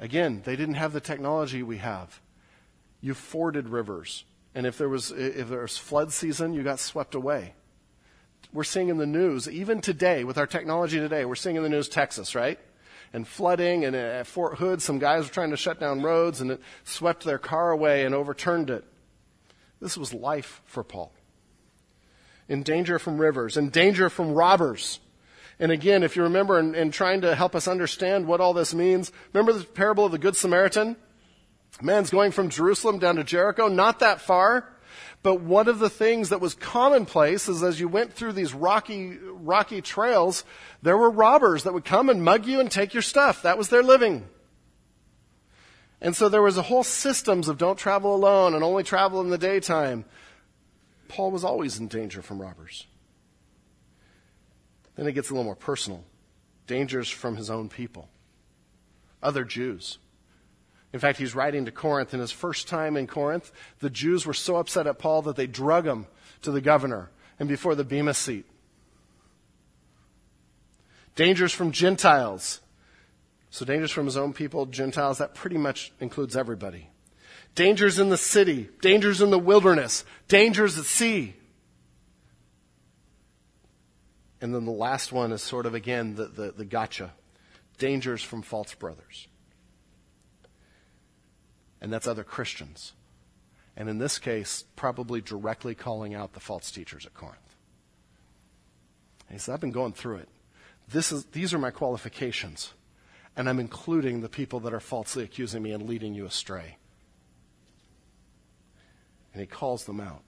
Again, 0.00 0.42
they 0.44 0.56
didn't 0.56 0.74
have 0.74 0.92
the 0.92 1.00
technology 1.00 1.62
we 1.62 1.78
have. 1.78 2.20
You 3.00 3.14
forded 3.14 3.68
rivers. 3.68 4.24
And 4.54 4.66
if 4.66 4.76
there 4.76 4.88
was, 4.88 5.10
if 5.10 5.48
there 5.48 5.62
was 5.62 5.78
flood 5.78 6.12
season, 6.12 6.52
you 6.52 6.62
got 6.62 6.78
swept 6.78 7.14
away. 7.14 7.54
We're 8.52 8.64
seeing 8.64 8.88
in 8.88 8.98
the 8.98 9.06
news, 9.06 9.48
even 9.48 9.80
today, 9.80 10.24
with 10.24 10.36
our 10.36 10.46
technology 10.46 10.98
today, 10.98 11.24
we're 11.24 11.36
seeing 11.36 11.56
in 11.56 11.62
the 11.62 11.70
news 11.70 11.88
Texas, 11.88 12.34
right? 12.34 12.58
And 13.14 13.26
flooding, 13.26 13.84
and 13.84 13.96
at 13.96 14.26
Fort 14.26 14.58
Hood, 14.58 14.82
some 14.82 14.98
guys 14.98 15.24
were 15.24 15.32
trying 15.32 15.50
to 15.50 15.56
shut 15.56 15.80
down 15.80 16.02
roads, 16.02 16.40
and 16.40 16.50
it 16.50 16.60
swept 16.84 17.24
their 17.24 17.38
car 17.38 17.70
away 17.70 18.04
and 18.04 18.14
overturned 18.14 18.68
it. 18.68 18.84
This 19.80 19.96
was 19.96 20.12
life 20.12 20.60
for 20.66 20.84
Paul. 20.84 21.12
In 22.48 22.62
danger 22.62 22.98
from 22.98 23.18
rivers, 23.18 23.56
in 23.56 23.70
danger 23.70 24.10
from 24.10 24.34
robbers. 24.34 25.00
And 25.58 25.72
again, 25.72 26.02
if 26.02 26.16
you 26.16 26.24
remember 26.24 26.58
in, 26.58 26.74
in 26.74 26.90
trying 26.90 27.22
to 27.22 27.34
help 27.34 27.54
us 27.54 27.68
understand 27.68 28.26
what 28.26 28.40
all 28.40 28.52
this 28.52 28.74
means, 28.74 29.12
remember 29.32 29.52
the 29.52 29.64
parable 29.64 30.04
of 30.04 30.12
the 30.12 30.18
Good 30.18 30.36
Samaritan? 30.36 30.96
Man's 31.80 32.10
going 32.10 32.32
from 32.32 32.50
Jerusalem 32.50 32.98
down 32.98 33.16
to 33.16 33.24
Jericho, 33.24 33.68
not 33.68 34.00
that 34.00 34.20
far. 34.20 34.68
But 35.22 35.40
one 35.40 35.68
of 35.68 35.78
the 35.78 35.88
things 35.88 36.30
that 36.30 36.40
was 36.40 36.54
commonplace 36.54 37.48
is 37.48 37.62
as 37.62 37.78
you 37.78 37.86
went 37.86 38.12
through 38.12 38.32
these 38.32 38.52
rocky, 38.52 39.16
rocky 39.18 39.80
trails, 39.80 40.44
there 40.82 40.98
were 40.98 41.10
robbers 41.10 41.62
that 41.62 41.72
would 41.72 41.84
come 41.84 42.08
and 42.08 42.24
mug 42.24 42.44
you 42.44 42.58
and 42.58 42.70
take 42.70 42.92
your 42.92 43.02
stuff. 43.02 43.42
That 43.42 43.56
was 43.56 43.68
their 43.68 43.84
living. 43.84 44.28
And 46.00 46.16
so 46.16 46.28
there 46.28 46.42
was 46.42 46.58
a 46.58 46.62
whole 46.62 46.82
systems 46.82 47.46
of 47.46 47.58
don't 47.58 47.78
travel 47.78 48.14
alone 48.14 48.54
and 48.54 48.64
only 48.64 48.82
travel 48.82 49.20
in 49.20 49.30
the 49.30 49.38
daytime. 49.38 50.04
Paul 51.06 51.30
was 51.30 51.44
always 51.44 51.78
in 51.78 51.86
danger 51.86 52.20
from 52.20 52.42
robbers. 52.42 52.86
Then 54.96 55.06
it 55.06 55.12
gets 55.12 55.30
a 55.30 55.34
little 55.34 55.44
more 55.44 55.54
personal. 55.54 56.04
Dangers 56.66 57.08
from 57.08 57.36
his 57.36 57.48
own 57.48 57.68
people, 57.68 58.08
other 59.22 59.44
Jews. 59.44 59.98
In 60.92 61.00
fact, 61.00 61.18
he's 61.18 61.34
writing 61.34 61.64
to 61.64 61.72
Corinth, 61.72 62.12
and 62.12 62.20
his 62.20 62.32
first 62.32 62.68
time 62.68 62.96
in 62.96 63.06
Corinth, 63.06 63.50
the 63.80 63.88
Jews 63.88 64.26
were 64.26 64.34
so 64.34 64.56
upset 64.56 64.86
at 64.86 64.98
Paul 64.98 65.22
that 65.22 65.36
they 65.36 65.46
drug 65.46 65.86
him 65.86 66.06
to 66.42 66.50
the 66.50 66.60
governor 66.60 67.10
and 67.38 67.48
before 67.48 67.74
the 67.74 67.84
Bema 67.84 68.12
seat. 68.12 68.44
Dangers 71.14 71.52
from 71.52 71.72
Gentiles. 71.72 72.60
So, 73.50 73.64
dangers 73.64 73.90
from 73.90 74.06
his 74.06 74.16
own 74.16 74.32
people, 74.32 74.66
Gentiles, 74.66 75.18
that 75.18 75.34
pretty 75.34 75.58
much 75.58 75.92
includes 76.00 76.36
everybody. 76.36 76.88
Dangers 77.54 77.98
in 77.98 78.08
the 78.08 78.16
city, 78.16 78.68
dangers 78.80 79.20
in 79.20 79.30
the 79.30 79.38
wilderness, 79.38 80.04
dangers 80.28 80.78
at 80.78 80.86
sea. 80.86 81.34
And 84.40 84.54
then 84.54 84.64
the 84.64 84.72
last 84.72 85.12
one 85.12 85.32
is 85.32 85.42
sort 85.42 85.66
of, 85.66 85.74
again, 85.74 86.16
the, 86.16 86.26
the, 86.26 86.52
the 86.52 86.64
gotcha 86.64 87.12
dangers 87.78 88.22
from 88.22 88.42
false 88.42 88.74
brothers 88.74 89.28
and 91.82 91.92
that's 91.92 92.06
other 92.06 92.24
Christians. 92.24 92.92
And 93.76 93.88
in 93.88 93.98
this 93.98 94.18
case, 94.18 94.64
probably 94.76 95.20
directly 95.20 95.74
calling 95.74 96.14
out 96.14 96.32
the 96.32 96.40
false 96.40 96.70
teachers 96.70 97.04
at 97.04 97.12
Corinth. 97.12 97.56
And 99.28 99.34
he 99.34 99.38
said, 99.38 99.52
I've 99.52 99.60
been 99.60 99.72
going 99.72 99.92
through 99.92 100.18
it. 100.18 100.28
These 101.32 101.52
are 101.52 101.58
my 101.58 101.70
qualifications. 101.70 102.72
And 103.36 103.48
I'm 103.48 103.58
including 103.58 104.20
the 104.20 104.28
people 104.28 104.60
that 104.60 104.72
are 104.72 104.80
falsely 104.80 105.24
accusing 105.24 105.62
me 105.62 105.72
and 105.72 105.88
leading 105.88 106.14
you 106.14 106.24
astray. 106.24 106.76
And 109.32 109.40
he 109.40 109.46
calls 109.46 109.84
them 109.84 110.00
out. 110.00 110.22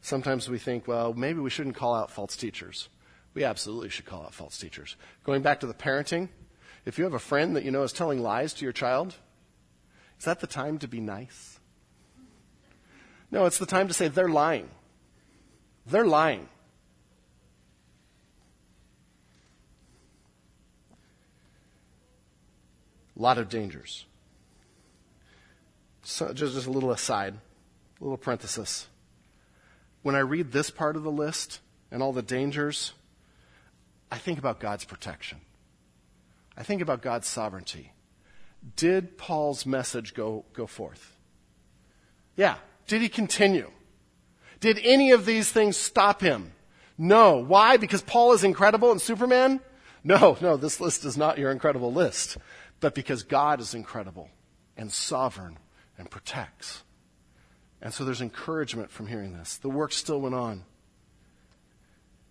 Sometimes 0.00 0.48
we 0.48 0.58
think, 0.58 0.86
well, 0.86 1.14
maybe 1.14 1.40
we 1.40 1.50
shouldn't 1.50 1.76
call 1.76 1.94
out 1.94 2.10
false 2.10 2.36
teachers. 2.36 2.88
We 3.34 3.44
absolutely 3.44 3.88
should 3.88 4.04
call 4.04 4.22
out 4.22 4.34
false 4.34 4.58
teachers. 4.58 4.94
Going 5.24 5.42
back 5.42 5.60
to 5.60 5.66
the 5.66 5.74
parenting, 5.74 6.28
if 6.84 6.98
you 6.98 7.04
have 7.04 7.14
a 7.14 7.18
friend 7.18 7.56
that 7.56 7.64
you 7.64 7.70
know 7.70 7.82
is 7.82 7.92
telling 7.92 8.22
lies 8.22 8.52
to 8.54 8.64
your 8.64 8.72
child, 8.72 9.14
is 10.22 10.26
that 10.26 10.38
the 10.38 10.46
time 10.46 10.78
to 10.78 10.86
be 10.86 11.00
nice? 11.00 11.58
No, 13.32 13.44
it's 13.46 13.58
the 13.58 13.66
time 13.66 13.88
to 13.88 13.92
say 13.92 14.06
they're 14.06 14.28
lying. 14.28 14.68
They're 15.84 16.06
lying. 16.06 16.48
A 23.18 23.20
lot 23.20 23.36
of 23.36 23.48
dangers. 23.48 24.06
So 26.04 26.32
just, 26.32 26.54
just 26.54 26.68
a 26.68 26.70
little 26.70 26.92
aside, 26.92 27.34
a 28.00 28.04
little 28.04 28.16
parenthesis. 28.16 28.86
When 30.02 30.14
I 30.14 30.20
read 30.20 30.52
this 30.52 30.70
part 30.70 30.94
of 30.94 31.02
the 31.02 31.10
list 31.10 31.58
and 31.90 32.00
all 32.00 32.12
the 32.12 32.22
dangers, 32.22 32.92
I 34.08 34.18
think 34.18 34.38
about 34.38 34.60
God's 34.60 34.84
protection. 34.84 35.40
I 36.56 36.62
think 36.62 36.80
about 36.80 37.02
God's 37.02 37.26
sovereignty. 37.26 37.90
Did 38.76 39.18
Paul's 39.18 39.66
message 39.66 40.14
go, 40.14 40.44
go 40.52 40.66
forth? 40.66 41.16
Yeah. 42.36 42.56
Did 42.86 43.02
he 43.02 43.08
continue? 43.08 43.70
Did 44.60 44.78
any 44.82 45.10
of 45.10 45.26
these 45.26 45.50
things 45.50 45.76
stop 45.76 46.20
him? 46.20 46.52
No. 46.96 47.38
Why? 47.38 47.76
Because 47.76 48.02
Paul 48.02 48.32
is 48.32 48.44
incredible 48.44 48.92
and 48.92 49.00
Superman? 49.00 49.60
No, 50.04 50.36
no, 50.40 50.56
this 50.56 50.80
list 50.80 51.04
is 51.04 51.16
not 51.16 51.38
your 51.38 51.50
incredible 51.50 51.92
list. 51.92 52.36
But 52.80 52.94
because 52.94 53.22
God 53.22 53.60
is 53.60 53.74
incredible 53.74 54.30
and 54.76 54.92
sovereign 54.92 55.58
and 55.96 56.10
protects. 56.10 56.82
And 57.80 57.92
so 57.92 58.04
there's 58.04 58.20
encouragement 58.20 58.90
from 58.90 59.06
hearing 59.06 59.32
this. 59.32 59.56
The 59.56 59.68
work 59.68 59.92
still 59.92 60.20
went 60.20 60.34
on. 60.34 60.64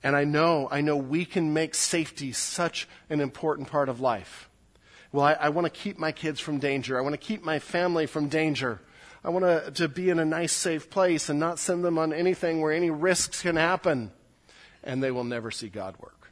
And 0.04 0.16
I 0.16 0.24
know, 0.24 0.68
I 0.72 0.82
know 0.82 0.98
we 0.98 1.26
can 1.26 1.54
make 1.54 1.76
safety 1.76 2.32
such 2.32 2.88
an 3.10 3.22
important 3.22 3.68
part 3.70 3.88
of 3.88 4.00
life. 4.00 4.50
Well, 5.12 5.26
I, 5.26 5.34
I 5.34 5.50
want 5.50 5.66
to 5.66 5.72
keep 5.72 5.98
my 5.98 6.12
kids 6.12 6.40
from 6.40 6.60
danger. 6.60 6.98
I 6.98 7.02
want 7.02 7.14
to 7.14 7.18
keep 7.18 7.44
my 7.44 7.60
family 7.60 8.06
from 8.06 8.28
danger. 8.28 8.80
I 9.24 9.30
want 9.30 9.46
to, 9.46 9.72
to 9.72 9.88
be 9.88 10.10
in 10.10 10.20
a 10.20 10.26
nice, 10.26 10.54
safe 10.54 10.90
place 10.90 11.30
and 11.30 11.40
not 11.40 11.60
send 11.60 11.84
them 11.84 11.98
on 11.98 12.14
anything 12.14 12.62
where 12.62 12.72
any 12.72 12.90
risks 12.90 13.42
can 13.42 13.56
happen. 13.56 14.12
And 14.84 15.04
they 15.04 15.12
will 15.12 15.24
never 15.24 15.52
see 15.52 15.70
God 15.70 15.96
work. 16.00 16.32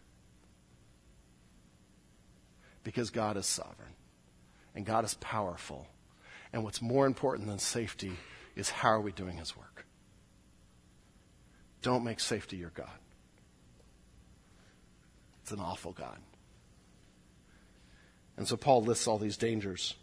Because 2.84 3.09
God 3.09 3.38
is 3.38 3.45
sovereign 3.45 3.93
and 4.73 4.86
God 4.86 5.03
is 5.03 5.13
powerful. 5.15 5.88
And 6.51 6.63
what's 6.63 6.82
more 6.82 7.05
important 7.05 7.47
than 7.47 7.59
safety 7.59 8.13
is 8.55 8.69
how 8.69 8.89
are 8.89 9.01
we 9.01 9.11
doing 9.11 9.38
His 9.38 9.55
work? 9.55 9.86
Don't 11.82 12.03
make 12.03 12.19
safety 12.19 12.57
your 12.57 12.71
God. 12.71 12.89
It's 15.43 15.51
an 15.51 15.59
awful 15.59 15.91
God. 15.91 16.17
And 18.39 18.47
so 18.47 18.55
Paul 18.55 18.83
lists 18.83 19.05
all 19.05 19.17
these 19.17 19.35
dangers 19.35 19.95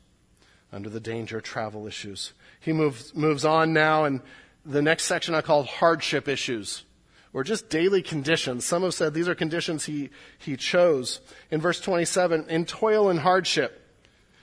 under 0.71 0.91
the 0.91 1.01
danger 1.01 1.41
travel 1.41 1.87
issues. 1.87 2.35
He 2.61 2.71
moves, 2.71 3.15
moves 3.15 3.47
on 3.47 3.73
now, 3.73 4.05
and 4.05 4.21
the 4.63 4.83
next 4.83 5.05
section 5.05 5.35
I 5.35 5.41
call 5.41 5.63
hardship 5.63 6.29
issues, 6.29 6.85
or 7.33 7.45
just 7.45 7.71
daily 7.71 8.03
conditions. 8.03 8.67
Some 8.67 8.83
have 8.83 8.93
said 8.93 9.15
these 9.15 9.27
are 9.27 9.35
conditions 9.35 9.87
he, 9.87 10.11
he 10.39 10.59
chose. 10.59 11.21
In 11.51 11.63
verse 11.63 11.81
27, 11.81 12.51
in 12.51 12.67
toil 12.67 13.09
and 13.09 13.21
hardship, 13.21 13.83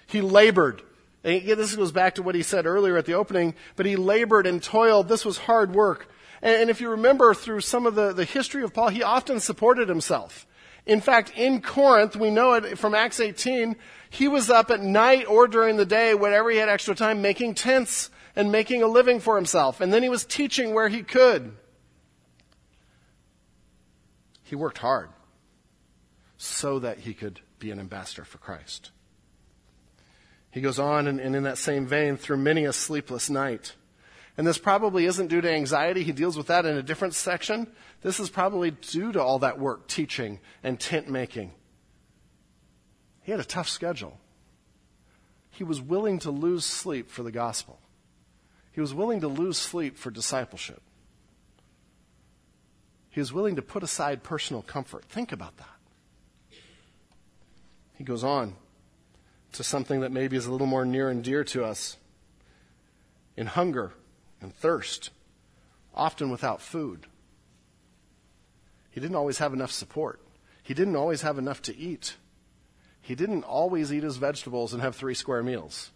he 0.07 0.21
labored. 0.21 0.81
And 1.23 1.35
again, 1.35 1.57
this 1.57 1.75
goes 1.75 1.91
back 1.91 2.15
to 2.15 2.23
what 2.23 2.33
he 2.33 2.41
said 2.41 2.65
earlier 2.65 2.97
at 2.97 3.05
the 3.05 3.13
opening, 3.13 3.53
but 3.75 3.85
he 3.85 3.95
labored 3.95 4.47
and 4.47 4.61
toiled. 4.61 5.07
This 5.07 5.23
was 5.23 5.37
hard 5.37 5.75
work. 5.75 6.09
And, 6.41 6.61
and 6.61 6.69
if 6.71 6.81
you 6.81 6.89
remember 6.89 7.35
through 7.35 7.61
some 7.61 7.85
of 7.85 7.93
the, 7.93 8.11
the 8.11 8.25
history 8.25 8.63
of 8.63 8.73
Paul, 8.73 8.89
he 8.89 9.03
often 9.03 9.39
supported 9.39 9.87
himself. 9.87 10.47
In 10.86 10.99
fact, 10.99 11.31
in 11.36 11.61
Corinth, 11.61 12.15
we 12.15 12.29
know 12.29 12.53
it 12.53 12.77
from 12.77 12.93
Acts 12.93 13.19
18, 13.19 13.75
he 14.09 14.27
was 14.27 14.49
up 14.49 14.69
at 14.69 14.81
night 14.81 15.25
or 15.27 15.47
during 15.47 15.77
the 15.77 15.86
day, 15.86 16.13
whenever 16.13 16.51
he 16.51 16.57
had 16.57 16.69
extra 16.69 16.93
time, 16.93 17.21
making 17.21 17.55
tents 17.55 18.09
and 18.36 18.51
making 18.51 18.84
a 18.84 18.88
living 18.88 19.19
for 19.19 19.36
himself. 19.36 19.81
And 19.81 19.93
then 19.93 20.03
he 20.03 20.09
was 20.09 20.25
teaching 20.25 20.73
where 20.73 20.89
he 20.89 21.01
could. 21.01 21.55
He 24.43 24.55
worked 24.55 24.79
hard 24.79 25.09
so 26.38 26.79
that 26.79 26.99
he 26.99 27.13
could 27.13 27.39
be 27.59 27.71
an 27.71 27.79
ambassador 27.79 28.25
for 28.25 28.38
Christ. 28.38 28.91
He 30.51 30.61
goes 30.61 30.77
on, 30.77 31.07
and, 31.07 31.19
and 31.19 31.36
in 31.36 31.43
that 31.43 31.57
same 31.57 31.88
vein, 31.88 32.17
through 32.17 32.38
many 32.38 32.65
a 32.65 32.73
sleepless 32.73 33.29
night. 33.29 33.73
And 34.36 34.47
this 34.47 34.57
probably 34.57 35.05
isn't 35.05 35.27
due 35.27 35.41
to 35.41 35.51
anxiety. 35.51 36.03
He 36.03 36.11
deals 36.11 36.38
with 36.38 36.47
that 36.47 36.65
in 36.65 36.75
a 36.75 36.81
different 36.81 37.13
section. 37.13 37.67
This 38.01 38.19
is 38.19 38.29
probably 38.29 38.71
due 38.71 39.11
to 39.11 39.21
all 39.21 39.39
that 39.39 39.59
work, 39.59 39.88
teaching 39.88 40.39
and 40.63 40.79
tent 40.79 41.07
making. 41.07 41.51
He 43.21 43.31
had 43.31 43.39
a 43.39 43.45
tough 43.45 43.69
schedule. 43.69 44.19
He 45.51 45.63
was 45.63 45.79
willing 45.79 46.19
to 46.19 46.31
lose 46.31 46.65
sleep 46.65 47.11
for 47.11 47.21
the 47.21 47.31
gospel. 47.31 47.79
He 48.71 48.81
was 48.81 48.93
willing 48.93 49.21
to 49.21 49.27
lose 49.27 49.57
sleep 49.57 49.97
for 49.97 50.09
discipleship. 50.09 50.81
He 53.11 53.19
was 53.19 53.31
willing 53.31 53.57
to 53.57 53.61
put 53.61 53.84
aside 53.84 54.23
personal 54.23 54.63
comfort. 54.63 55.05
Think 55.05 55.31
about 55.31 55.57
that. 55.57 55.67
He 57.93 58.03
goes 58.03 58.23
on 58.23 58.55
to 59.51 59.63
something 59.63 59.99
that 59.99 60.11
maybe 60.11 60.36
is 60.36 60.47
a 60.47 60.51
little 60.51 60.65
more 60.65 60.84
near 60.84 61.09
and 61.09 61.23
dear 61.23 61.43
to 61.43 61.63
us 61.63 61.97
in 63.38 63.45
hunger 63.45 63.93
and 64.43 64.53
thirst, 64.53 65.09
often 65.95 66.29
without 66.29 66.61
food. 66.61 67.07
He 68.91 68.99
didn't 68.99 69.15
always 69.15 69.39
have 69.39 69.53
enough 69.53 69.71
support. 69.71 70.19
He 70.61 70.73
didn't 70.73 70.95
always 70.95 71.23
have 71.23 71.39
enough 71.39 71.61
to 71.63 71.75
eat. 71.75 72.15
He 73.01 73.15
didn't 73.15 73.43
always 73.43 73.91
eat 73.91 74.03
his 74.03 74.17
vegetables 74.17 74.73
and 74.73 74.81
have 74.81 74.95
three 74.95 75.15
square 75.15 75.41
meals. 75.41 75.91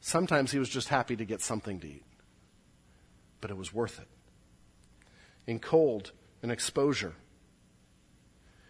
Sometimes 0.00 0.50
he 0.50 0.58
was 0.58 0.68
just 0.68 0.88
happy 0.88 1.14
to 1.14 1.24
get 1.24 1.40
something 1.40 1.78
to 1.80 1.86
eat. 1.86 2.04
But 3.40 3.50
it 3.50 3.56
was 3.56 3.72
worth 3.72 4.00
it. 4.00 4.08
In 5.46 5.60
cold 5.60 6.12
and 6.42 6.50
exposure, 6.50 7.14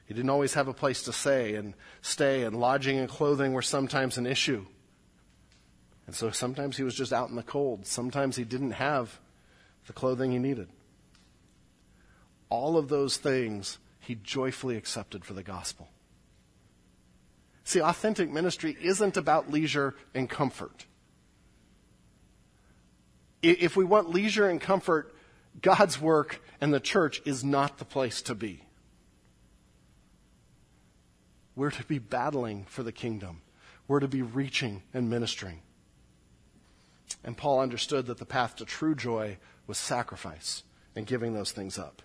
he 0.06 0.14
didn't 0.14 0.30
always 0.30 0.54
have 0.54 0.68
a 0.68 0.74
place 0.74 1.04
to 1.04 1.12
stay 1.12 1.54
and 1.54 1.74
stay, 2.02 2.42
and 2.42 2.58
lodging 2.58 2.98
and 2.98 3.08
clothing 3.08 3.52
were 3.52 3.62
sometimes 3.62 4.18
an 4.18 4.26
issue. 4.26 4.66
And 6.10 6.16
so 6.16 6.32
sometimes 6.32 6.76
he 6.76 6.82
was 6.82 6.96
just 6.96 7.12
out 7.12 7.30
in 7.30 7.36
the 7.36 7.42
cold. 7.44 7.86
Sometimes 7.86 8.34
he 8.34 8.42
didn't 8.42 8.72
have 8.72 9.20
the 9.86 9.92
clothing 9.92 10.32
he 10.32 10.40
needed. 10.40 10.66
All 12.48 12.76
of 12.76 12.88
those 12.88 13.16
things 13.16 13.78
he 14.00 14.16
joyfully 14.16 14.76
accepted 14.76 15.24
for 15.24 15.34
the 15.34 15.44
gospel. 15.44 15.88
See, 17.62 17.80
authentic 17.80 18.28
ministry 18.28 18.76
isn't 18.82 19.16
about 19.16 19.52
leisure 19.52 19.94
and 20.12 20.28
comfort. 20.28 20.84
If 23.40 23.76
we 23.76 23.84
want 23.84 24.10
leisure 24.10 24.48
and 24.48 24.60
comfort, 24.60 25.14
God's 25.62 26.00
work 26.00 26.42
and 26.60 26.74
the 26.74 26.80
church 26.80 27.22
is 27.24 27.44
not 27.44 27.78
the 27.78 27.84
place 27.84 28.20
to 28.22 28.34
be. 28.34 28.64
We're 31.54 31.70
to 31.70 31.84
be 31.84 32.00
battling 32.00 32.64
for 32.64 32.82
the 32.82 32.90
kingdom. 32.90 33.42
We're 33.86 34.00
to 34.00 34.08
be 34.08 34.22
reaching 34.22 34.82
and 34.92 35.08
ministering. 35.08 35.60
And 37.24 37.36
Paul 37.36 37.60
understood 37.60 38.06
that 38.06 38.18
the 38.18 38.26
path 38.26 38.56
to 38.56 38.64
true 38.64 38.94
joy 38.94 39.38
was 39.66 39.78
sacrifice 39.78 40.62
and 40.96 41.06
giving 41.06 41.34
those 41.34 41.52
things 41.52 41.78
up. 41.78 42.02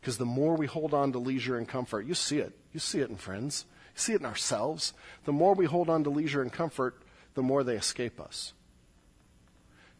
Because 0.00 0.18
the 0.18 0.24
more 0.24 0.54
we 0.54 0.66
hold 0.66 0.94
on 0.94 1.12
to 1.12 1.18
leisure 1.18 1.56
and 1.56 1.68
comfort, 1.68 2.06
you 2.06 2.14
see 2.14 2.38
it. 2.38 2.56
You 2.72 2.80
see 2.80 3.00
it 3.00 3.10
in 3.10 3.16
friends. 3.16 3.64
You 3.94 4.00
see 4.00 4.12
it 4.12 4.20
in 4.20 4.26
ourselves. 4.26 4.92
The 5.24 5.32
more 5.32 5.54
we 5.54 5.66
hold 5.66 5.88
on 5.88 6.04
to 6.04 6.10
leisure 6.10 6.42
and 6.42 6.52
comfort, 6.52 7.02
the 7.34 7.42
more 7.42 7.64
they 7.64 7.76
escape 7.76 8.20
us. 8.20 8.52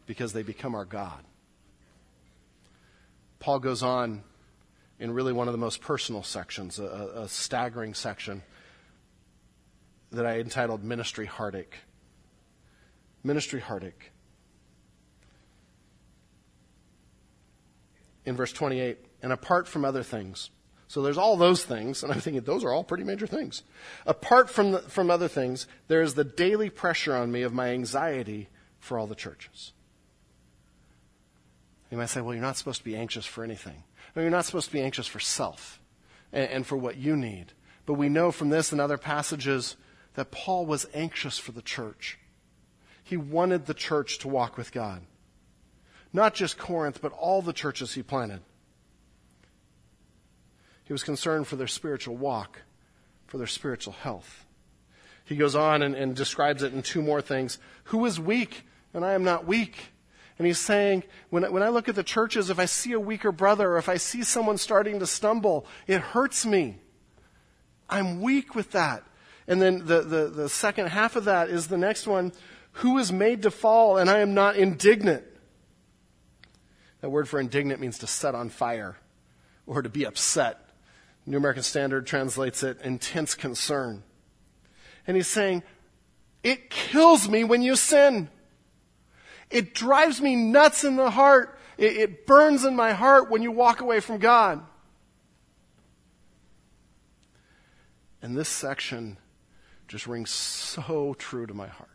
Because 0.05 0.33
they 0.33 0.43
become 0.43 0.73
our 0.73 0.85
God. 0.85 1.23
Paul 3.39 3.59
goes 3.59 3.83
on 3.83 4.23
in 4.99 5.11
really 5.11 5.33
one 5.33 5.47
of 5.47 5.53
the 5.53 5.57
most 5.57 5.81
personal 5.81 6.23
sections, 6.23 6.77
a, 6.79 7.11
a 7.15 7.29
staggering 7.29 7.93
section 7.93 8.41
that 10.11 10.25
I 10.25 10.39
entitled 10.39 10.83
Ministry 10.83 11.25
Heartache. 11.25 11.75
Ministry 13.23 13.59
Heartache. 13.59 14.11
In 18.25 18.35
verse 18.35 18.53
28, 18.53 18.97
and 19.21 19.33
apart 19.33 19.67
from 19.67 19.85
other 19.85 20.03
things. 20.03 20.49
So 20.87 21.01
there's 21.01 21.17
all 21.17 21.37
those 21.37 21.63
things, 21.63 22.01
and 22.03 22.11
I'm 22.11 22.19
thinking 22.19 22.41
those 22.41 22.63
are 22.63 22.71
all 22.71 22.83
pretty 22.83 23.03
major 23.03 23.27
things. 23.27 23.63
Apart 24.05 24.49
from, 24.49 24.71
the, 24.71 24.79
from 24.79 25.11
other 25.11 25.27
things, 25.27 25.67
there 25.87 26.01
is 26.01 26.15
the 26.15 26.23
daily 26.23 26.69
pressure 26.69 27.15
on 27.15 27.31
me 27.31 27.43
of 27.43 27.53
my 27.53 27.69
anxiety 27.69 28.49
for 28.79 28.97
all 28.97 29.05
the 29.05 29.15
churches. 29.15 29.73
You 31.91 31.97
might 31.97 32.09
say, 32.09 32.21
well, 32.21 32.33
you're 32.33 32.41
not 32.41 32.57
supposed 32.57 32.79
to 32.79 32.85
be 32.85 32.95
anxious 32.95 33.25
for 33.25 33.43
anything. 33.43 33.83
No, 34.15 34.21
you're 34.21 34.31
not 34.31 34.45
supposed 34.45 34.67
to 34.67 34.73
be 34.73 34.81
anxious 34.81 35.07
for 35.07 35.19
self 35.19 35.79
and, 36.31 36.49
and 36.49 36.67
for 36.67 36.77
what 36.77 36.97
you 36.97 37.15
need. 37.15 37.53
But 37.85 37.93
we 37.93 38.09
know 38.09 38.31
from 38.31 38.49
this 38.49 38.71
and 38.71 38.79
other 38.79 38.97
passages 38.97 39.75
that 40.15 40.31
Paul 40.31 40.65
was 40.65 40.87
anxious 40.93 41.37
for 41.37 41.51
the 41.51 41.61
church. 41.61 42.19
He 43.09 43.17
wanted 43.17 43.65
the 43.65 43.73
church 43.73 44.19
to 44.19 44.27
walk 44.27 44.55
with 44.55 44.71
God. 44.71 45.01
Not 46.13 46.35
just 46.35 46.59
Corinth, 46.59 47.01
but 47.01 47.11
all 47.13 47.41
the 47.41 47.53
churches 47.53 47.95
he 47.95 48.03
planted. 48.03 48.41
He 50.83 50.93
was 50.93 51.03
concerned 51.03 51.47
for 51.47 51.55
their 51.55 51.65
spiritual 51.65 52.15
walk, 52.15 52.61
for 53.25 53.39
their 53.39 53.47
spiritual 53.47 53.93
health. 53.93 54.45
He 55.25 55.35
goes 55.35 55.55
on 55.55 55.81
and, 55.81 55.95
and 55.95 56.15
describes 56.15 56.61
it 56.61 56.71
in 56.71 56.83
two 56.83 57.01
more 57.01 57.19
things. 57.19 57.57
Who 57.85 58.05
is 58.05 58.19
weak 58.19 58.63
and 58.93 59.03
I 59.03 59.13
am 59.13 59.23
not 59.23 59.47
weak? 59.47 59.91
And 60.37 60.45
he's 60.45 60.59
saying, 60.59 61.03
when, 61.31 61.51
when 61.51 61.63
I 61.63 61.69
look 61.69 61.89
at 61.89 61.95
the 61.95 62.03
churches, 62.03 62.51
if 62.51 62.59
I 62.59 62.65
see 62.65 62.91
a 62.91 62.99
weaker 62.99 63.31
brother 63.31 63.71
or 63.71 63.77
if 63.79 63.89
I 63.89 63.97
see 63.97 64.21
someone 64.21 64.59
starting 64.59 64.99
to 64.99 65.07
stumble, 65.07 65.65
it 65.87 65.99
hurts 65.99 66.45
me. 66.45 66.77
I'm 67.89 68.21
weak 68.21 68.53
with 68.53 68.69
that. 68.73 69.03
And 69.47 69.59
then 69.59 69.87
the, 69.87 70.01
the, 70.01 70.27
the 70.27 70.47
second 70.47 70.89
half 70.89 71.15
of 71.15 71.25
that 71.25 71.49
is 71.49 71.69
the 71.69 71.77
next 71.77 72.05
one 72.05 72.33
Who 72.79 72.97
is 72.97 73.11
made 73.11 73.41
to 73.41 73.51
fall 73.51 73.97
and 73.97 74.09
I 74.09 74.19
am 74.19 74.33
not 74.33 74.55
indignant? 74.55 75.25
That 77.01 77.09
word 77.09 77.27
for 77.27 77.37
indignant 77.37 77.81
means 77.81 77.99
to 77.99 78.07
set 78.07 78.35
on 78.35 78.47
fire 78.47 78.95
or 79.67 79.81
to 79.81 79.89
be 79.89 80.05
upset. 80.05 80.69
New 81.25 81.35
American 81.35 81.63
Standard 81.63 82.07
translates 82.07 82.63
it 82.63 82.79
intense 82.81 83.35
concern. 83.35 84.03
And 85.05 85.17
he's 85.17 85.27
saying, 85.27 85.63
it 86.41 86.69
kills 86.69 87.27
me 87.27 87.43
when 87.43 87.61
you 87.61 87.75
sin. 87.75 88.29
It 89.49 89.73
drives 89.73 90.21
me 90.21 90.37
nuts 90.37 90.85
in 90.85 90.95
the 90.95 91.09
heart. 91.09 91.59
It, 91.77 91.97
it 91.97 92.25
burns 92.25 92.63
in 92.63 92.77
my 92.77 92.93
heart 92.93 93.29
when 93.29 93.41
you 93.41 93.51
walk 93.51 93.81
away 93.81 93.99
from 93.99 94.19
God. 94.19 94.63
And 98.21 98.37
this 98.37 98.47
section 98.47 99.17
just 99.89 100.07
rings 100.07 100.29
so 100.29 101.13
true 101.19 101.45
to 101.45 101.53
my 101.53 101.67
heart. 101.67 101.89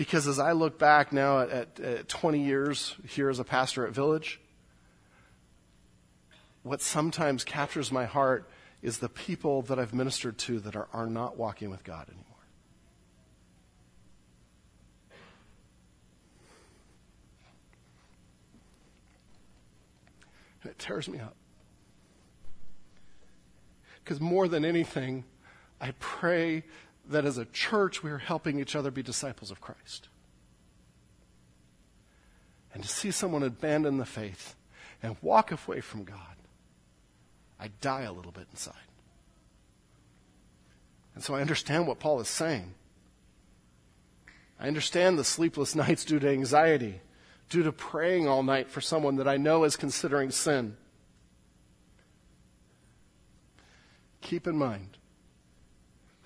Because 0.00 0.26
as 0.26 0.38
I 0.38 0.52
look 0.52 0.78
back 0.78 1.12
now 1.12 1.40
at, 1.40 1.50
at, 1.50 1.80
at 1.80 2.08
20 2.08 2.42
years 2.42 2.96
here 3.06 3.28
as 3.28 3.38
a 3.38 3.44
pastor 3.44 3.86
at 3.86 3.92
Village, 3.92 4.40
what 6.62 6.80
sometimes 6.80 7.44
captures 7.44 7.92
my 7.92 8.06
heart 8.06 8.48
is 8.80 8.96
the 8.96 9.10
people 9.10 9.60
that 9.60 9.78
I've 9.78 9.92
ministered 9.92 10.38
to 10.38 10.58
that 10.60 10.74
are, 10.74 10.88
are 10.94 11.04
not 11.04 11.36
walking 11.36 11.68
with 11.68 11.84
God 11.84 12.08
anymore. 12.08 12.24
And 20.62 20.70
it 20.70 20.78
tears 20.78 21.10
me 21.10 21.18
up. 21.18 21.36
Because 24.02 24.18
more 24.18 24.48
than 24.48 24.64
anything, 24.64 25.24
I 25.78 25.92
pray 25.98 26.64
that 27.10 27.24
as 27.24 27.38
a 27.38 27.44
church 27.44 28.02
we 28.02 28.10
are 28.10 28.18
helping 28.18 28.58
each 28.58 28.74
other 28.74 28.90
be 28.90 29.02
disciples 29.02 29.50
of 29.50 29.60
Christ. 29.60 30.08
And 32.72 32.82
to 32.82 32.88
see 32.88 33.10
someone 33.10 33.42
abandon 33.42 33.98
the 33.98 34.06
faith 34.06 34.54
and 35.02 35.16
walk 35.20 35.50
away 35.50 35.80
from 35.80 36.04
God 36.04 36.30
I 37.60 37.68
die 37.82 38.02
a 38.02 38.12
little 38.12 38.32
bit 38.32 38.46
inside. 38.50 38.74
And 41.14 41.22
so 41.22 41.34
I 41.34 41.42
understand 41.42 41.86
what 41.86 42.00
Paul 42.00 42.20
is 42.20 42.28
saying. 42.28 42.72
I 44.58 44.66
understand 44.66 45.18
the 45.18 45.24
sleepless 45.24 45.74
nights 45.74 46.04
due 46.04 46.18
to 46.18 46.28
anxiety, 46.28 47.02
due 47.50 47.62
to 47.62 47.72
praying 47.72 48.26
all 48.26 48.42
night 48.42 48.70
for 48.70 48.80
someone 48.80 49.16
that 49.16 49.28
I 49.28 49.36
know 49.36 49.64
is 49.64 49.76
considering 49.76 50.30
sin. 50.30 50.76
Keep 54.22 54.46
in 54.46 54.56
mind 54.56 54.96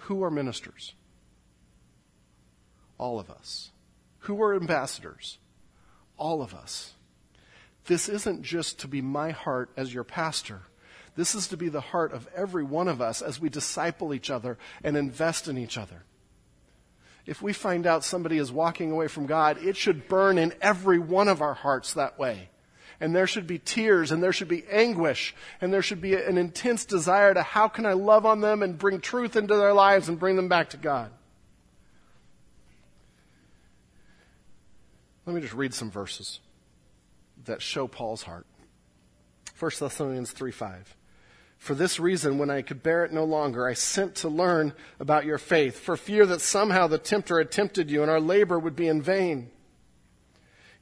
who 0.04 0.22
are 0.22 0.30
ministers? 0.30 0.94
All 2.98 3.18
of 3.18 3.30
us. 3.30 3.70
Who 4.20 4.42
are 4.42 4.54
ambassadors? 4.54 5.38
All 6.16 6.42
of 6.42 6.54
us. 6.54 6.94
This 7.86 8.08
isn't 8.08 8.42
just 8.42 8.78
to 8.80 8.88
be 8.88 9.02
my 9.02 9.30
heart 9.30 9.70
as 9.76 9.92
your 9.92 10.04
pastor. 10.04 10.62
This 11.16 11.34
is 11.34 11.48
to 11.48 11.56
be 11.56 11.68
the 11.68 11.80
heart 11.80 12.12
of 12.12 12.28
every 12.34 12.64
one 12.64 12.88
of 12.88 13.00
us 13.00 13.22
as 13.22 13.40
we 13.40 13.48
disciple 13.48 14.14
each 14.14 14.30
other 14.30 14.58
and 14.82 14.96
invest 14.96 15.48
in 15.48 15.58
each 15.58 15.78
other. 15.78 16.02
If 17.26 17.40
we 17.40 17.52
find 17.52 17.86
out 17.86 18.04
somebody 18.04 18.36
is 18.36 18.52
walking 18.52 18.90
away 18.90 19.08
from 19.08 19.26
God, 19.26 19.58
it 19.64 19.76
should 19.76 20.08
burn 20.08 20.36
in 20.36 20.52
every 20.60 20.98
one 20.98 21.28
of 21.28 21.40
our 21.40 21.54
hearts 21.54 21.94
that 21.94 22.18
way. 22.18 22.50
And 23.00 23.14
there 23.14 23.26
should 23.26 23.46
be 23.46 23.58
tears 23.58 24.12
and 24.12 24.22
there 24.22 24.32
should 24.32 24.48
be 24.48 24.64
anguish 24.70 25.34
and 25.60 25.72
there 25.72 25.82
should 25.82 26.00
be 26.00 26.14
an 26.14 26.38
intense 26.38 26.84
desire 26.84 27.34
to 27.34 27.42
how 27.42 27.68
can 27.68 27.86
I 27.86 27.92
love 27.92 28.24
on 28.24 28.40
them 28.40 28.62
and 28.62 28.78
bring 28.78 29.00
truth 29.00 29.36
into 29.36 29.56
their 29.56 29.72
lives 29.72 30.08
and 30.08 30.18
bring 30.18 30.36
them 30.36 30.48
back 30.48 30.70
to 30.70 30.76
God. 30.76 31.10
Let 35.26 35.34
me 35.34 35.40
just 35.40 35.54
read 35.54 35.74
some 35.74 35.90
verses 35.90 36.40
that 37.44 37.62
show 37.62 37.86
Paul's 37.86 38.22
heart. 38.22 38.46
1 39.58 39.70
Thessalonians 39.78 40.30
3 40.32 40.50
5. 40.50 40.96
For 41.56 41.74
this 41.74 41.98
reason, 41.98 42.36
when 42.36 42.50
I 42.50 42.60
could 42.60 42.82
bear 42.82 43.06
it 43.06 43.12
no 43.12 43.24
longer, 43.24 43.66
I 43.66 43.72
sent 43.72 44.16
to 44.16 44.28
learn 44.28 44.74
about 45.00 45.24
your 45.24 45.38
faith, 45.38 45.78
for 45.78 45.96
fear 45.96 46.26
that 46.26 46.42
somehow 46.42 46.88
the 46.88 46.98
tempter 46.98 47.38
had 47.38 47.50
tempted 47.50 47.90
you 47.90 48.02
and 48.02 48.10
our 48.10 48.20
labor 48.20 48.58
would 48.58 48.76
be 48.76 48.86
in 48.86 49.00
vain. 49.00 49.50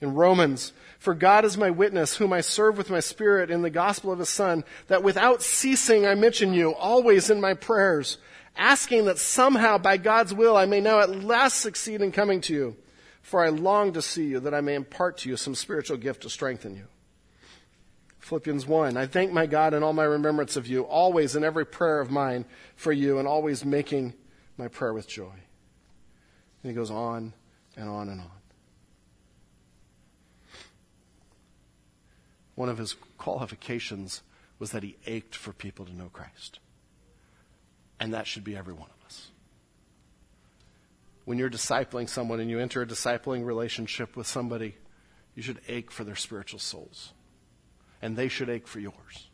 In 0.03 0.15
Romans, 0.15 0.73
for 0.99 1.15
God 1.15 1.45
is 1.45 1.57
my 1.57 1.71
witness, 1.71 2.17
whom 2.17 2.33
I 2.33 2.41
serve 2.41 2.77
with 2.77 2.91
my 2.91 2.99
spirit 2.99 3.53
in 3.53 3.63
the 3.63 3.71
gospel 3.71 4.11
of 4.11 4.19
his 4.19 4.29
Son, 4.29 4.65
that 4.89 5.05
without 5.05 5.43
ceasing 5.43 6.05
I 6.05 6.17
mention 6.17 6.53
you, 6.53 6.75
always 6.75 7.31
in 7.31 7.41
my 7.41 7.55
prayers, 7.55 8.19
asking 8.57 9.05
that 9.05 9.19
somehow 9.19 9.79
by 9.79 9.99
God's 9.99 10.35
will 10.35 10.57
I 10.57 10.67
may 10.67 10.81
now 10.81 10.99
at 10.99 11.23
last 11.23 11.61
succeed 11.61 12.03
in 12.03 12.11
coming 12.11 12.41
to 12.43 12.53
you. 12.53 12.77
For 13.23 13.45
I 13.45 13.51
long 13.51 13.93
to 13.93 14.03
see 14.03 14.27
you, 14.27 14.41
that 14.41 14.53
I 14.53 14.61
may 14.61 14.75
impart 14.75 15.19
to 15.19 15.29
you 15.29 15.37
some 15.37 15.55
spiritual 15.55 15.97
gift 15.99 16.23
to 16.23 16.31
strengthen 16.31 16.75
you. 16.75 16.89
Philippians 18.19 18.67
1. 18.67 18.97
I 18.97 19.07
thank 19.07 19.33
my 19.33 19.47
God 19.47 19.73
in 19.73 19.85
all 19.85 19.93
my 19.93 20.03
remembrance 20.03 20.57
of 20.57 20.67
you, 20.67 20.83
always 20.83 21.37
in 21.37 21.45
every 21.45 21.65
prayer 21.65 22.01
of 22.01 22.11
mine 22.11 22.45
for 22.75 22.91
you, 22.91 23.21
and 23.21 23.29
always 23.29 23.65
making 23.65 24.15
my 24.57 24.67
prayer 24.67 24.93
with 24.93 25.07
joy. 25.07 25.31
And 26.63 26.71
he 26.71 26.73
goes 26.73 26.91
on 26.91 27.33
and 27.77 27.89
on 27.89 28.09
and 28.09 28.21
on. 28.21 28.42
One 32.55 32.69
of 32.69 32.79
his 32.79 32.97
qualifications 33.19 34.23
was 34.59 34.73
that 34.73 34.83
he 34.83 34.97
ached 35.07 35.35
for 35.35 35.53
people 35.53 35.85
to 35.87 35.95
know 35.95 36.11
Christ. 36.13 36.59
And 37.99 38.15
that 38.15 38.27
should 38.27 38.45
be 38.45 38.57
every 38.57 38.75
one 38.75 38.91
of 38.91 39.07
us. 39.07 39.31
When 41.25 41.39
you're 41.39 41.51
discipling 41.51 42.09
someone 42.09 42.41
and 42.41 42.51
you 42.51 42.59
enter 42.59 42.83
a 42.83 42.87
discipling 42.87 43.45
relationship 43.45 44.17
with 44.17 44.27
somebody, 44.27 44.75
you 45.35 45.43
should 45.43 45.61
ache 45.69 45.91
for 45.91 46.05
their 46.05 46.17
spiritual 46.17 46.59
souls 46.59 47.13
and 48.03 48.17
they 48.17 48.29
should 48.29 48.51
ache 48.51 48.67
for 48.67 48.81
yours. 48.81 49.29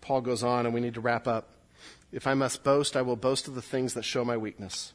Paul 0.00 0.20
goes 0.20 0.42
on, 0.42 0.66
and 0.66 0.74
we 0.74 0.80
need 0.80 0.94
to 0.94 1.00
wrap 1.00 1.28
up. 1.28 1.50
If 2.10 2.26
I 2.26 2.34
must 2.34 2.64
boast, 2.64 2.96
I 2.96 3.02
will 3.02 3.16
boast 3.16 3.46
of 3.46 3.54
the 3.54 3.62
things 3.62 3.94
that 3.94 4.04
show 4.04 4.24
my 4.24 4.36
weakness. 4.36 4.92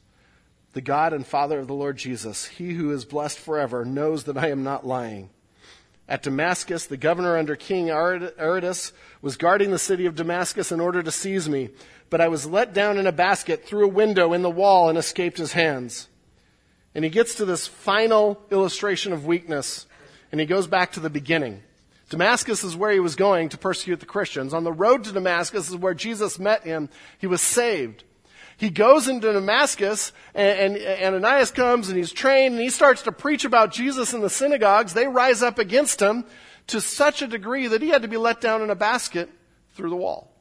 The 0.76 0.82
God 0.82 1.14
and 1.14 1.26
Father 1.26 1.58
of 1.58 1.68
the 1.68 1.74
Lord 1.74 1.96
Jesus, 1.96 2.46
he 2.46 2.74
who 2.74 2.92
is 2.92 3.06
blessed 3.06 3.40
forever, 3.40 3.86
knows 3.86 4.26
that 4.26 4.38
I 4.38 4.50
am 4.50 4.62
not 4.62 4.86
lying. 4.86 5.30
At 6.06 6.22
Damascus, 6.22 6.86
the 6.86 6.98
governor 6.98 7.38
under 7.38 7.56
King 7.56 7.90
Aretas 7.90 8.92
was 9.22 9.38
guarding 9.38 9.72
the 9.72 9.80
city 9.80 10.06
of 10.06 10.16
Damascus 10.16 10.74
in 10.74 10.82
order 10.82 11.02
to 11.02 11.12
seize 11.12 11.48
me, 11.48 11.70
but 12.10 12.20
I 12.20 12.28
was 12.28 12.46
let 12.46 12.74
down 12.74 12.98
in 12.98 13.08
a 13.08 13.14
basket 13.14 13.66
through 13.66 13.86
a 13.86 13.92
window 13.92 14.34
in 14.34 14.42
the 14.42 14.50
wall 14.50 14.90
and 14.90 14.98
escaped 14.98 15.38
his 15.38 15.54
hands. 15.54 16.10
And 16.94 17.06
he 17.06 17.10
gets 17.10 17.36
to 17.36 17.46
this 17.46 17.68
final 17.68 18.42
illustration 18.52 19.14
of 19.14 19.26
weakness, 19.26 19.88
and 20.30 20.42
he 20.42 20.46
goes 20.46 20.68
back 20.68 20.92
to 20.92 21.00
the 21.00 21.10
beginning. 21.10 21.64
Damascus 22.10 22.66
is 22.66 22.76
where 22.76 22.92
he 22.92 23.00
was 23.00 23.16
going 23.16 23.48
to 23.50 23.58
persecute 23.58 24.02
the 24.02 24.06
Christians. 24.06 24.54
On 24.54 24.66
the 24.66 24.74
road 24.74 25.06
to 25.06 25.14
Damascus 25.14 25.70
is 25.70 25.78
where 25.78 25.94
Jesus 25.94 26.38
met 26.38 26.64
him. 26.64 26.90
He 27.18 27.28
was 27.28 27.40
saved. 27.40 28.04
He 28.58 28.70
goes 28.70 29.08
into 29.08 29.34
Damascus, 29.34 30.14
and, 30.34 30.78
and, 30.78 31.16
Ananias 31.16 31.52
comes 31.52 31.90
and 31.90 31.98
he's 31.98 32.12
trained, 32.12 32.56
and 32.56 32.64
he 32.64 32.70
starts 32.70 33.02
to 33.04 33.12
preach 33.12 33.44
about 33.44 33.74
Jesus 33.74 34.14
in 34.14 34.22
the 34.22 34.30
synagogues. 34.30 34.94
They 34.94 35.08
rise 35.08 35.42
up 35.44 35.60
against 35.60 36.02
him 36.02 36.26
to 36.68 36.80
such 36.80 37.22
a 37.22 37.28
degree 37.28 37.68
that 37.68 37.82
he 37.82 37.90
had 37.90 38.04
to 38.04 38.08
be 38.08 38.18
let 38.18 38.40
down 38.42 38.62
in 38.62 38.70
a 38.70 38.76
basket 38.76 39.30
through 39.76 39.90
the 39.90 39.96
wall, 39.96 40.32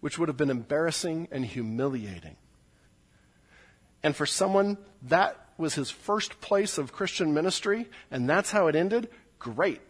which 0.00 0.18
would 0.18 0.28
have 0.28 0.36
been 0.36 0.50
embarrassing 0.50 1.28
and 1.32 1.44
humiliating. 1.44 2.36
And 4.02 4.14
for 4.14 4.26
someone, 4.26 4.78
that 5.02 5.36
was 5.56 5.74
his 5.74 5.90
first 5.90 6.40
place 6.40 6.78
of 6.78 6.92
Christian 6.92 7.34
ministry, 7.34 7.88
and 8.10 8.28
that's 8.28 8.50
how 8.50 8.68
it 8.68 8.76
ended. 8.76 9.08
Great. 9.38 9.80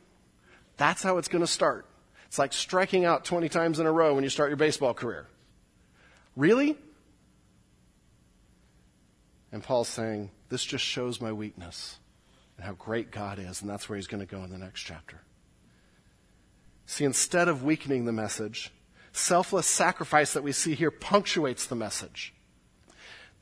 That's 0.77 1.03
how 1.03 1.19
it's 1.19 1.29
going 1.29 1.45
to 1.45 1.51
start. 1.51 1.87
It's 2.27 2.39
like 2.39 2.53
striking 2.53 3.05
out 3.05 3.25
20 3.25 3.49
times 3.49 3.79
in 3.79 3.87
a 3.87 3.93
row 3.93 4.15
when 4.15 4.25
you 4.25 4.31
start 4.31 4.51
your 4.51 4.57
baseball 4.57 4.95
career. 4.95 5.27
Really? 6.37 6.77
And 9.55 9.63
Paul's 9.63 9.89
saying, 9.89 10.33
This 10.49 10.65
just 10.65 10.85
shows 10.85 11.21
my 11.21 11.33
weakness 11.33 12.01
and 12.57 12.67
how 12.67 12.73
great 12.73 13.13
God 13.13 13.39
is, 13.39 13.61
and 13.61 13.71
that's 13.71 13.89
where 13.89 13.95
he's 13.95 14.09
going 14.09 14.19
to 14.19 14.27
go 14.27 14.43
in 14.43 14.51
the 14.51 14.59
next 14.59 14.81
chapter. 14.81 15.21
See, 16.87 17.05
instead 17.05 17.47
of 17.47 17.63
weakening 17.63 18.05
the 18.05 18.11
message, 18.11 18.73
selfless 19.13 19.69
sacrifice 19.69 20.33
that 20.33 20.43
we 20.43 20.51
see 20.51 20.75
here 20.75 20.91
punctuates 20.91 21.67
the 21.67 21.77
message. 21.77 22.35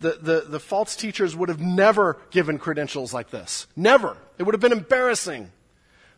The, 0.01 0.19
the, 0.21 0.41
the 0.47 0.61
false 0.61 0.97
teachers 0.97 1.35
would 1.35 1.49
have 1.49 1.63
never 1.63 2.21
given 2.31 2.59
credentials 2.59 3.15
like 3.15 3.31
this. 3.31 3.67
Never. 3.75 4.19
It 4.37 4.43
would 4.43 4.55
have 4.55 4.61
been 4.61 4.71
embarrassing. 4.71 5.51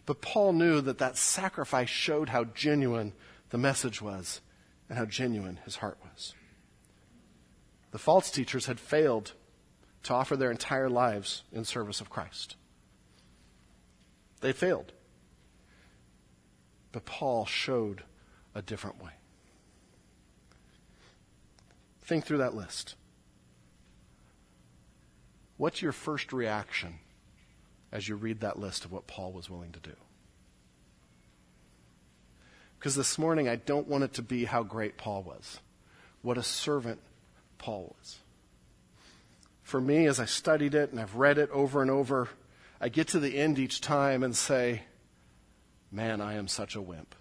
But 0.07 0.20
Paul 0.20 0.55
knew 0.55 0.80
that 0.80 0.99
that 0.99 1.16
sacrifice 1.16 1.88
showed 1.88 2.30
how 2.30 2.47
genuine 2.47 3.12
the 3.51 3.59
message 3.59 4.03
was 4.03 4.40
and 4.88 4.99
how 4.99 5.05
genuine 5.05 5.61
his 5.64 5.76
heart 5.76 5.99
was. 6.03 6.34
The 7.92 7.99
false 7.99 8.32
teachers 8.32 8.66
had 8.66 8.80
failed 8.80 9.34
to 10.05 10.14
offer 10.14 10.36
their 10.36 10.50
entire 10.50 10.88
lives 10.88 11.42
in 11.52 11.64
service 11.64 12.00
of 12.00 12.11
Christ. 12.11 12.57
They 14.40 14.52
failed. 14.52 14.92
But 16.92 17.07
Paul 17.07 17.46
showed 17.46 18.02
a 18.55 18.62
different 18.62 19.02
way. 19.02 19.12
Think 22.02 22.24
through 22.24 22.38
that 22.38 22.55
list. 22.55 22.94
What's 25.57 25.80
your 25.80 25.92
first 25.92 26.32
reaction 26.32 26.98
as 27.90 28.07
you 28.09 28.16
read 28.16 28.40
that 28.40 28.59
list 28.59 28.84
of 28.84 28.92
what 28.92 29.07
Paul 29.07 29.32
was 29.32 29.48
willing 29.48 29.72
to 29.72 29.80
do? 29.80 29.96
Because 32.78 32.94
this 32.94 33.18
morning, 33.18 33.48
I 33.48 33.57
don't 33.57 33.88
want 33.88 34.05
it 34.05 34.12
to 34.14 34.22
be 34.22 34.44
how 34.44 34.62
great 34.62 34.98
Paul 34.98 35.22
was, 35.22 35.61
what 36.20 36.36
a 36.36 36.42
servant 36.42 37.00
Paul 37.57 37.96
was 37.98 38.18
for 39.75 39.81
me, 39.81 40.07
as 40.07 40.20
I 40.20 40.25
studied 40.25 40.77
it 40.77 40.93
and 40.93 41.01
I've 41.01 41.16
read 41.16 41.37
it 41.37 41.51
over 41.51 41.83
and 41.83 41.91
over, 41.91 42.29
I 42.81 42.89
get 42.89 43.09
to 43.09 43.18
the 43.18 43.37
end 43.37 43.59
each 43.59 43.81
time 43.81 44.22
and 44.22 44.37
say, 44.37 44.83
Man, 45.91 46.20
I 46.20 46.35
am 46.35 46.47
such 46.47 46.77
a 46.77 46.81
wimp. 46.81 47.12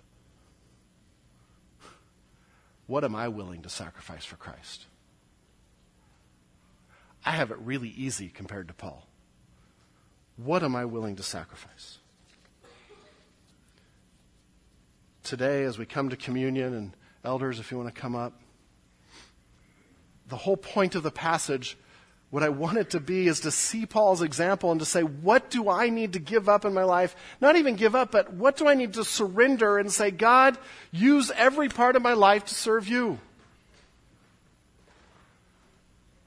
What 2.86 3.04
am 3.04 3.16
I 3.16 3.28
willing 3.28 3.64
to 3.64 3.70
sacrifice 3.70 4.24
for 4.24 4.36
Christ? 4.36 4.86
I 7.26 7.32
have 7.32 7.50
it 7.50 7.58
really 7.58 7.90
easy 7.90 8.30
compared 8.30 8.68
to 8.68 8.76
Paul. 8.76 9.08
What 10.38 10.62
am 10.62 10.76
I 10.76 10.86
willing 10.86 11.16
to 11.16 11.24
sacrifice? 11.24 11.98
Today, 15.24 15.64
as 15.64 15.80
we 15.80 15.88
come 15.88 16.10
to 16.10 16.16
communion, 16.16 16.76
and 16.76 16.96
elders, 17.26 17.58
if 17.58 17.72
you 17.72 17.80
want 17.80 17.96
to 17.96 18.00
come 18.00 18.16
up, 18.16 18.40
the 20.28 20.38
whole 20.38 20.56
point 20.56 20.94
of 20.94 21.02
the 21.02 21.10
passage 21.10 21.78
what 22.34 22.42
I 22.42 22.50
want 22.50 22.80
it 22.80 22.90
to 22.90 23.00
be 23.00 23.28
is 23.28 23.42
to 23.42 23.52
see 23.52 23.86
Paul's 23.86 24.24
example 24.24 24.72
and 24.72 24.80
to 24.80 24.88
say, 24.88 25.04
what 25.04 25.52
do 25.52 25.70
I 25.70 25.90
need 25.90 26.14
to 26.14 26.20
give 26.20 26.50
up 26.50 26.66
in 26.66 26.74
my 26.74 26.84
life? 26.84 27.16
Not 27.40 27.58
even 27.58 27.76
give 27.76 27.94
up, 27.94 28.10
but 28.10 28.34
what 28.34 28.58
do 28.58 28.68
I 28.68 28.74
need 28.74 28.94
to 28.96 29.04
surrender 29.04 29.78
and 29.78 29.92
say, 29.92 30.10
God, 30.10 30.58
use 30.92 31.30
every 31.36 31.70
part 31.70 31.96
of 31.96 32.02
my 32.02 32.14
life 32.14 32.46
to 32.46 32.56
serve 32.56 32.88
you? 32.88 33.20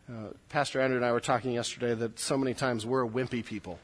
Uh, 0.09 0.28
Pastor 0.48 0.80
Andrew 0.80 0.96
and 0.96 1.04
I 1.04 1.11
were 1.11 1.18
talking 1.18 1.50
yesterday 1.50 1.92
that 1.94 2.20
so 2.20 2.38
many 2.38 2.54
times 2.54 2.86
we're 2.86 3.04
a 3.04 3.09
wimpy 3.09 3.44
people. 3.44 3.80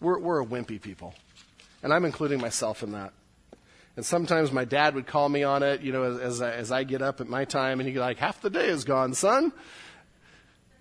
We're, 0.00 0.20
we're 0.20 0.40
a 0.40 0.46
wimpy 0.46 0.80
people. 0.80 1.14
And 1.82 1.92
I'm 1.92 2.04
including 2.04 2.40
myself 2.40 2.84
in 2.84 2.92
that. 2.92 3.12
And 3.96 4.06
sometimes 4.06 4.52
my 4.52 4.64
dad 4.64 4.94
would 4.94 5.08
call 5.08 5.28
me 5.28 5.42
on 5.42 5.64
it, 5.64 5.80
you 5.80 5.90
know, 5.90 6.04
as, 6.04 6.18
as, 6.20 6.42
I, 6.42 6.52
as 6.52 6.70
I 6.70 6.84
get 6.84 7.02
up 7.02 7.20
at 7.20 7.26
my 7.26 7.44
time, 7.44 7.80
and 7.80 7.88
he'd 7.88 7.94
be 7.94 7.98
like, 7.98 8.18
half 8.18 8.40
the 8.40 8.50
day 8.50 8.68
is 8.68 8.84
gone, 8.84 9.14
son 9.14 9.52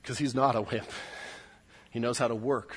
because 0.05 0.19
he's 0.19 0.35
not 0.35 0.55
a 0.55 0.61
wimp. 0.61 0.87
He 1.89 1.97
knows 1.97 2.19
how 2.19 2.27
to 2.27 2.35
work. 2.35 2.75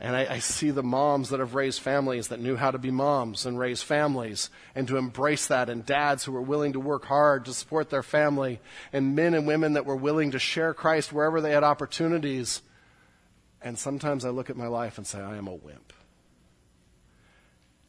And 0.00 0.16
I, 0.16 0.26
I, 0.34 0.38
see 0.40 0.70
the 0.70 0.82
moms 0.82 1.28
that 1.28 1.38
have 1.38 1.54
raised 1.54 1.80
families 1.80 2.28
that 2.28 2.40
knew 2.40 2.56
how 2.56 2.72
to 2.72 2.78
be 2.78 2.90
moms 2.90 3.46
and 3.46 3.56
raise 3.56 3.80
families 3.80 4.50
and 4.74 4.88
to 4.88 4.96
embrace 4.96 5.46
that, 5.46 5.68
and 5.68 5.86
dads 5.86 6.24
who 6.24 6.32
were 6.32 6.42
willing 6.42 6.72
to 6.72 6.80
work 6.80 7.04
hard 7.04 7.44
to 7.44 7.52
support 7.52 7.90
their 7.90 8.02
family, 8.02 8.58
and 8.92 9.14
men 9.14 9.34
and 9.34 9.46
women 9.46 9.74
that 9.74 9.86
were 9.86 9.94
willing 9.94 10.32
to 10.32 10.38
share 10.40 10.74
Christ 10.74 11.12
wherever 11.12 11.40
they 11.40 11.52
had 11.52 11.62
opportunities. 11.62 12.62
And 13.62 13.78
sometimes 13.78 14.24
I 14.24 14.30
look 14.30 14.50
at 14.50 14.56
my 14.56 14.68
life 14.68 14.96
and 14.98 15.06
say, 15.06 15.20
I 15.20 15.36
am 15.36 15.46
a 15.46 15.54
wimp. 15.54 15.92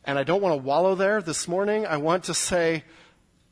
And 0.04 0.20
I 0.20 0.24
don't 0.24 0.42
want 0.42 0.54
to 0.54 0.62
wallow 0.62 0.94
there 0.94 1.22
this 1.22 1.48
morning. 1.48 1.88
I 1.88 1.98
want 1.98 2.26
to 2.26 2.34
say, 2.34 2.84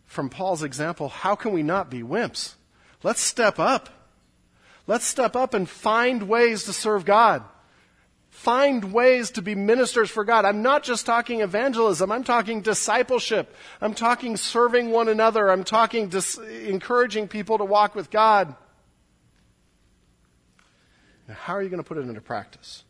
from 0.05 0.30
Paul's 0.30 0.61
example, 0.61 1.09
how 1.09 1.34
can 1.36 1.53
we 1.53 1.63
not 1.63 1.89
be 1.89 2.03
wimps? 2.03 2.55
Let's 3.01 3.22
step 3.22 3.57
up. 3.57 3.99
Let's 4.90 5.06
step 5.06 5.36
up 5.36 5.54
and 5.54 5.70
find 5.70 6.24
ways 6.24 6.64
to 6.64 6.74
serve 6.74 7.06
God. 7.06 7.44
Find 8.32 8.92
ways 8.92 9.30
to 9.32 9.44
be 9.44 9.54
ministers 9.54 10.10
for 10.10 10.24
God. 10.26 10.46
I'm 10.46 10.64
not 10.64 10.82
just 10.82 11.06
talking 11.06 11.42
evangelism. 11.42 12.12
I'm 12.12 12.24
talking 12.24 12.62
discipleship. 12.62 13.56
I'm 13.82 13.94
talking 13.94 14.36
serving 14.36 14.90
one 14.90 15.08
another. 15.08 15.52
I'm 15.52 15.64
talking 15.64 16.10
dis- 16.10 16.40
encouraging 16.40 17.28
people 17.28 17.60
to 17.60 17.66
walk 17.66 17.94
with 17.94 18.10
God. 18.10 18.56
Now, 21.28 21.36
how 21.36 21.54
are 21.54 21.62
you 21.62 21.70
going 21.70 21.84
to 21.84 21.88
put 21.88 22.00
it 22.00 22.08
into 22.08 22.20
practice? 22.20 22.84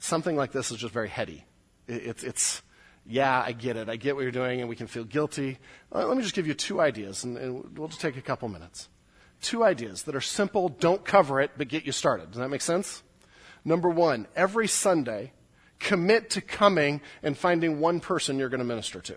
Something 0.00 0.34
like 0.34 0.50
this 0.50 0.72
is 0.72 0.78
just 0.78 0.92
very 0.92 1.10
heady. 1.10 1.44
It, 1.86 2.06
it's, 2.06 2.24
it's, 2.24 2.62
yeah, 3.06 3.40
I 3.40 3.52
get 3.52 3.76
it. 3.76 3.88
I 3.88 3.94
get 3.94 4.16
what 4.16 4.22
you're 4.22 4.32
doing, 4.32 4.58
and 4.58 4.68
we 4.68 4.74
can 4.74 4.88
feel 4.88 5.04
guilty. 5.04 5.58
Let 5.92 6.16
me 6.16 6.24
just 6.24 6.34
give 6.34 6.48
you 6.48 6.54
two 6.54 6.80
ideas, 6.80 7.22
and, 7.22 7.38
and 7.38 7.78
we'll 7.78 7.86
just 7.86 8.00
take 8.00 8.16
a 8.16 8.20
couple 8.20 8.48
minutes 8.48 8.88
two 9.42 9.64
ideas 9.64 10.04
that 10.04 10.14
are 10.14 10.20
simple, 10.20 10.68
don't 10.68 11.04
cover 11.04 11.40
it, 11.40 11.50
but 11.56 11.68
get 11.68 11.84
you 11.84 11.92
started. 11.92 12.30
Does 12.30 12.38
that 12.38 12.48
make 12.48 12.62
sense? 12.62 13.02
Number 13.64 13.88
one, 13.88 14.26
every 14.34 14.68
Sunday, 14.68 15.32
commit 15.78 16.30
to 16.30 16.40
coming 16.40 17.00
and 17.22 17.36
finding 17.36 17.80
one 17.80 18.00
person 18.00 18.38
you're 18.38 18.48
going 18.48 18.60
to 18.60 18.64
minister 18.64 19.00
to. 19.00 19.16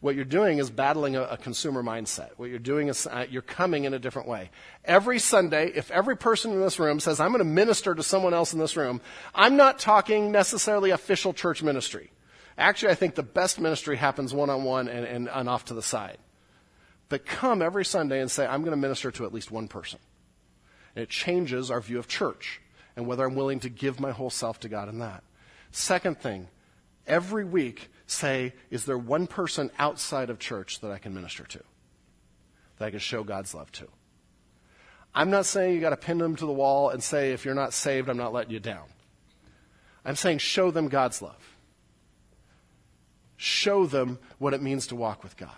What 0.00 0.14
you're 0.14 0.24
doing 0.24 0.58
is 0.58 0.70
battling 0.70 1.16
a, 1.16 1.22
a 1.22 1.36
consumer 1.36 1.82
mindset. 1.82 2.30
What 2.36 2.50
you're 2.50 2.60
doing 2.60 2.86
is 2.86 3.06
uh, 3.08 3.26
you're 3.28 3.42
coming 3.42 3.82
in 3.84 3.94
a 3.94 3.98
different 3.98 4.28
way. 4.28 4.50
Every 4.84 5.18
Sunday, 5.18 5.72
if 5.74 5.90
every 5.90 6.16
person 6.16 6.52
in 6.52 6.60
this 6.60 6.78
room 6.78 7.00
says, 7.00 7.18
I'm 7.18 7.30
going 7.30 7.40
to 7.40 7.44
minister 7.44 7.94
to 7.96 8.02
someone 8.04 8.32
else 8.32 8.52
in 8.52 8.60
this 8.60 8.76
room, 8.76 9.00
I'm 9.34 9.56
not 9.56 9.80
talking 9.80 10.30
necessarily 10.30 10.90
official 10.90 11.32
church 11.32 11.64
ministry. 11.64 12.12
Actually, 12.56 12.92
I 12.92 12.94
think 12.94 13.16
the 13.16 13.24
best 13.24 13.58
ministry 13.60 13.96
happens 13.96 14.32
one 14.32 14.50
on 14.50 14.62
one 14.62 14.88
and 14.88 15.28
off 15.48 15.66
to 15.66 15.74
the 15.74 15.82
side 15.82 16.18
but 17.08 17.24
come 17.24 17.62
every 17.62 17.84
Sunday 17.84 18.20
and 18.20 18.30
say, 18.30 18.46
I'm 18.46 18.62
going 18.62 18.72
to 18.72 18.76
minister 18.76 19.10
to 19.10 19.24
at 19.24 19.32
least 19.32 19.50
one 19.50 19.68
person. 19.68 19.98
And 20.94 21.02
it 21.02 21.08
changes 21.08 21.70
our 21.70 21.80
view 21.80 21.98
of 21.98 22.08
church 22.08 22.60
and 22.96 23.06
whether 23.06 23.24
I'm 23.24 23.34
willing 23.34 23.60
to 23.60 23.68
give 23.68 24.00
my 24.00 24.10
whole 24.10 24.30
self 24.30 24.60
to 24.60 24.68
God 24.68 24.88
in 24.88 24.98
that. 24.98 25.22
Second 25.70 26.18
thing, 26.18 26.48
every 27.06 27.44
week 27.44 27.90
say, 28.06 28.52
is 28.70 28.84
there 28.84 28.98
one 28.98 29.26
person 29.26 29.70
outside 29.78 30.30
of 30.30 30.38
church 30.38 30.80
that 30.80 30.90
I 30.90 30.98
can 30.98 31.14
minister 31.14 31.44
to? 31.44 31.60
That 32.78 32.86
I 32.86 32.90
can 32.90 32.98
show 32.98 33.22
God's 33.22 33.54
love 33.54 33.70
to? 33.72 33.88
I'm 35.14 35.30
not 35.30 35.46
saying 35.46 35.74
you 35.74 35.80
got 35.80 35.90
to 35.90 35.96
pin 35.96 36.18
them 36.18 36.36
to 36.36 36.46
the 36.46 36.52
wall 36.52 36.90
and 36.90 37.02
say, 37.02 37.32
if 37.32 37.44
you're 37.44 37.54
not 37.54 37.72
saved, 37.72 38.08
I'm 38.08 38.16
not 38.16 38.32
letting 38.32 38.52
you 38.52 38.60
down. 38.60 38.84
I'm 40.04 40.16
saying 40.16 40.38
show 40.38 40.70
them 40.70 40.88
God's 40.88 41.22
love. 41.22 41.56
Show 43.36 43.86
them 43.86 44.18
what 44.38 44.54
it 44.54 44.62
means 44.62 44.88
to 44.88 44.96
walk 44.96 45.22
with 45.22 45.36
God. 45.36 45.50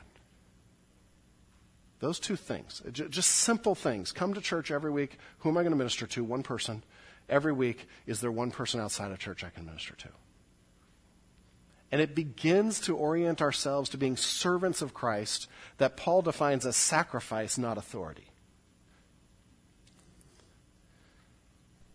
Those 2.00 2.18
two 2.18 2.36
things, 2.36 2.82
uh, 2.86 2.90
just 2.90 3.30
simple 3.30 3.74
things. 3.74 4.10
Come 4.10 4.34
to 4.34 4.40
church 4.40 4.70
every 4.70 4.90
week. 4.90 5.18
Who 5.40 5.50
am 5.50 5.58
I 5.58 5.62
going 5.62 5.72
to 5.72 5.76
minister 5.78 6.06
to? 6.08 6.24
One 6.24 6.42
person. 6.42 6.82
Every 7.28 7.52
week, 7.52 7.86
is 8.06 8.20
there 8.20 8.32
one 8.32 8.50
person 8.50 8.80
outside 8.80 9.12
of 9.12 9.18
church 9.18 9.44
I 9.44 9.50
can 9.50 9.66
minister 9.66 9.94
to? 9.94 10.08
And 11.92 12.00
it 12.00 12.14
begins 12.14 12.80
to 12.82 12.96
orient 12.96 13.42
ourselves 13.42 13.90
to 13.90 13.98
being 13.98 14.16
servants 14.16 14.80
of 14.80 14.94
Christ 14.94 15.48
that 15.78 15.96
Paul 15.96 16.22
defines 16.22 16.64
as 16.64 16.76
sacrifice, 16.76 17.58
not 17.58 17.78
authority. 17.78 18.28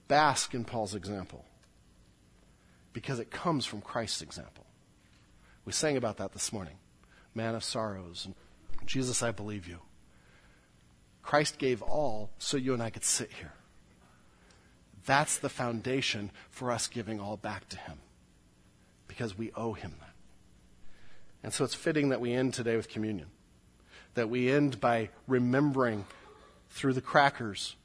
Bask 0.07 0.53
in 0.53 0.65
Paul's 0.65 0.95
example 0.95 1.45
because 2.93 3.19
it 3.19 3.31
comes 3.31 3.65
from 3.65 3.81
Christ's 3.81 4.21
example. 4.21 4.65
We 5.65 5.73
sang 5.73 5.97
about 5.97 6.17
that 6.17 6.31
this 6.31 6.53
morning. 6.53 6.75
Man 7.33 7.55
of 7.55 7.63
sorrows. 7.63 8.27
Jesus, 8.85 9.23
I 9.23 9.31
believe 9.31 9.67
you. 9.67 9.79
Christ 11.25 11.57
gave 11.57 11.81
all 11.81 12.29
so 12.37 12.55
you 12.55 12.73
and 12.73 12.83
I 12.83 12.91
could 12.91 13.03
sit 13.03 13.31
here. 13.31 13.53
That's 15.07 15.37
the 15.37 15.49
foundation 15.49 16.31
for 16.51 16.71
us 16.71 16.87
giving 16.87 17.19
all 17.19 17.35
back 17.35 17.67
to 17.69 17.77
Him 17.77 17.97
because 19.07 19.35
we 19.35 19.51
owe 19.55 19.73
Him 19.73 19.95
that. 19.99 20.13
And 21.43 21.51
so 21.51 21.65
it's 21.65 21.73
fitting 21.73 22.09
that 22.09 22.21
we 22.21 22.31
end 22.31 22.53
today 22.53 22.75
with 22.75 22.89
communion, 22.89 23.27
that 24.13 24.29
we 24.29 24.51
end 24.51 24.79
by 24.79 25.09
remembering 25.27 26.05
through 26.69 26.93
the 26.93 27.01
crackers 27.01 27.75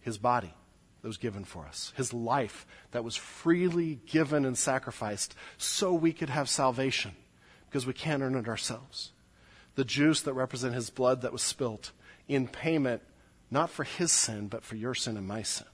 His 0.00 0.18
body 0.18 0.52
that 1.00 1.08
was 1.08 1.16
given 1.16 1.44
for 1.44 1.64
us, 1.64 1.94
His 1.96 2.12
life 2.12 2.66
that 2.90 3.04
was 3.04 3.16
freely 3.16 4.00
given 4.06 4.44
and 4.44 4.56
sacrificed 4.56 5.34
so 5.56 5.94
we 5.94 6.12
could 6.12 6.30
have 6.30 6.48
salvation 6.48 7.12
because 7.70 7.86
we 7.86 7.94
can't 7.94 8.22
earn 8.22 8.34
it 8.34 8.48
ourselves. 8.48 9.12
The 9.76 9.84
juice 9.84 10.20
that 10.22 10.34
represents 10.34 10.76
His 10.76 10.90
blood 10.90 11.22
that 11.22 11.32
was 11.32 11.42
spilt 11.42 11.92
in 12.28 12.48
payment 12.48 13.02
not 13.50 13.70
for 13.70 13.84
his 13.84 14.10
sin, 14.10 14.48
but 14.48 14.64
for 14.64 14.76
your 14.76 14.94
sin 14.94 15.16
and 15.16 15.26
my 15.26 15.42
sin. 15.42 15.66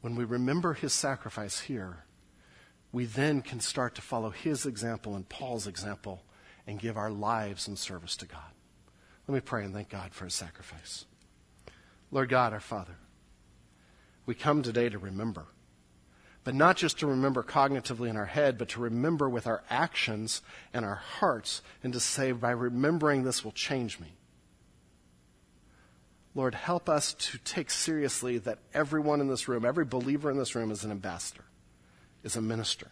When 0.00 0.14
we 0.14 0.24
remember 0.24 0.74
his 0.74 0.92
sacrifice 0.92 1.60
here, 1.60 2.04
we 2.92 3.04
then 3.04 3.42
can 3.42 3.60
start 3.60 3.94
to 3.96 4.02
follow 4.02 4.30
his 4.30 4.66
example 4.66 5.16
and 5.16 5.28
Paul's 5.28 5.66
example 5.66 6.22
and 6.66 6.78
give 6.78 6.96
our 6.96 7.10
lives 7.10 7.66
in 7.66 7.76
service 7.76 8.16
to 8.16 8.26
God. 8.26 8.52
Let 9.26 9.34
me 9.34 9.40
pray 9.40 9.64
and 9.64 9.74
thank 9.74 9.88
God 9.88 10.12
for 10.12 10.24
his 10.24 10.34
sacrifice. 10.34 11.06
Lord 12.10 12.28
God, 12.28 12.52
our 12.52 12.60
Father, 12.60 12.96
we 14.26 14.34
come 14.34 14.62
today 14.62 14.88
to 14.88 14.98
remember. 14.98 15.46
But 16.44 16.54
not 16.56 16.76
just 16.76 16.98
to 16.98 17.06
remember 17.06 17.42
cognitively 17.42 18.08
in 18.08 18.16
our 18.16 18.26
head, 18.26 18.58
but 18.58 18.68
to 18.70 18.80
remember 18.80 19.28
with 19.28 19.46
our 19.46 19.62
actions 19.70 20.42
and 20.74 20.84
our 20.84 20.96
hearts, 20.96 21.62
and 21.84 21.92
to 21.92 22.00
say, 22.00 22.32
by 22.32 22.50
remembering 22.50 23.22
this 23.22 23.44
will 23.44 23.52
change 23.52 24.00
me. 24.00 24.16
Lord, 26.34 26.54
help 26.54 26.88
us 26.88 27.14
to 27.14 27.38
take 27.38 27.70
seriously 27.70 28.38
that 28.38 28.58
everyone 28.72 29.20
in 29.20 29.28
this 29.28 29.48
room, 29.48 29.64
every 29.64 29.84
believer 29.84 30.30
in 30.30 30.38
this 30.38 30.54
room 30.54 30.70
is 30.70 30.82
an 30.84 30.90
ambassador, 30.90 31.44
is 32.22 32.36
a 32.36 32.40
minister. 32.40 32.88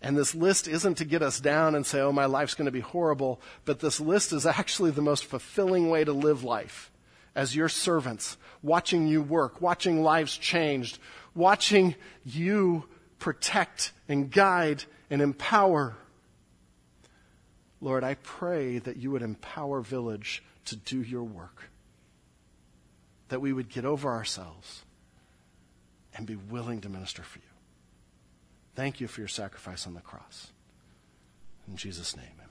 And 0.00 0.16
this 0.16 0.34
list 0.34 0.68
isn't 0.68 0.96
to 0.98 1.04
get 1.04 1.22
us 1.22 1.40
down 1.40 1.74
and 1.74 1.84
say, 1.84 2.00
oh, 2.00 2.12
my 2.12 2.26
life's 2.26 2.54
going 2.54 2.66
to 2.66 2.72
be 2.72 2.80
horrible, 2.80 3.40
but 3.64 3.80
this 3.80 3.98
list 3.98 4.32
is 4.32 4.44
actually 4.44 4.90
the 4.90 5.00
most 5.00 5.24
fulfilling 5.24 5.88
way 5.88 6.04
to 6.04 6.12
live 6.12 6.44
life 6.44 6.92
as 7.34 7.56
your 7.56 7.68
servants, 7.68 8.36
watching 8.62 9.06
you 9.06 9.22
work, 9.22 9.60
watching 9.60 10.02
lives 10.02 10.36
changed, 10.36 10.98
watching 11.34 11.94
you 12.24 12.84
protect 13.18 13.92
and 14.08 14.30
guide 14.30 14.84
and 15.10 15.22
empower 15.22 15.96
Lord, 17.84 18.02
I 18.02 18.14
pray 18.14 18.78
that 18.78 18.96
you 18.96 19.10
would 19.10 19.20
empower 19.20 19.82
Village 19.82 20.42
to 20.64 20.74
do 20.74 21.02
your 21.02 21.22
work. 21.22 21.68
That 23.28 23.42
we 23.42 23.52
would 23.52 23.68
get 23.68 23.84
over 23.84 24.10
ourselves 24.10 24.84
and 26.16 26.26
be 26.26 26.34
willing 26.36 26.80
to 26.80 26.88
minister 26.88 27.22
for 27.22 27.40
you. 27.40 27.44
Thank 28.74 29.02
you 29.02 29.06
for 29.06 29.20
your 29.20 29.28
sacrifice 29.28 29.86
on 29.86 29.92
the 29.92 30.00
cross. 30.00 30.50
In 31.68 31.76
Jesus' 31.76 32.16
name. 32.16 32.43